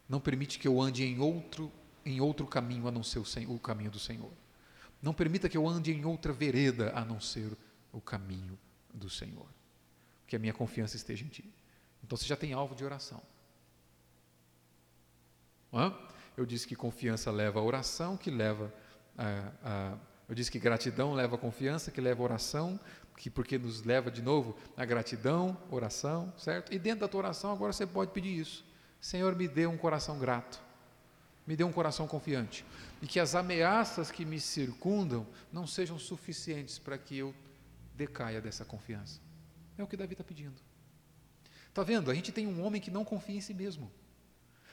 Não 0.07 0.19
permite 0.19 0.57
que 0.57 0.67
eu 0.67 0.82
ande 0.82 1.03
em 1.03 1.19
outro, 1.19 1.71
em 2.05 2.19
outro 2.21 2.47
caminho 2.47 2.88
a 2.88 2.91
não 2.91 3.03
ser 3.03 3.19
o, 3.19 3.26
o 3.53 3.59
caminho 3.59 3.91
do 3.91 3.99
Senhor. 3.99 4.32
Não 5.03 5.13
permita 5.13 5.49
que 5.49 5.57
eu 5.57 5.67
ande 5.67 5.91
em 5.91 6.05
outra 6.05 6.31
vereda 6.31 6.93
a 6.95 7.03
não 7.03 7.19
ser 7.19 7.51
o 7.91 7.99
caminho 7.99 8.57
do 8.93 9.09
Senhor. 9.09 9.45
Que 10.25 10.37
a 10.37 10.39
minha 10.39 10.53
confiança 10.53 10.95
esteja 10.95 11.25
em 11.25 11.27
Ti. 11.27 11.53
Então 12.01 12.17
você 12.17 12.25
já 12.25 12.37
tem 12.37 12.53
alvo 12.53 12.73
de 12.73 12.85
oração. 12.85 13.21
Hã? 15.73 15.93
Eu 16.37 16.45
disse 16.45 16.65
que 16.65 16.75
confiança 16.75 17.29
leva 17.29 17.59
a 17.59 17.63
oração, 17.63 18.15
que 18.15 18.31
leva 18.31 18.73
a, 19.17 19.51
a 19.61 19.97
eu 20.27 20.35
disse 20.35 20.49
que 20.49 20.57
gratidão 20.57 21.13
leva 21.13 21.35
a 21.35 21.37
confiança, 21.37 21.91
que 21.91 21.99
leva 21.99 22.21
a 22.21 22.23
oração, 22.23 22.79
que 23.17 23.29
porque 23.29 23.57
nos 23.57 23.83
leva 23.83 24.09
de 24.09 24.21
novo 24.21 24.57
a 24.75 24.85
gratidão, 24.85 25.57
oração, 25.69 26.33
certo? 26.37 26.73
E 26.73 26.79
dentro 26.79 27.01
da 27.01 27.09
tua 27.09 27.19
oração 27.19 27.51
agora 27.51 27.73
você 27.73 27.85
pode 27.85 28.11
pedir 28.11 28.39
isso. 28.39 28.65
Senhor, 29.01 29.35
me 29.35 29.49
dê 29.49 29.67
um 29.67 29.77
coração 29.77 30.17
grato. 30.17 30.62
Me 31.45 31.55
dê 31.55 31.63
um 31.63 31.71
coração 31.71 32.07
confiante. 32.07 32.65
E 33.01 33.07
que 33.07 33.19
as 33.19 33.35
ameaças 33.35 34.09
que 34.09 34.25
me 34.25 34.39
circundam 34.39 35.27
não 35.51 35.67
sejam 35.67 35.99
suficientes 35.99 36.79
para 36.79 36.97
que 36.97 37.17
eu 37.17 37.33
decaia 37.95 38.41
dessa 38.41 38.63
confiança. 38.63 39.19
É 39.77 39.83
o 39.83 39.87
que 39.87 39.97
Davi 39.97 40.13
está 40.13 40.23
pedindo. 40.23 40.55
Está 41.67 41.83
vendo? 41.83 42.09
A 42.09 42.13
gente 42.13 42.31
tem 42.31 42.47
um 42.47 42.63
homem 42.63 42.81
que 42.81 42.91
não 42.91 43.03
confia 43.03 43.35
em 43.35 43.41
si 43.41 43.53
mesmo. 43.53 43.91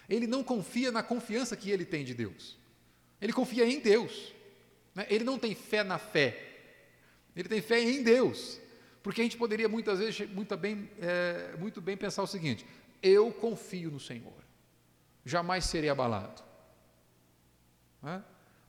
Ele 0.09 0.27
não 0.27 0.45
confia 0.45 0.93
na 0.93 1.03
confiança 1.03 1.57
que 1.57 1.71
ele 1.71 1.85
tem 1.85 2.05
de 2.05 2.15
Deus. 2.15 2.59
Ele 3.21 3.33
confia 3.33 3.65
em 3.65 3.81
Deus. 3.81 4.35
Né? 4.95 5.07
Ele 5.09 5.25
não 5.25 5.39
tem 5.39 5.55
fé 5.55 5.83
na 5.83 5.99
fé. 5.99 6.49
Ele 7.35 7.49
tem 7.49 7.61
fé 7.61 7.81
em 7.81 8.03
Deus. 8.03 8.61
Porque 9.03 9.21
a 9.21 9.25
gente 9.25 9.37
poderia 9.37 9.69
muitas 9.69 9.99
vezes 9.99 10.29
muito 10.31 10.57
bem, 10.57 10.91
é, 11.01 11.57
muito 11.59 11.81
bem 11.81 11.97
pensar 11.97 12.23
o 12.23 12.27
seguinte: 12.27 12.67
eu 13.03 13.33
confio 13.33 13.91
no 13.91 14.01
Senhor, 14.01 14.45
jamais 15.25 15.65
serei 15.65 15.89
abalado. 15.89 16.43
Né? 18.03 18.23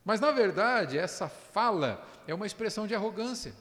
Mas 0.03 0.19
na 0.19 0.31
verdade, 0.31 0.97
essa 0.97 1.29
fala 1.29 2.05
é 2.27 2.33
uma 2.33 2.45
expressão 2.45 2.87
de 2.87 2.95
arrogância. 2.95 3.53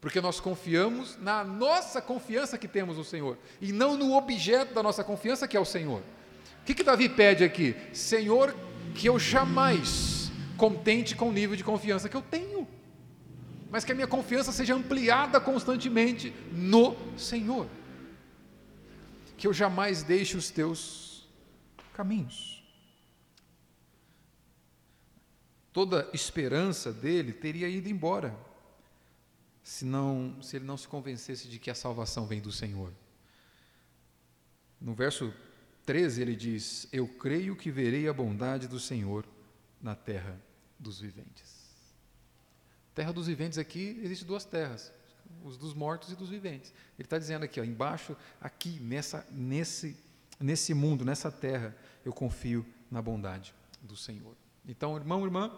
Porque 0.00 0.20
nós 0.20 0.40
confiamos 0.40 1.16
na 1.20 1.44
nossa 1.44 2.02
confiança 2.02 2.58
que 2.58 2.66
temos 2.66 2.96
no 2.96 3.04
Senhor 3.04 3.38
e 3.60 3.72
não 3.72 3.96
no 3.96 4.14
objeto 4.14 4.74
da 4.74 4.82
nossa 4.82 5.04
confiança 5.04 5.46
que 5.46 5.56
é 5.56 5.60
o 5.60 5.64
Senhor. 5.64 6.00
O 6.60 6.64
que, 6.64 6.74
que 6.74 6.82
Davi 6.82 7.08
pede 7.08 7.44
aqui? 7.44 7.76
Senhor, 7.92 8.54
que 8.94 9.08
eu 9.08 9.18
jamais 9.18 10.30
contente 10.56 11.16
com 11.16 11.28
o 11.28 11.32
nível 11.32 11.56
de 11.56 11.64
confiança 11.64 12.08
que 12.08 12.16
eu 12.16 12.22
tenho, 12.22 12.68
mas 13.70 13.84
que 13.84 13.92
a 13.92 13.94
minha 13.94 14.06
confiança 14.06 14.52
seja 14.52 14.74
ampliada 14.74 15.40
constantemente 15.40 16.32
no 16.52 16.96
Senhor. 17.16 17.66
Que 19.36 19.46
eu 19.46 19.52
jamais 19.52 20.02
deixe 20.02 20.36
os 20.36 20.50
teus 20.50 21.28
caminhos. 21.94 22.61
Toda 25.72 26.08
esperança 26.12 26.92
dele 26.92 27.32
teria 27.32 27.68
ido 27.68 27.88
embora, 27.88 28.36
se, 29.62 29.84
não, 29.84 30.42
se 30.42 30.56
ele 30.56 30.64
não 30.64 30.76
se 30.76 30.86
convencesse 30.86 31.48
de 31.48 31.58
que 31.58 31.70
a 31.70 31.74
salvação 31.74 32.26
vem 32.26 32.40
do 32.40 32.52
Senhor. 32.52 32.92
No 34.80 34.92
verso 34.92 35.32
13 35.86 36.20
ele 36.20 36.36
diz: 36.36 36.88
Eu 36.92 37.08
creio 37.08 37.56
que 37.56 37.70
verei 37.70 38.06
a 38.06 38.12
bondade 38.12 38.68
do 38.68 38.78
Senhor 38.78 39.24
na 39.80 39.94
terra 39.94 40.38
dos 40.78 41.00
viventes. 41.00 41.62
Terra 42.94 43.12
dos 43.12 43.26
viventes 43.26 43.58
aqui, 43.58 43.98
existe 44.02 44.24
duas 44.24 44.44
terras, 44.44 44.92
os 45.42 45.56
dos 45.56 45.72
mortos 45.72 46.12
e 46.12 46.16
dos 46.16 46.28
viventes. 46.28 46.72
Ele 46.98 47.06
está 47.06 47.18
dizendo 47.18 47.44
aqui, 47.44 47.58
ó, 47.58 47.64
embaixo, 47.64 48.14
aqui, 48.40 48.78
nessa, 48.80 49.26
nesse, 49.30 49.96
nesse 50.38 50.74
mundo, 50.74 51.04
nessa 51.04 51.30
terra, 51.30 51.74
eu 52.04 52.12
confio 52.12 52.66
na 52.90 53.00
bondade 53.00 53.54
do 53.80 53.96
Senhor. 53.96 54.36
Então, 54.66 54.96
irmão, 54.96 55.24
irmã, 55.24 55.52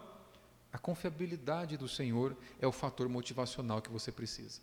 a 0.71 0.77
confiabilidade 0.77 1.77
do 1.77 1.87
Senhor 1.87 2.35
é 2.59 2.67
o 2.67 2.71
fator 2.71 3.07
motivacional 3.07 3.81
que 3.81 3.89
você 3.89 4.11
precisa. 4.11 4.59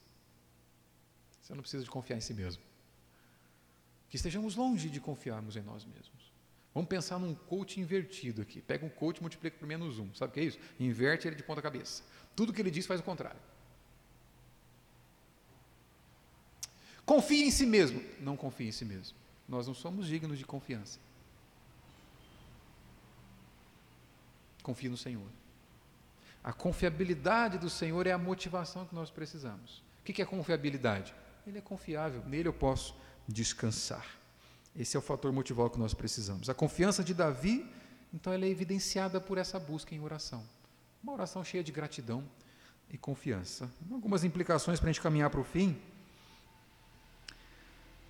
Você 1.40 1.55
não 1.55 1.62
precisa 1.62 1.84
de 1.84 1.90
confiar 1.90 2.16
em 2.16 2.20
si 2.20 2.34
mesmo. 2.34 2.62
Que 4.09 4.16
estejamos 4.16 4.57
longe 4.57 4.90
de 4.90 5.01
confiarmos 5.01 5.57
em 5.57 5.62
nós 5.62 5.84
mesmos. 5.84 6.32
Vamos 6.74 6.88
pensar 6.88 7.18
num 7.18 7.34
coach 7.34 7.80
invertido 7.80 8.43
aqui. 8.43 8.61
Pega 8.61 8.84
um 8.84 8.88
coach 8.88 9.18
e 9.18 9.20
multiplica 9.20 9.59
por 9.59 9.66
menos 9.66 9.99
um. 9.99 10.12
Sabe 10.14 10.30
o 10.30 10.34
que 10.34 10.40
é 10.40 10.45
isso? 10.45 10.59
Inverte 10.78 11.26
ele 11.26 11.36
de 11.36 11.43
ponta 11.43 11.61
cabeça. 11.61 12.03
Tudo 12.34 12.53
que 12.53 12.61
ele 12.61 12.70
diz 12.70 12.86
faz 12.86 13.01
o 13.01 13.03
contrário. 13.03 13.40
Confie 17.05 17.45
em 17.45 17.51
si 17.51 17.66
mesmo. 17.66 18.03
Não 18.20 18.36
confie 18.36 18.68
em 18.68 18.72
si 18.72 18.84
mesmo. 18.84 19.16
Nós 19.49 19.66
não 19.66 19.74
somos 19.74 20.07
dignos 20.07 20.38
de 20.38 20.45
confiança. 20.45 20.99
Confie 24.62 24.88
no 24.88 24.96
Senhor. 24.96 25.26
A 26.42 26.52
confiabilidade 26.52 27.58
do 27.58 27.70
Senhor 27.70 28.06
é 28.06 28.12
a 28.12 28.18
motivação 28.18 28.84
que 28.84 28.94
nós 28.94 29.10
precisamos. 29.10 29.82
O 30.00 30.04
que 30.04 30.20
é 30.20 30.24
confiabilidade? 30.24 31.14
Ele 31.46 31.58
é 31.58 31.60
confiável, 31.60 32.22
nele 32.26 32.48
eu 32.48 32.52
posso 32.52 32.96
descansar. 33.28 34.06
Esse 34.76 34.96
é 34.96 34.98
o 34.98 35.02
fator 35.02 35.32
motival 35.32 35.68
que 35.70 35.78
nós 35.78 35.94
precisamos. 35.94 36.48
A 36.48 36.54
confiança 36.54 37.04
de 37.04 37.14
Davi, 37.14 37.68
então, 38.12 38.32
ela 38.32 38.44
é 38.44 38.48
evidenciada 38.48 39.20
por 39.20 39.38
essa 39.38 39.58
busca 39.58 39.94
em 39.94 40.00
oração. 40.00 40.44
Uma 41.02 41.14
oração 41.14 41.42
cheia 41.42 41.64
de 41.64 41.72
gratidão 41.72 42.22
e 42.90 42.98
confiança. 42.98 43.70
Algumas 43.90 44.22
implicações 44.22 44.78
para 44.78 44.90
a 44.90 44.92
gente 44.92 45.02
caminhar 45.02 45.30
para 45.30 45.40
o 45.40 45.44
fim. 45.44 45.80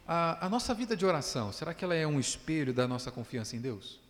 A, 0.07 0.47
a, 0.47 0.49
nossa 0.49 0.75
vida 0.75 0.97
de 0.97 1.07
oração, 1.07 1.53
será 1.53 1.73
que 1.73 1.85
ela 1.85 1.95
é 1.95 2.07
um 2.07 2.19
espelho 2.19 2.75
da 2.75 2.89
nossa 2.89 3.11
confiança 3.11 3.55
em 3.55 3.61
Deus? 3.61 4.01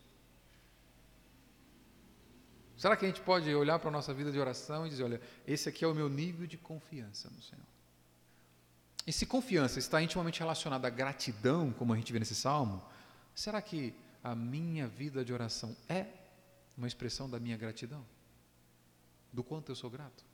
Será 2.82 2.96
que 2.96 3.04
a 3.04 3.08
gente 3.08 3.20
pode 3.20 3.48
olhar 3.54 3.78
para 3.78 3.90
a 3.90 3.92
nossa 3.92 4.12
vida 4.12 4.32
de 4.32 4.40
oração 4.40 4.84
e 4.84 4.90
dizer: 4.90 5.04
olha, 5.04 5.20
esse 5.46 5.68
aqui 5.68 5.84
é 5.84 5.86
o 5.86 5.94
meu 5.94 6.08
nível 6.08 6.48
de 6.48 6.58
confiança 6.58 7.30
no 7.30 7.40
Senhor? 7.40 7.64
E 9.06 9.12
se 9.12 9.24
confiança 9.24 9.78
está 9.78 10.02
intimamente 10.02 10.40
relacionada 10.40 10.88
à 10.88 10.90
gratidão, 10.90 11.72
como 11.72 11.92
a 11.92 11.96
gente 11.96 12.12
vê 12.12 12.18
nesse 12.18 12.34
salmo, 12.34 12.82
será 13.36 13.62
que 13.62 13.94
a 14.20 14.34
minha 14.34 14.88
vida 14.88 15.24
de 15.24 15.32
oração 15.32 15.76
é 15.88 16.06
uma 16.76 16.88
expressão 16.88 17.30
da 17.30 17.38
minha 17.38 17.56
gratidão? 17.56 18.04
Do 19.32 19.44
quanto 19.44 19.70
eu 19.70 19.76
sou 19.76 19.88
grato? 19.88 20.24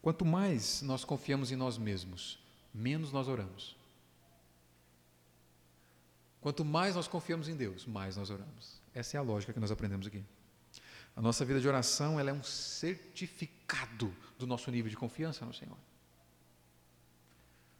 Quanto 0.00 0.24
mais 0.24 0.80
nós 0.80 1.04
confiamos 1.04 1.52
em 1.52 1.56
nós 1.56 1.76
mesmos, 1.76 2.38
menos 2.72 3.12
nós 3.12 3.28
oramos. 3.28 3.76
Quanto 6.40 6.64
mais 6.64 6.94
nós 6.94 7.06
confiamos 7.06 7.46
em 7.46 7.56
Deus, 7.56 7.84
mais 7.84 8.16
nós 8.16 8.30
oramos. 8.30 8.80
Essa 8.94 9.18
é 9.18 9.20
a 9.20 9.22
lógica 9.22 9.52
que 9.52 9.60
nós 9.60 9.70
aprendemos 9.70 10.06
aqui. 10.06 10.24
A 11.18 11.20
nossa 11.20 11.44
vida 11.44 11.60
de 11.60 11.66
oração 11.66 12.20
ela 12.20 12.30
é 12.30 12.32
um 12.32 12.44
certificado 12.44 14.14
do 14.38 14.46
nosso 14.46 14.70
nível 14.70 14.88
de 14.88 14.96
confiança 14.96 15.44
no 15.44 15.52
Senhor. 15.52 15.76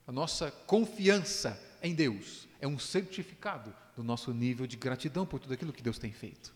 A 0.05 0.11
nossa 0.11 0.51
confiança 0.51 1.57
em 1.81 1.95
Deus 1.95 2.49
é 2.61 2.67
um 2.67 2.81
certificado 2.81 3.73
do 3.95 4.03
nosso 4.03 4.35
nível 4.35 4.67
de 4.67 4.77
gratidão 4.77 5.25
por 5.25 5.39
tudo 5.39 5.55
aquilo 5.55 5.73
que 5.73 5.85
Deus 5.85 6.01
tem 6.01 6.11
feito. 6.11 6.53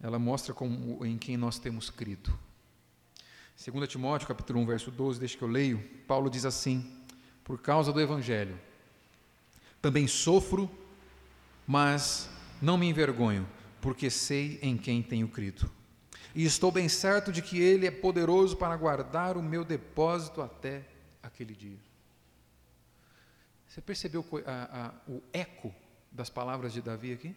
ela 0.00 0.16
mostra 0.16 0.54
como, 0.54 1.04
em 1.04 1.18
quem 1.18 1.36
nós 1.36 1.58
temos 1.58 1.90
crido. 1.90 2.38
2 3.56 3.88
Timóteo, 3.88 4.28
capítulo 4.28 4.60
1, 4.60 4.66
verso 4.66 4.90
12, 4.92 5.18
deixa 5.18 5.36
que 5.36 5.42
eu 5.42 5.48
leio, 5.48 5.82
Paulo 6.06 6.30
diz 6.30 6.44
assim: 6.44 7.02
Por 7.42 7.60
causa 7.60 7.92
do 7.92 8.00
Evangelho, 8.00 8.56
também 9.82 10.06
sofro, 10.06 10.70
mas 11.66 12.30
não 12.62 12.78
me 12.78 12.86
envergonho, 12.86 13.55
porque 13.86 14.10
sei 14.10 14.58
em 14.62 14.76
quem 14.76 15.00
tenho 15.00 15.28
crido. 15.28 15.70
E 16.34 16.44
estou 16.44 16.72
bem 16.72 16.88
certo 16.88 17.30
de 17.30 17.40
que 17.40 17.60
Ele 17.62 17.86
é 17.86 17.90
poderoso 17.92 18.56
para 18.56 18.76
guardar 18.76 19.36
o 19.36 19.42
meu 19.42 19.64
depósito 19.64 20.42
até 20.42 20.84
aquele 21.22 21.54
dia. 21.54 21.78
Você 23.64 23.80
percebeu 23.80 24.26
a, 24.44 24.86
a, 24.86 24.94
o 25.08 25.22
eco 25.32 25.72
das 26.10 26.28
palavras 26.28 26.72
de 26.72 26.82
Davi 26.82 27.12
aqui? 27.12 27.32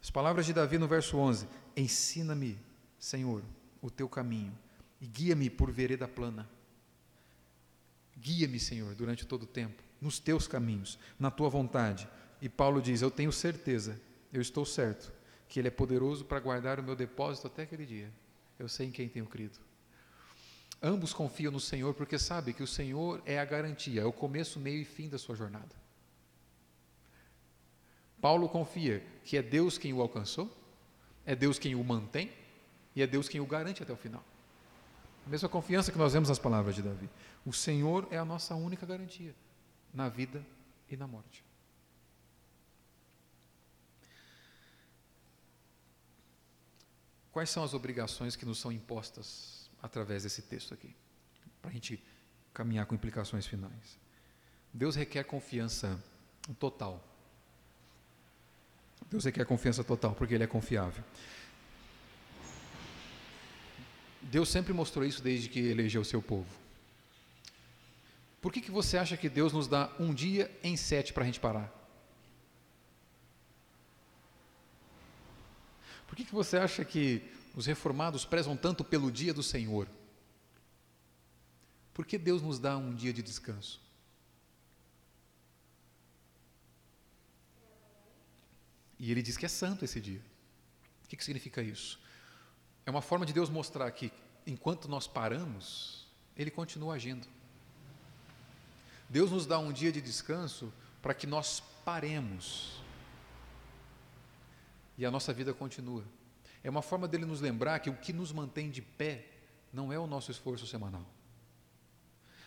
As 0.00 0.08
palavras 0.08 0.46
de 0.46 0.52
Davi 0.52 0.78
no 0.78 0.86
verso 0.86 1.16
11: 1.16 1.48
Ensina-me, 1.76 2.56
Senhor, 2.96 3.42
o 3.80 3.90
teu 3.90 4.08
caminho 4.08 4.56
e 5.00 5.06
guia-me 5.08 5.50
por 5.50 5.72
vereda 5.72 6.06
plana. 6.06 6.48
Guia-me, 8.16 8.60
Senhor, 8.60 8.94
durante 8.94 9.26
todo 9.26 9.42
o 9.42 9.46
tempo, 9.46 9.82
nos 10.00 10.20
teus 10.20 10.46
caminhos, 10.46 10.96
na 11.18 11.28
tua 11.28 11.48
vontade. 11.48 12.08
E 12.40 12.48
Paulo 12.48 12.80
diz: 12.80 13.02
Eu 13.02 13.10
tenho 13.10 13.32
certeza, 13.32 14.00
eu 14.32 14.40
estou 14.40 14.64
certo, 14.64 15.12
que 15.52 15.60
Ele 15.60 15.68
é 15.68 15.70
poderoso 15.70 16.24
para 16.24 16.40
guardar 16.40 16.80
o 16.80 16.82
meu 16.82 16.96
depósito 16.96 17.46
até 17.46 17.64
aquele 17.64 17.84
dia. 17.84 18.10
Eu 18.58 18.70
sei 18.70 18.86
em 18.86 18.90
quem 18.90 19.06
tenho 19.06 19.26
crido. 19.26 19.58
Ambos 20.82 21.12
confiam 21.12 21.52
no 21.52 21.60
Senhor 21.60 21.92
porque 21.92 22.18
sabem 22.18 22.54
que 22.54 22.62
o 22.62 22.66
Senhor 22.66 23.20
é 23.26 23.38
a 23.38 23.44
garantia, 23.44 24.00
é 24.00 24.04
o 24.06 24.14
começo, 24.14 24.58
meio 24.58 24.80
e 24.80 24.84
fim 24.86 25.10
da 25.10 25.18
sua 25.18 25.36
jornada. 25.36 25.76
Paulo 28.18 28.48
confia 28.48 29.04
que 29.24 29.36
é 29.36 29.42
Deus 29.42 29.76
quem 29.76 29.92
o 29.92 30.00
alcançou, 30.00 30.50
é 31.26 31.36
Deus 31.36 31.58
quem 31.58 31.74
o 31.74 31.84
mantém 31.84 32.32
e 32.96 33.02
é 33.02 33.06
Deus 33.06 33.28
quem 33.28 33.38
o 33.38 33.46
garante 33.46 33.82
até 33.82 33.92
o 33.92 33.96
final. 33.96 34.24
A 35.26 35.28
mesma 35.28 35.50
confiança 35.50 35.92
que 35.92 35.98
nós 35.98 36.14
vemos 36.14 36.30
nas 36.30 36.38
palavras 36.38 36.74
de 36.74 36.80
Davi. 36.80 37.10
O 37.44 37.52
Senhor 37.52 38.08
é 38.10 38.16
a 38.16 38.24
nossa 38.24 38.54
única 38.54 38.86
garantia 38.86 39.34
na 39.92 40.08
vida 40.08 40.42
e 40.88 40.96
na 40.96 41.06
morte. 41.06 41.44
Quais 47.32 47.50
são 47.50 47.64
as 47.64 47.74
obrigações 47.74 48.36
que 48.36 48.44
nos 48.44 48.58
são 48.58 48.70
impostas 48.70 49.70
através 49.82 50.22
desse 50.22 50.42
texto 50.42 50.74
aqui? 50.74 50.94
Para 51.60 51.70
a 51.70 51.74
gente 51.74 52.02
caminhar 52.54 52.86
com 52.86 52.94
implicações 52.94 53.46
finais. 53.46 53.98
Deus 54.72 54.94
requer 54.94 55.24
confiança 55.24 55.98
total 56.58 57.02
Deus 59.12 59.24
requer 59.24 59.44
confiança 59.44 59.84
total, 59.84 60.14
porque 60.14 60.34
Ele 60.34 60.44
é 60.44 60.46
confiável. 60.46 61.04
Deus 64.22 64.48
sempre 64.48 64.72
mostrou 64.72 65.04
isso 65.04 65.22
desde 65.22 65.50
que 65.50 65.60
elegeu 65.60 66.00
o 66.00 66.04
seu 66.04 66.22
povo. 66.22 66.48
Por 68.40 68.50
que, 68.50 68.62
que 68.62 68.70
você 68.70 68.96
acha 68.96 69.16
que 69.16 69.28
Deus 69.28 69.52
nos 69.52 69.68
dá 69.68 69.92
um 70.00 70.14
dia 70.14 70.50
em 70.62 70.78
sete 70.78 71.12
para 71.12 71.24
a 71.24 71.26
gente 71.26 71.38
parar? 71.38 71.70
Por 76.12 76.16
que, 76.16 76.26
que 76.26 76.34
você 76.34 76.58
acha 76.58 76.84
que 76.84 77.22
os 77.56 77.64
reformados 77.64 78.22
prezam 78.22 78.54
tanto 78.54 78.84
pelo 78.84 79.10
dia 79.10 79.32
do 79.32 79.42
Senhor? 79.42 79.88
Por 81.94 82.04
que 82.04 82.18
Deus 82.18 82.42
nos 82.42 82.58
dá 82.58 82.76
um 82.76 82.94
dia 82.94 83.14
de 83.14 83.22
descanso? 83.22 83.80
E 88.98 89.10
ele 89.10 89.22
diz 89.22 89.38
que 89.38 89.46
é 89.46 89.48
santo 89.48 89.86
esse 89.86 90.02
dia. 90.02 90.20
O 91.02 91.08
que, 91.08 91.16
que 91.16 91.24
significa 91.24 91.62
isso? 91.62 91.98
É 92.84 92.90
uma 92.90 93.00
forma 93.00 93.24
de 93.24 93.32
Deus 93.32 93.48
mostrar 93.48 93.90
que, 93.90 94.12
enquanto 94.46 94.88
nós 94.88 95.06
paramos, 95.06 96.06
Ele 96.36 96.50
continua 96.50 96.96
agindo. 96.96 97.26
Deus 99.08 99.30
nos 99.30 99.46
dá 99.46 99.58
um 99.58 99.72
dia 99.72 99.90
de 99.90 100.02
descanso 100.02 100.70
para 101.00 101.14
que 101.14 101.26
nós 101.26 101.62
paremos 101.86 102.81
e 104.96 105.04
a 105.06 105.10
nossa 105.10 105.32
vida 105.32 105.52
continua. 105.52 106.04
É 106.62 106.70
uma 106.70 106.82
forma 106.82 107.08
dele 107.08 107.24
nos 107.24 107.40
lembrar 107.40 107.80
que 107.80 107.90
o 107.90 107.96
que 107.96 108.12
nos 108.12 108.32
mantém 108.32 108.70
de 108.70 108.80
pé 108.80 109.26
não 109.72 109.92
é 109.92 109.98
o 109.98 110.06
nosso 110.06 110.30
esforço 110.30 110.66
semanal. 110.66 111.06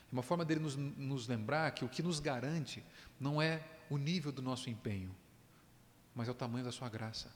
É 0.10 0.12
uma 0.12 0.24
forma 0.24 0.46
dele 0.46 0.60
nos, 0.60 0.76
nos 0.76 1.28
lembrar 1.28 1.72
que 1.72 1.84
o 1.84 1.90
que 1.90 2.04
nos 2.04 2.20
garante 2.20 2.84
não 3.20 3.42
é 3.42 3.62
o 3.90 3.98
nível 3.98 4.32
do 4.32 4.42
nosso 4.42 4.70
empenho, 4.70 5.14
mas 6.14 6.28
é 6.28 6.32
o 6.32 6.36
tamanho 6.36 6.64
da 6.64 6.72
sua 6.72 6.88
graça. 6.88 7.30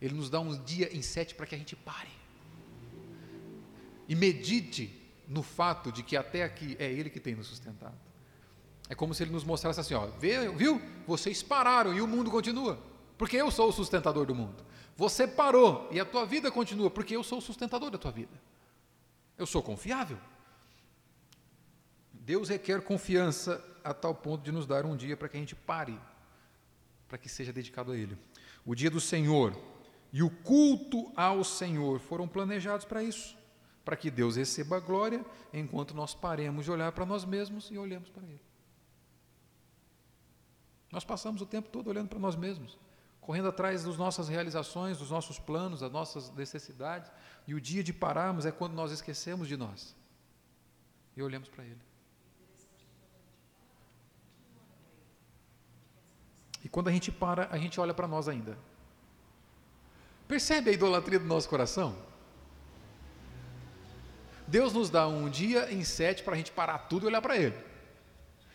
Ele 0.00 0.14
nos 0.14 0.30
dá 0.30 0.40
um 0.40 0.62
dia 0.64 0.94
em 0.96 1.02
sete 1.02 1.34
para 1.34 1.46
que 1.46 1.54
a 1.54 1.58
gente 1.58 1.76
pare. 1.76 2.10
E 4.08 4.14
medite 4.14 5.02
no 5.26 5.42
fato 5.42 5.90
de 5.90 6.02
que 6.02 6.16
até 6.16 6.44
aqui 6.44 6.76
é 6.78 6.90
Ele 6.90 7.10
que 7.10 7.20
tem 7.20 7.34
nos 7.34 7.46
sustentado. 7.46 7.96
É 8.88 8.94
como 8.94 9.14
se 9.14 9.22
Ele 9.22 9.32
nos 9.32 9.44
mostrasse 9.44 9.80
assim: 9.80 9.94
ó, 9.94 10.06
viu? 10.06 10.80
Vocês 11.06 11.42
pararam 11.42 11.94
e 11.94 12.00
o 12.00 12.06
mundo 12.06 12.30
continua, 12.30 12.78
porque 13.16 13.36
eu 13.36 13.50
sou 13.50 13.68
o 13.68 13.72
sustentador 13.72 14.26
do 14.26 14.34
mundo. 14.34 14.64
Você 14.96 15.26
parou 15.26 15.88
e 15.90 15.98
a 15.98 16.04
tua 16.04 16.24
vida 16.24 16.50
continua, 16.50 16.90
porque 16.90 17.16
eu 17.16 17.22
sou 17.22 17.38
o 17.38 17.42
sustentador 17.42 17.90
da 17.90 17.98
tua 17.98 18.12
vida. 18.12 18.40
Eu 19.36 19.46
sou 19.46 19.62
confiável. 19.62 20.18
Deus 22.12 22.48
requer 22.48 22.80
confiança 22.82 23.62
a 23.82 23.92
tal 23.92 24.14
ponto 24.14 24.42
de 24.42 24.52
nos 24.52 24.66
dar 24.66 24.86
um 24.86 24.96
dia 24.96 25.16
para 25.16 25.28
que 25.28 25.36
a 25.36 25.40
gente 25.40 25.54
pare 25.54 25.98
para 27.14 27.18
que 27.18 27.28
seja 27.28 27.52
dedicado 27.52 27.92
a 27.92 27.96
Ele. 27.96 28.18
O 28.66 28.74
dia 28.74 28.90
do 28.90 29.00
Senhor 29.00 29.56
e 30.12 30.20
o 30.22 30.28
culto 30.30 31.12
ao 31.16 31.44
Senhor 31.44 32.00
foram 32.00 32.26
planejados 32.26 32.84
para 32.84 33.04
isso, 33.04 33.36
para 33.84 33.96
que 33.96 34.10
Deus 34.10 34.34
receba 34.34 34.78
a 34.78 34.80
glória 34.80 35.24
enquanto 35.52 35.94
nós 35.94 36.12
paremos 36.12 36.64
de 36.64 36.72
olhar 36.72 36.90
para 36.90 37.06
nós 37.06 37.24
mesmos 37.24 37.70
e 37.70 37.78
olhamos 37.78 38.10
para 38.10 38.24
Ele. 38.24 38.40
Nós 40.90 41.04
passamos 41.04 41.40
o 41.40 41.46
tempo 41.46 41.68
todo 41.68 41.88
olhando 41.88 42.08
para 42.08 42.18
nós 42.18 42.34
mesmos, 42.34 42.78
correndo 43.24 43.48
atrás 43.48 43.84
das 43.84 43.96
nossas 43.96 44.28
realizações, 44.28 44.98
dos 44.98 45.10
nossos 45.10 45.38
planos, 45.38 45.80
das 45.80 45.90
nossas 45.90 46.30
necessidades, 46.32 47.10
e 47.46 47.54
o 47.54 47.60
dia 47.60 47.82
de 47.82 47.90
pararmos 47.90 48.44
é 48.44 48.52
quando 48.52 48.74
nós 48.74 48.92
esquecemos 48.92 49.48
de 49.48 49.56
nós 49.56 49.96
e 51.16 51.22
olhamos 51.22 51.48
para 51.48 51.64
Ele. 51.64 51.80
E 56.62 56.68
quando 56.68 56.88
a 56.88 56.92
gente 56.92 57.10
para, 57.10 57.48
a 57.50 57.56
gente 57.56 57.80
olha 57.80 57.94
para 57.94 58.06
nós 58.06 58.28
ainda. 58.28 58.58
Percebe 60.28 60.68
a 60.68 60.72
idolatria 60.74 61.18
do 61.18 61.24
nosso 61.24 61.48
coração? 61.48 61.96
Deus 64.46 64.74
nos 64.74 64.90
dá 64.90 65.08
um 65.08 65.30
dia 65.30 65.72
em 65.72 65.82
sete 65.82 66.22
para 66.22 66.34
a 66.34 66.36
gente 66.36 66.52
parar 66.52 66.78
tudo 66.90 67.04
e 67.04 67.06
olhar 67.06 67.22
para 67.22 67.38
Ele. 67.38 67.56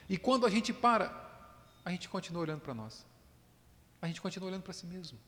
E 0.07 0.15
quando 0.15 0.45
a 0.45 0.49
gente 0.49 0.71
para, 0.71 1.11
a 1.83 1.89
gente 1.89 2.07
continua 2.07 2.43
olhando 2.43 2.61
para 2.61 2.75
nós. 2.75 3.08
A 4.01 4.07
gente 4.07 4.21
continua 4.21 4.49
olhando 4.49 4.63
para 4.63 4.73
si 4.73 4.85
mesmo. 4.85 5.19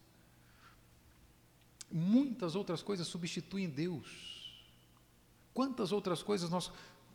Muitas 1.91 2.55
outras 2.55 2.81
coisas 2.81 3.07
substituem 3.07 3.69
Deus. 3.69 4.41
Quantas 5.53 5.91
outras 5.91 6.23
coisas 6.23 6.49
nós 6.49 6.71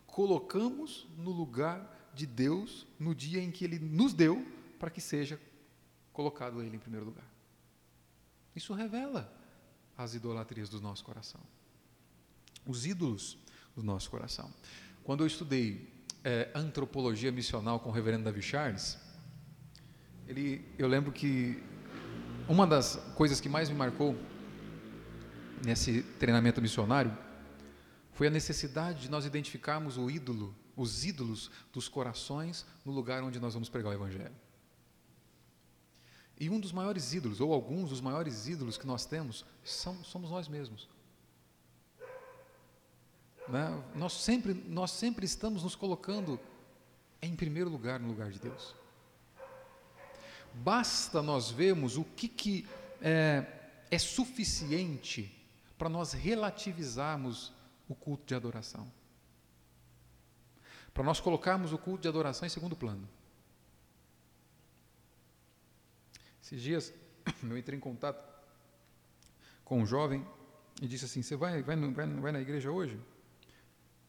colocamos 0.06 1.06
no 1.16 1.30
lugar 1.30 2.10
de 2.14 2.26
Deus 2.26 2.86
no 2.98 3.14
dia 3.14 3.42
em 3.42 3.50
que 3.50 3.64
Ele 3.64 3.78
nos 3.78 4.12
deu 4.12 4.46
para 4.78 4.90
que 4.90 5.00
seja 5.00 5.40
colocado 6.12 6.62
Ele 6.62 6.76
em 6.76 6.78
primeiro 6.78 7.06
lugar. 7.06 7.26
Isso 8.54 8.72
revela 8.72 9.32
as 9.96 10.14
idolatrias 10.14 10.68
do 10.68 10.80
nosso 10.80 11.04
coração, 11.04 11.40
os 12.66 12.86
ídolos 12.86 13.38
do 13.74 13.82
nosso 13.82 14.10
coração. 14.10 14.50
Quando 15.04 15.22
eu 15.22 15.26
estudei 15.26 15.92
é, 16.24 16.50
antropologia 16.54 17.30
missional 17.30 17.80
com 17.80 17.90
o 17.90 17.92
reverendo 17.92 18.24
Davi 18.24 18.42
Charles, 18.42 18.98
ele, 20.28 20.64
eu 20.78 20.88
lembro 20.88 21.12
que 21.12 21.62
uma 22.48 22.66
das 22.66 22.96
coisas 23.14 23.40
que 23.40 23.48
mais 23.48 23.68
me 23.68 23.76
marcou 23.76 24.16
nesse 25.64 26.02
treinamento 26.18 26.60
missionário 26.60 27.16
foi 28.12 28.28
a 28.28 28.30
necessidade 28.30 29.02
de 29.02 29.10
nós 29.10 29.24
identificarmos 29.24 29.96
o 29.98 30.10
ídolo, 30.10 30.54
os 30.74 31.04
ídolos 31.04 31.50
dos 31.72 31.88
corações 31.88 32.66
no 32.84 32.92
lugar 32.92 33.22
onde 33.22 33.38
nós 33.38 33.54
vamos 33.54 33.68
pregar 33.68 33.90
o 33.90 33.94
Evangelho. 33.94 34.34
E 36.38 36.50
um 36.50 36.60
dos 36.60 36.72
maiores 36.72 37.14
ídolos, 37.14 37.40
ou 37.40 37.52
alguns 37.52 37.90
dos 37.90 38.00
maiores 38.00 38.46
ídolos 38.46 38.76
que 38.76 38.86
nós 38.86 39.06
temos, 39.06 39.44
são, 39.64 40.02
somos 40.04 40.30
nós 40.30 40.48
mesmos. 40.48 40.88
Né? 43.48 43.82
Nós, 43.94 44.12
sempre, 44.12 44.52
nós 44.52 44.90
sempre 44.90 45.24
estamos 45.24 45.62
nos 45.62 45.74
colocando 45.74 46.38
em 47.22 47.34
primeiro 47.34 47.70
lugar 47.70 47.98
no 48.00 48.08
lugar 48.08 48.30
de 48.30 48.38
Deus. 48.38 48.74
Basta 50.56 51.22
nós 51.22 51.50
vermos 51.50 51.96
o 51.96 52.04
que, 52.04 52.28
que 52.28 52.66
é, 53.00 53.46
é 53.90 53.98
suficiente 53.98 55.32
para 55.76 55.88
nós 55.88 56.12
relativizarmos 56.12 57.52
o 57.88 57.94
culto 57.94 58.26
de 58.26 58.34
adoração. 58.34 58.90
Para 60.94 61.04
nós 61.04 61.20
colocarmos 61.20 61.72
o 61.72 61.78
culto 61.78 62.02
de 62.02 62.08
adoração 62.08 62.46
em 62.46 62.50
segundo 62.50 62.74
plano. 62.74 63.06
Esses 66.42 66.62
dias 66.62 66.94
eu 67.42 67.58
entrei 67.58 67.76
em 67.76 67.80
contato 67.80 68.24
com 69.64 69.82
um 69.82 69.86
jovem 69.86 70.26
e 70.80 70.86
disse 70.86 71.04
assim: 71.04 71.22
Você 71.22 71.36
vai, 71.36 71.62
vai, 71.62 71.76
vai, 71.76 72.06
vai 72.06 72.32
na 72.32 72.40
igreja 72.40 72.70
hoje? 72.70 72.98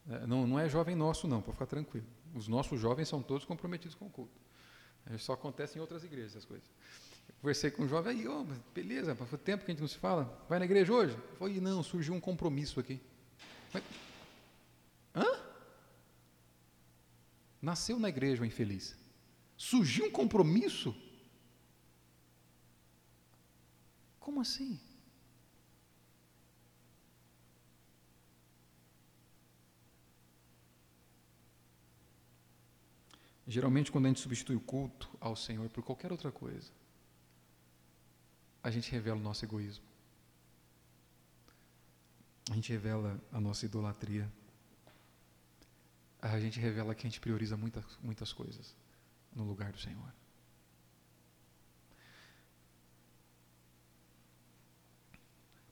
É, 0.08 0.26
não, 0.26 0.46
não 0.46 0.58
é 0.58 0.68
jovem 0.68 0.96
nosso, 0.96 1.28
não, 1.28 1.42
para 1.42 1.52
ficar 1.52 1.66
tranquilo. 1.66 2.06
Os 2.34 2.48
nossos 2.48 2.80
jovens 2.80 3.08
são 3.08 3.22
todos 3.22 3.44
comprometidos 3.44 3.94
com 3.94 4.06
o 4.06 4.10
culto. 4.10 4.47
Só 5.16 5.32
acontece 5.32 5.78
em 5.78 5.80
outras 5.80 6.04
igrejas 6.04 6.36
as 6.36 6.44
coisas. 6.44 6.68
Eu 7.28 7.34
conversei 7.40 7.70
com 7.70 7.84
um 7.84 7.88
jovem, 7.88 8.18
aí, 8.18 8.28
oh, 8.28 8.44
beleza, 8.74 9.14
faz 9.14 9.30
tempo 9.42 9.64
que 9.64 9.70
a 9.70 9.74
gente 9.74 9.80
não 9.80 9.88
se 9.88 9.96
fala. 9.96 10.44
Vai 10.48 10.58
na 10.58 10.64
igreja 10.64 10.92
hoje? 10.92 11.16
Falei, 11.38 11.60
não, 11.60 11.82
surgiu 11.82 12.14
um 12.14 12.20
compromisso 12.20 12.80
aqui. 12.80 13.00
Mas, 13.72 13.82
hã? 15.14 15.48
Nasceu 17.62 17.98
na 17.98 18.08
igreja 18.08 18.42
o 18.42 18.46
infeliz. 18.46 18.96
Surgiu 19.56 20.06
um 20.06 20.10
compromisso? 20.10 20.94
Como 24.20 24.40
assim? 24.40 24.78
Geralmente, 33.48 33.90
quando 33.90 34.04
a 34.04 34.08
gente 34.08 34.20
substitui 34.20 34.54
o 34.54 34.60
culto 34.60 35.08
ao 35.18 35.34
Senhor 35.34 35.70
por 35.70 35.82
qualquer 35.82 36.12
outra 36.12 36.30
coisa, 36.30 36.70
a 38.62 38.70
gente 38.70 38.92
revela 38.92 39.18
o 39.18 39.22
nosso 39.22 39.42
egoísmo. 39.42 39.86
A 42.50 42.54
gente 42.54 42.70
revela 42.70 43.18
a 43.32 43.40
nossa 43.40 43.64
idolatria. 43.64 44.30
A 46.20 46.38
gente 46.38 46.60
revela 46.60 46.94
que 46.94 47.06
a 47.06 47.08
gente 47.08 47.20
prioriza 47.20 47.56
muitas, 47.56 47.84
muitas 48.02 48.34
coisas 48.34 48.76
no 49.34 49.44
lugar 49.44 49.72
do 49.72 49.80
Senhor. 49.80 50.12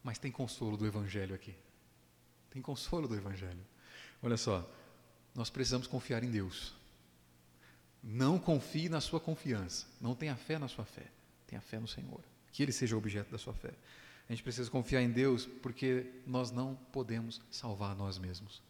Mas 0.02 0.16
tem 0.18 0.32
consolo 0.32 0.78
do 0.78 0.86
Evangelho 0.86 1.34
aqui. 1.34 1.54
Tem 2.48 2.62
consolo 2.62 3.06
do 3.06 3.14
Evangelho. 3.14 3.66
Olha 4.22 4.38
só, 4.38 4.66
nós 5.34 5.50
precisamos 5.50 5.86
confiar 5.86 6.24
em 6.24 6.30
Deus. 6.30 6.74
Não 8.08 8.38
confie 8.38 8.88
na 8.88 9.00
sua 9.00 9.18
confiança. 9.18 9.84
Não 10.00 10.14
tenha 10.14 10.36
fé 10.36 10.60
na 10.60 10.68
sua 10.68 10.84
fé. 10.84 11.10
Tenha 11.44 11.60
fé 11.60 11.80
no 11.80 11.88
Senhor. 11.88 12.20
Que 12.52 12.62
Ele 12.62 12.70
seja 12.70 12.94
o 12.94 12.98
objeto 12.98 13.32
da 13.32 13.38
sua 13.38 13.52
fé. 13.52 13.74
A 14.28 14.32
gente 14.32 14.44
precisa 14.44 14.70
confiar 14.70 15.02
em 15.02 15.10
Deus 15.10 15.44
porque 15.44 16.06
nós 16.24 16.52
não 16.52 16.76
podemos 16.92 17.40
salvar 17.50 17.96
nós 17.96 18.16
mesmos. 18.16 18.62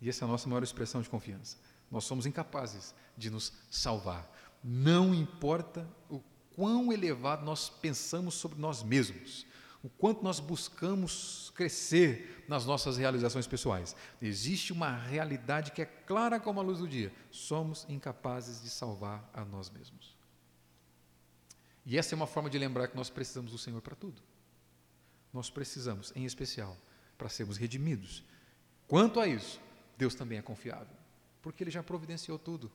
E 0.00 0.08
essa 0.08 0.24
é 0.24 0.26
a 0.26 0.28
nossa 0.28 0.48
maior 0.48 0.64
expressão 0.64 1.00
de 1.00 1.08
confiança. 1.08 1.56
Nós 1.88 2.02
somos 2.04 2.26
incapazes 2.26 2.92
de 3.16 3.30
nos 3.30 3.52
salvar. 3.70 4.28
Não 4.62 5.14
importa 5.14 5.88
o 6.10 6.20
quão 6.56 6.92
elevado 6.92 7.44
nós 7.44 7.68
pensamos 7.68 8.34
sobre 8.34 8.58
nós 8.58 8.82
mesmos 8.82 9.46
o 9.86 9.88
quanto 9.88 10.24
nós 10.24 10.40
buscamos 10.40 11.52
crescer 11.54 12.44
nas 12.48 12.66
nossas 12.66 12.96
realizações 12.96 13.46
pessoais. 13.46 13.94
Existe 14.20 14.72
uma 14.72 14.96
realidade 14.96 15.70
que 15.70 15.80
é 15.80 15.84
clara 15.84 16.40
como 16.40 16.58
a 16.58 16.62
luz 16.62 16.80
do 16.80 16.88
dia: 16.88 17.12
somos 17.30 17.86
incapazes 17.88 18.60
de 18.60 18.68
salvar 18.68 19.30
a 19.32 19.44
nós 19.44 19.70
mesmos. 19.70 20.16
E 21.84 21.96
essa 21.96 22.12
é 22.12 22.16
uma 22.16 22.26
forma 22.26 22.50
de 22.50 22.58
lembrar 22.58 22.88
que 22.88 22.96
nós 22.96 23.08
precisamos 23.08 23.52
do 23.52 23.58
Senhor 23.58 23.80
para 23.80 23.94
tudo. 23.94 24.20
Nós 25.32 25.50
precisamos, 25.50 26.12
em 26.16 26.24
especial, 26.24 26.76
para 27.16 27.28
sermos 27.28 27.56
redimidos. 27.56 28.24
Quanto 28.88 29.20
a 29.20 29.28
isso, 29.28 29.60
Deus 29.96 30.16
também 30.16 30.38
é 30.38 30.42
confiável, 30.42 30.96
porque 31.40 31.62
Ele 31.62 31.70
já 31.70 31.84
providenciou 31.84 32.40
tudo. 32.40 32.72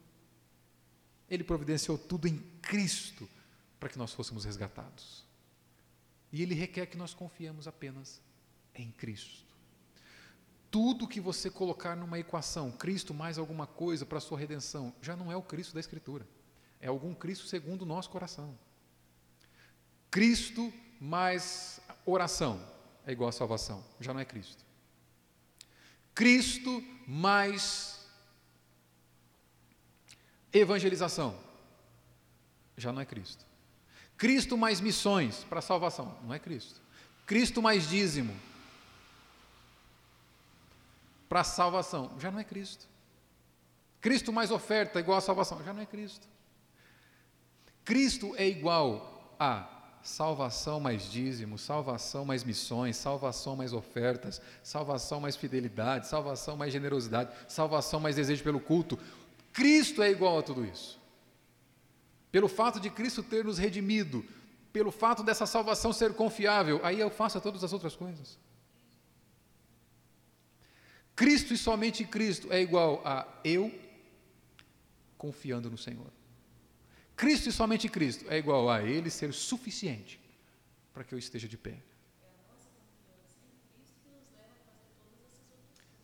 Ele 1.29 1.43
providenciou 1.43 1.97
tudo 1.97 2.25
em 2.25 2.37
Cristo 2.61 3.27
para 3.81 3.89
que 3.89 3.97
nós 3.97 4.13
fôssemos 4.13 4.45
resgatados. 4.45 5.29
E 6.31 6.41
Ele 6.41 6.55
requer 6.55 6.85
que 6.85 6.97
nós 6.97 7.13
confiemos 7.13 7.67
apenas 7.67 8.21
em 8.73 8.91
Cristo. 8.91 9.45
Tudo 10.69 11.07
que 11.07 11.19
você 11.19 11.49
colocar 11.49 11.95
numa 11.95 12.17
equação, 12.17 12.71
Cristo 12.71 13.13
mais 13.13 13.37
alguma 13.37 13.67
coisa 13.67 14.05
para 14.05 14.17
a 14.17 14.21
sua 14.21 14.39
redenção, 14.39 14.95
já 15.01 15.15
não 15.15 15.31
é 15.31 15.35
o 15.35 15.41
Cristo 15.41 15.73
da 15.73 15.79
Escritura. 15.79 16.25
É 16.79 16.87
algum 16.87 17.13
Cristo 17.13 17.45
segundo 17.45 17.81
o 17.81 17.85
nosso 17.85 18.09
coração. 18.09 18.57
Cristo 20.09 20.71
mais 20.99 21.81
oração 22.05 22.65
é 23.05 23.11
igual 23.11 23.29
a 23.29 23.33
salvação, 23.33 23.83
já 23.99 24.13
não 24.13 24.19
é 24.19 24.25
Cristo. 24.25 24.63
Cristo 26.13 26.83
mais 27.07 28.05
evangelização, 30.53 31.37
já 32.77 32.91
não 32.91 33.01
é 33.01 33.05
Cristo. 33.05 33.45
Cristo 34.21 34.55
mais 34.55 34.79
missões 34.79 35.43
para 35.49 35.61
salvação. 35.61 36.15
Não 36.23 36.31
é 36.31 36.37
Cristo. 36.37 36.79
Cristo 37.25 37.59
mais 37.59 37.89
dízimo 37.89 38.31
para 41.27 41.43
salvação. 41.43 42.11
Já 42.19 42.29
não 42.29 42.37
é 42.37 42.43
Cristo. 42.43 42.87
Cristo 43.99 44.31
mais 44.31 44.51
oferta 44.51 44.99
igual 44.99 45.17
a 45.17 45.21
salvação. 45.21 45.59
Já 45.65 45.73
não 45.73 45.81
é 45.81 45.87
Cristo. 45.87 46.27
Cristo 47.83 48.35
é 48.37 48.47
igual 48.47 49.35
a 49.39 49.67
salvação 50.03 50.79
mais 50.79 51.11
dízimo, 51.11 51.57
salvação 51.57 52.23
mais 52.23 52.43
missões, 52.43 52.97
salvação 52.97 53.55
mais 53.55 53.73
ofertas, 53.73 54.39
salvação 54.61 55.19
mais 55.19 55.35
fidelidade, 55.35 56.07
salvação 56.07 56.55
mais 56.55 56.71
generosidade, 56.71 57.31
salvação 57.47 57.99
mais 57.99 58.17
desejo 58.17 58.43
pelo 58.43 58.59
culto. 58.59 58.99
Cristo 59.51 60.03
é 60.03 60.11
igual 60.11 60.37
a 60.37 60.43
tudo 60.43 60.63
isso 60.63 61.00
pelo 62.31 62.47
fato 62.47 62.79
de 62.79 62.89
Cristo 62.89 63.21
ter 63.21 63.43
nos 63.43 63.57
redimido, 63.57 64.25
pelo 64.71 64.91
fato 64.91 65.21
dessa 65.21 65.45
salvação 65.45 65.91
ser 65.91 66.13
confiável, 66.13 66.79
aí 66.83 66.99
eu 66.99 67.09
faço 67.09 67.41
todas 67.41 67.63
as 67.63 67.73
outras 67.73 67.95
coisas. 67.95 68.39
Cristo 71.15 71.53
e 71.53 71.57
somente 71.57 72.05
Cristo 72.05 72.51
é 72.51 72.61
igual 72.61 73.01
a 73.05 73.27
eu 73.43 73.71
confiando 75.17 75.69
no 75.69 75.77
Senhor. 75.77 76.11
Cristo 77.15 77.49
e 77.49 77.51
somente 77.51 77.87
Cristo 77.89 78.25
é 78.29 78.37
igual 78.37 78.69
a 78.69 78.81
Ele 78.81 79.09
ser 79.09 79.33
suficiente 79.33 80.19
para 80.93 81.03
que 81.03 81.13
eu 81.13 81.19
esteja 81.19 81.47
de 81.47 81.57
pé. 81.57 81.77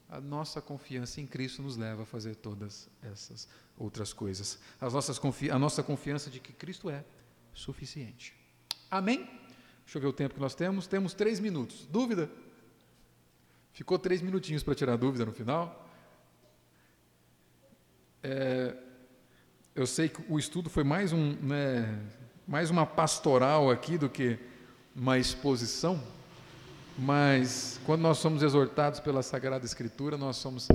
A 0.10 0.22
nossa 0.22 0.62
confiança 0.62 1.20
em 1.20 1.28
Cristo 1.28 1.62
nos 1.62 1.76
leva 1.76 2.04
a 2.04 2.06
fazer 2.06 2.36
todas 2.36 2.90
essas 3.02 3.48
outras 3.78 4.14
coisas. 4.14 4.58
A, 4.80 4.90
nossas 4.90 5.20
a 5.52 5.60
nossa 5.60 5.84
confiança 5.84 6.30
de 6.30 6.40
que 6.40 6.54
Cristo 6.54 6.90
é 6.90 7.04
suficiente. 7.54 8.34
Amém? 8.90 9.30
Deixa 9.84 9.98
eu 9.98 10.02
ver 10.02 10.08
o 10.08 10.14
tempo 10.14 10.36
que 10.36 10.40
nós 10.40 10.56
temos. 10.56 10.88
Temos 10.88 11.14
três 11.14 11.40
minutos. 11.40 11.86
Dúvida? 11.88 12.30
Ficou 13.74 14.00
três 14.00 14.22
minutinhos 14.22 14.64
para 14.64 14.74
tirar 14.76 14.96
dúvida 14.96 15.26
no 15.26 15.32
final. 15.32 15.88
É, 18.24 18.76
eu 19.76 19.86
sei 19.86 20.10
que 20.10 20.24
o 20.28 20.40
estudo 20.40 20.70
foi 20.70 20.84
mais, 20.84 21.14
um, 21.14 21.34
né, 21.34 22.04
mais 22.48 22.70
uma 22.70 22.86
pastoral 22.86 23.70
aqui 23.70 23.98
do 23.98 24.10
que 24.10 24.40
uma 24.96 25.20
exposição, 25.20 26.02
mas 26.98 27.80
quando 27.86 28.02
nós 28.02 28.18
somos 28.18 28.42
exortados 28.42 29.00
pela 29.00 29.22
Sagrada 29.22 29.66
Escritura, 29.66 30.18
nós 30.18 30.38
somos 30.38 30.68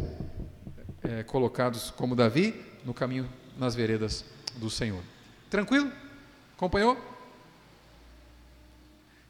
é, 1.03 1.23
colocados 1.25 1.91
como 1.91 2.15
Davi 2.15 2.65
no 2.85 2.95
caminho, 2.95 3.29
nas 3.59 3.75
veredas 3.75 4.25
do 4.57 4.71
Senhor. 4.71 5.03
Tranquilo? 5.51 5.91
Acompanhou? 6.55 6.97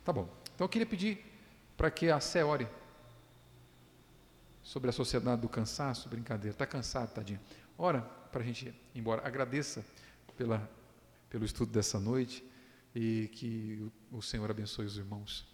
Tá 0.04 0.12
bom. 0.12 0.28
Então 0.54 0.66
eu 0.66 0.68
queria 0.68 0.86
pedir 0.86 1.24
para 1.76 1.90
que 1.90 2.10
a 2.10 2.20
Sé 2.20 2.44
ore 2.44 2.68
sobre 4.62 4.90
a 4.90 4.92
sociedade 4.92 5.40
do 5.40 5.48
cansaço, 5.48 6.08
brincadeira. 6.08 6.54
Está 6.54 6.66
cansado, 6.66 7.12
tadinho. 7.12 7.40
Ora 7.78 8.02
para 8.30 8.42
a 8.42 8.44
gente 8.44 8.68
ir 8.68 8.74
embora. 8.94 9.26
Agradeça 9.26 9.84
pela, 10.36 10.70
pelo 11.30 11.44
estudo 11.44 11.72
dessa 11.72 11.98
noite 11.98 12.44
e 12.94 13.28
que 13.32 13.90
o 14.10 14.20
Senhor 14.20 14.50
abençoe 14.50 14.84
os 14.84 14.96
irmãos. 14.96 15.51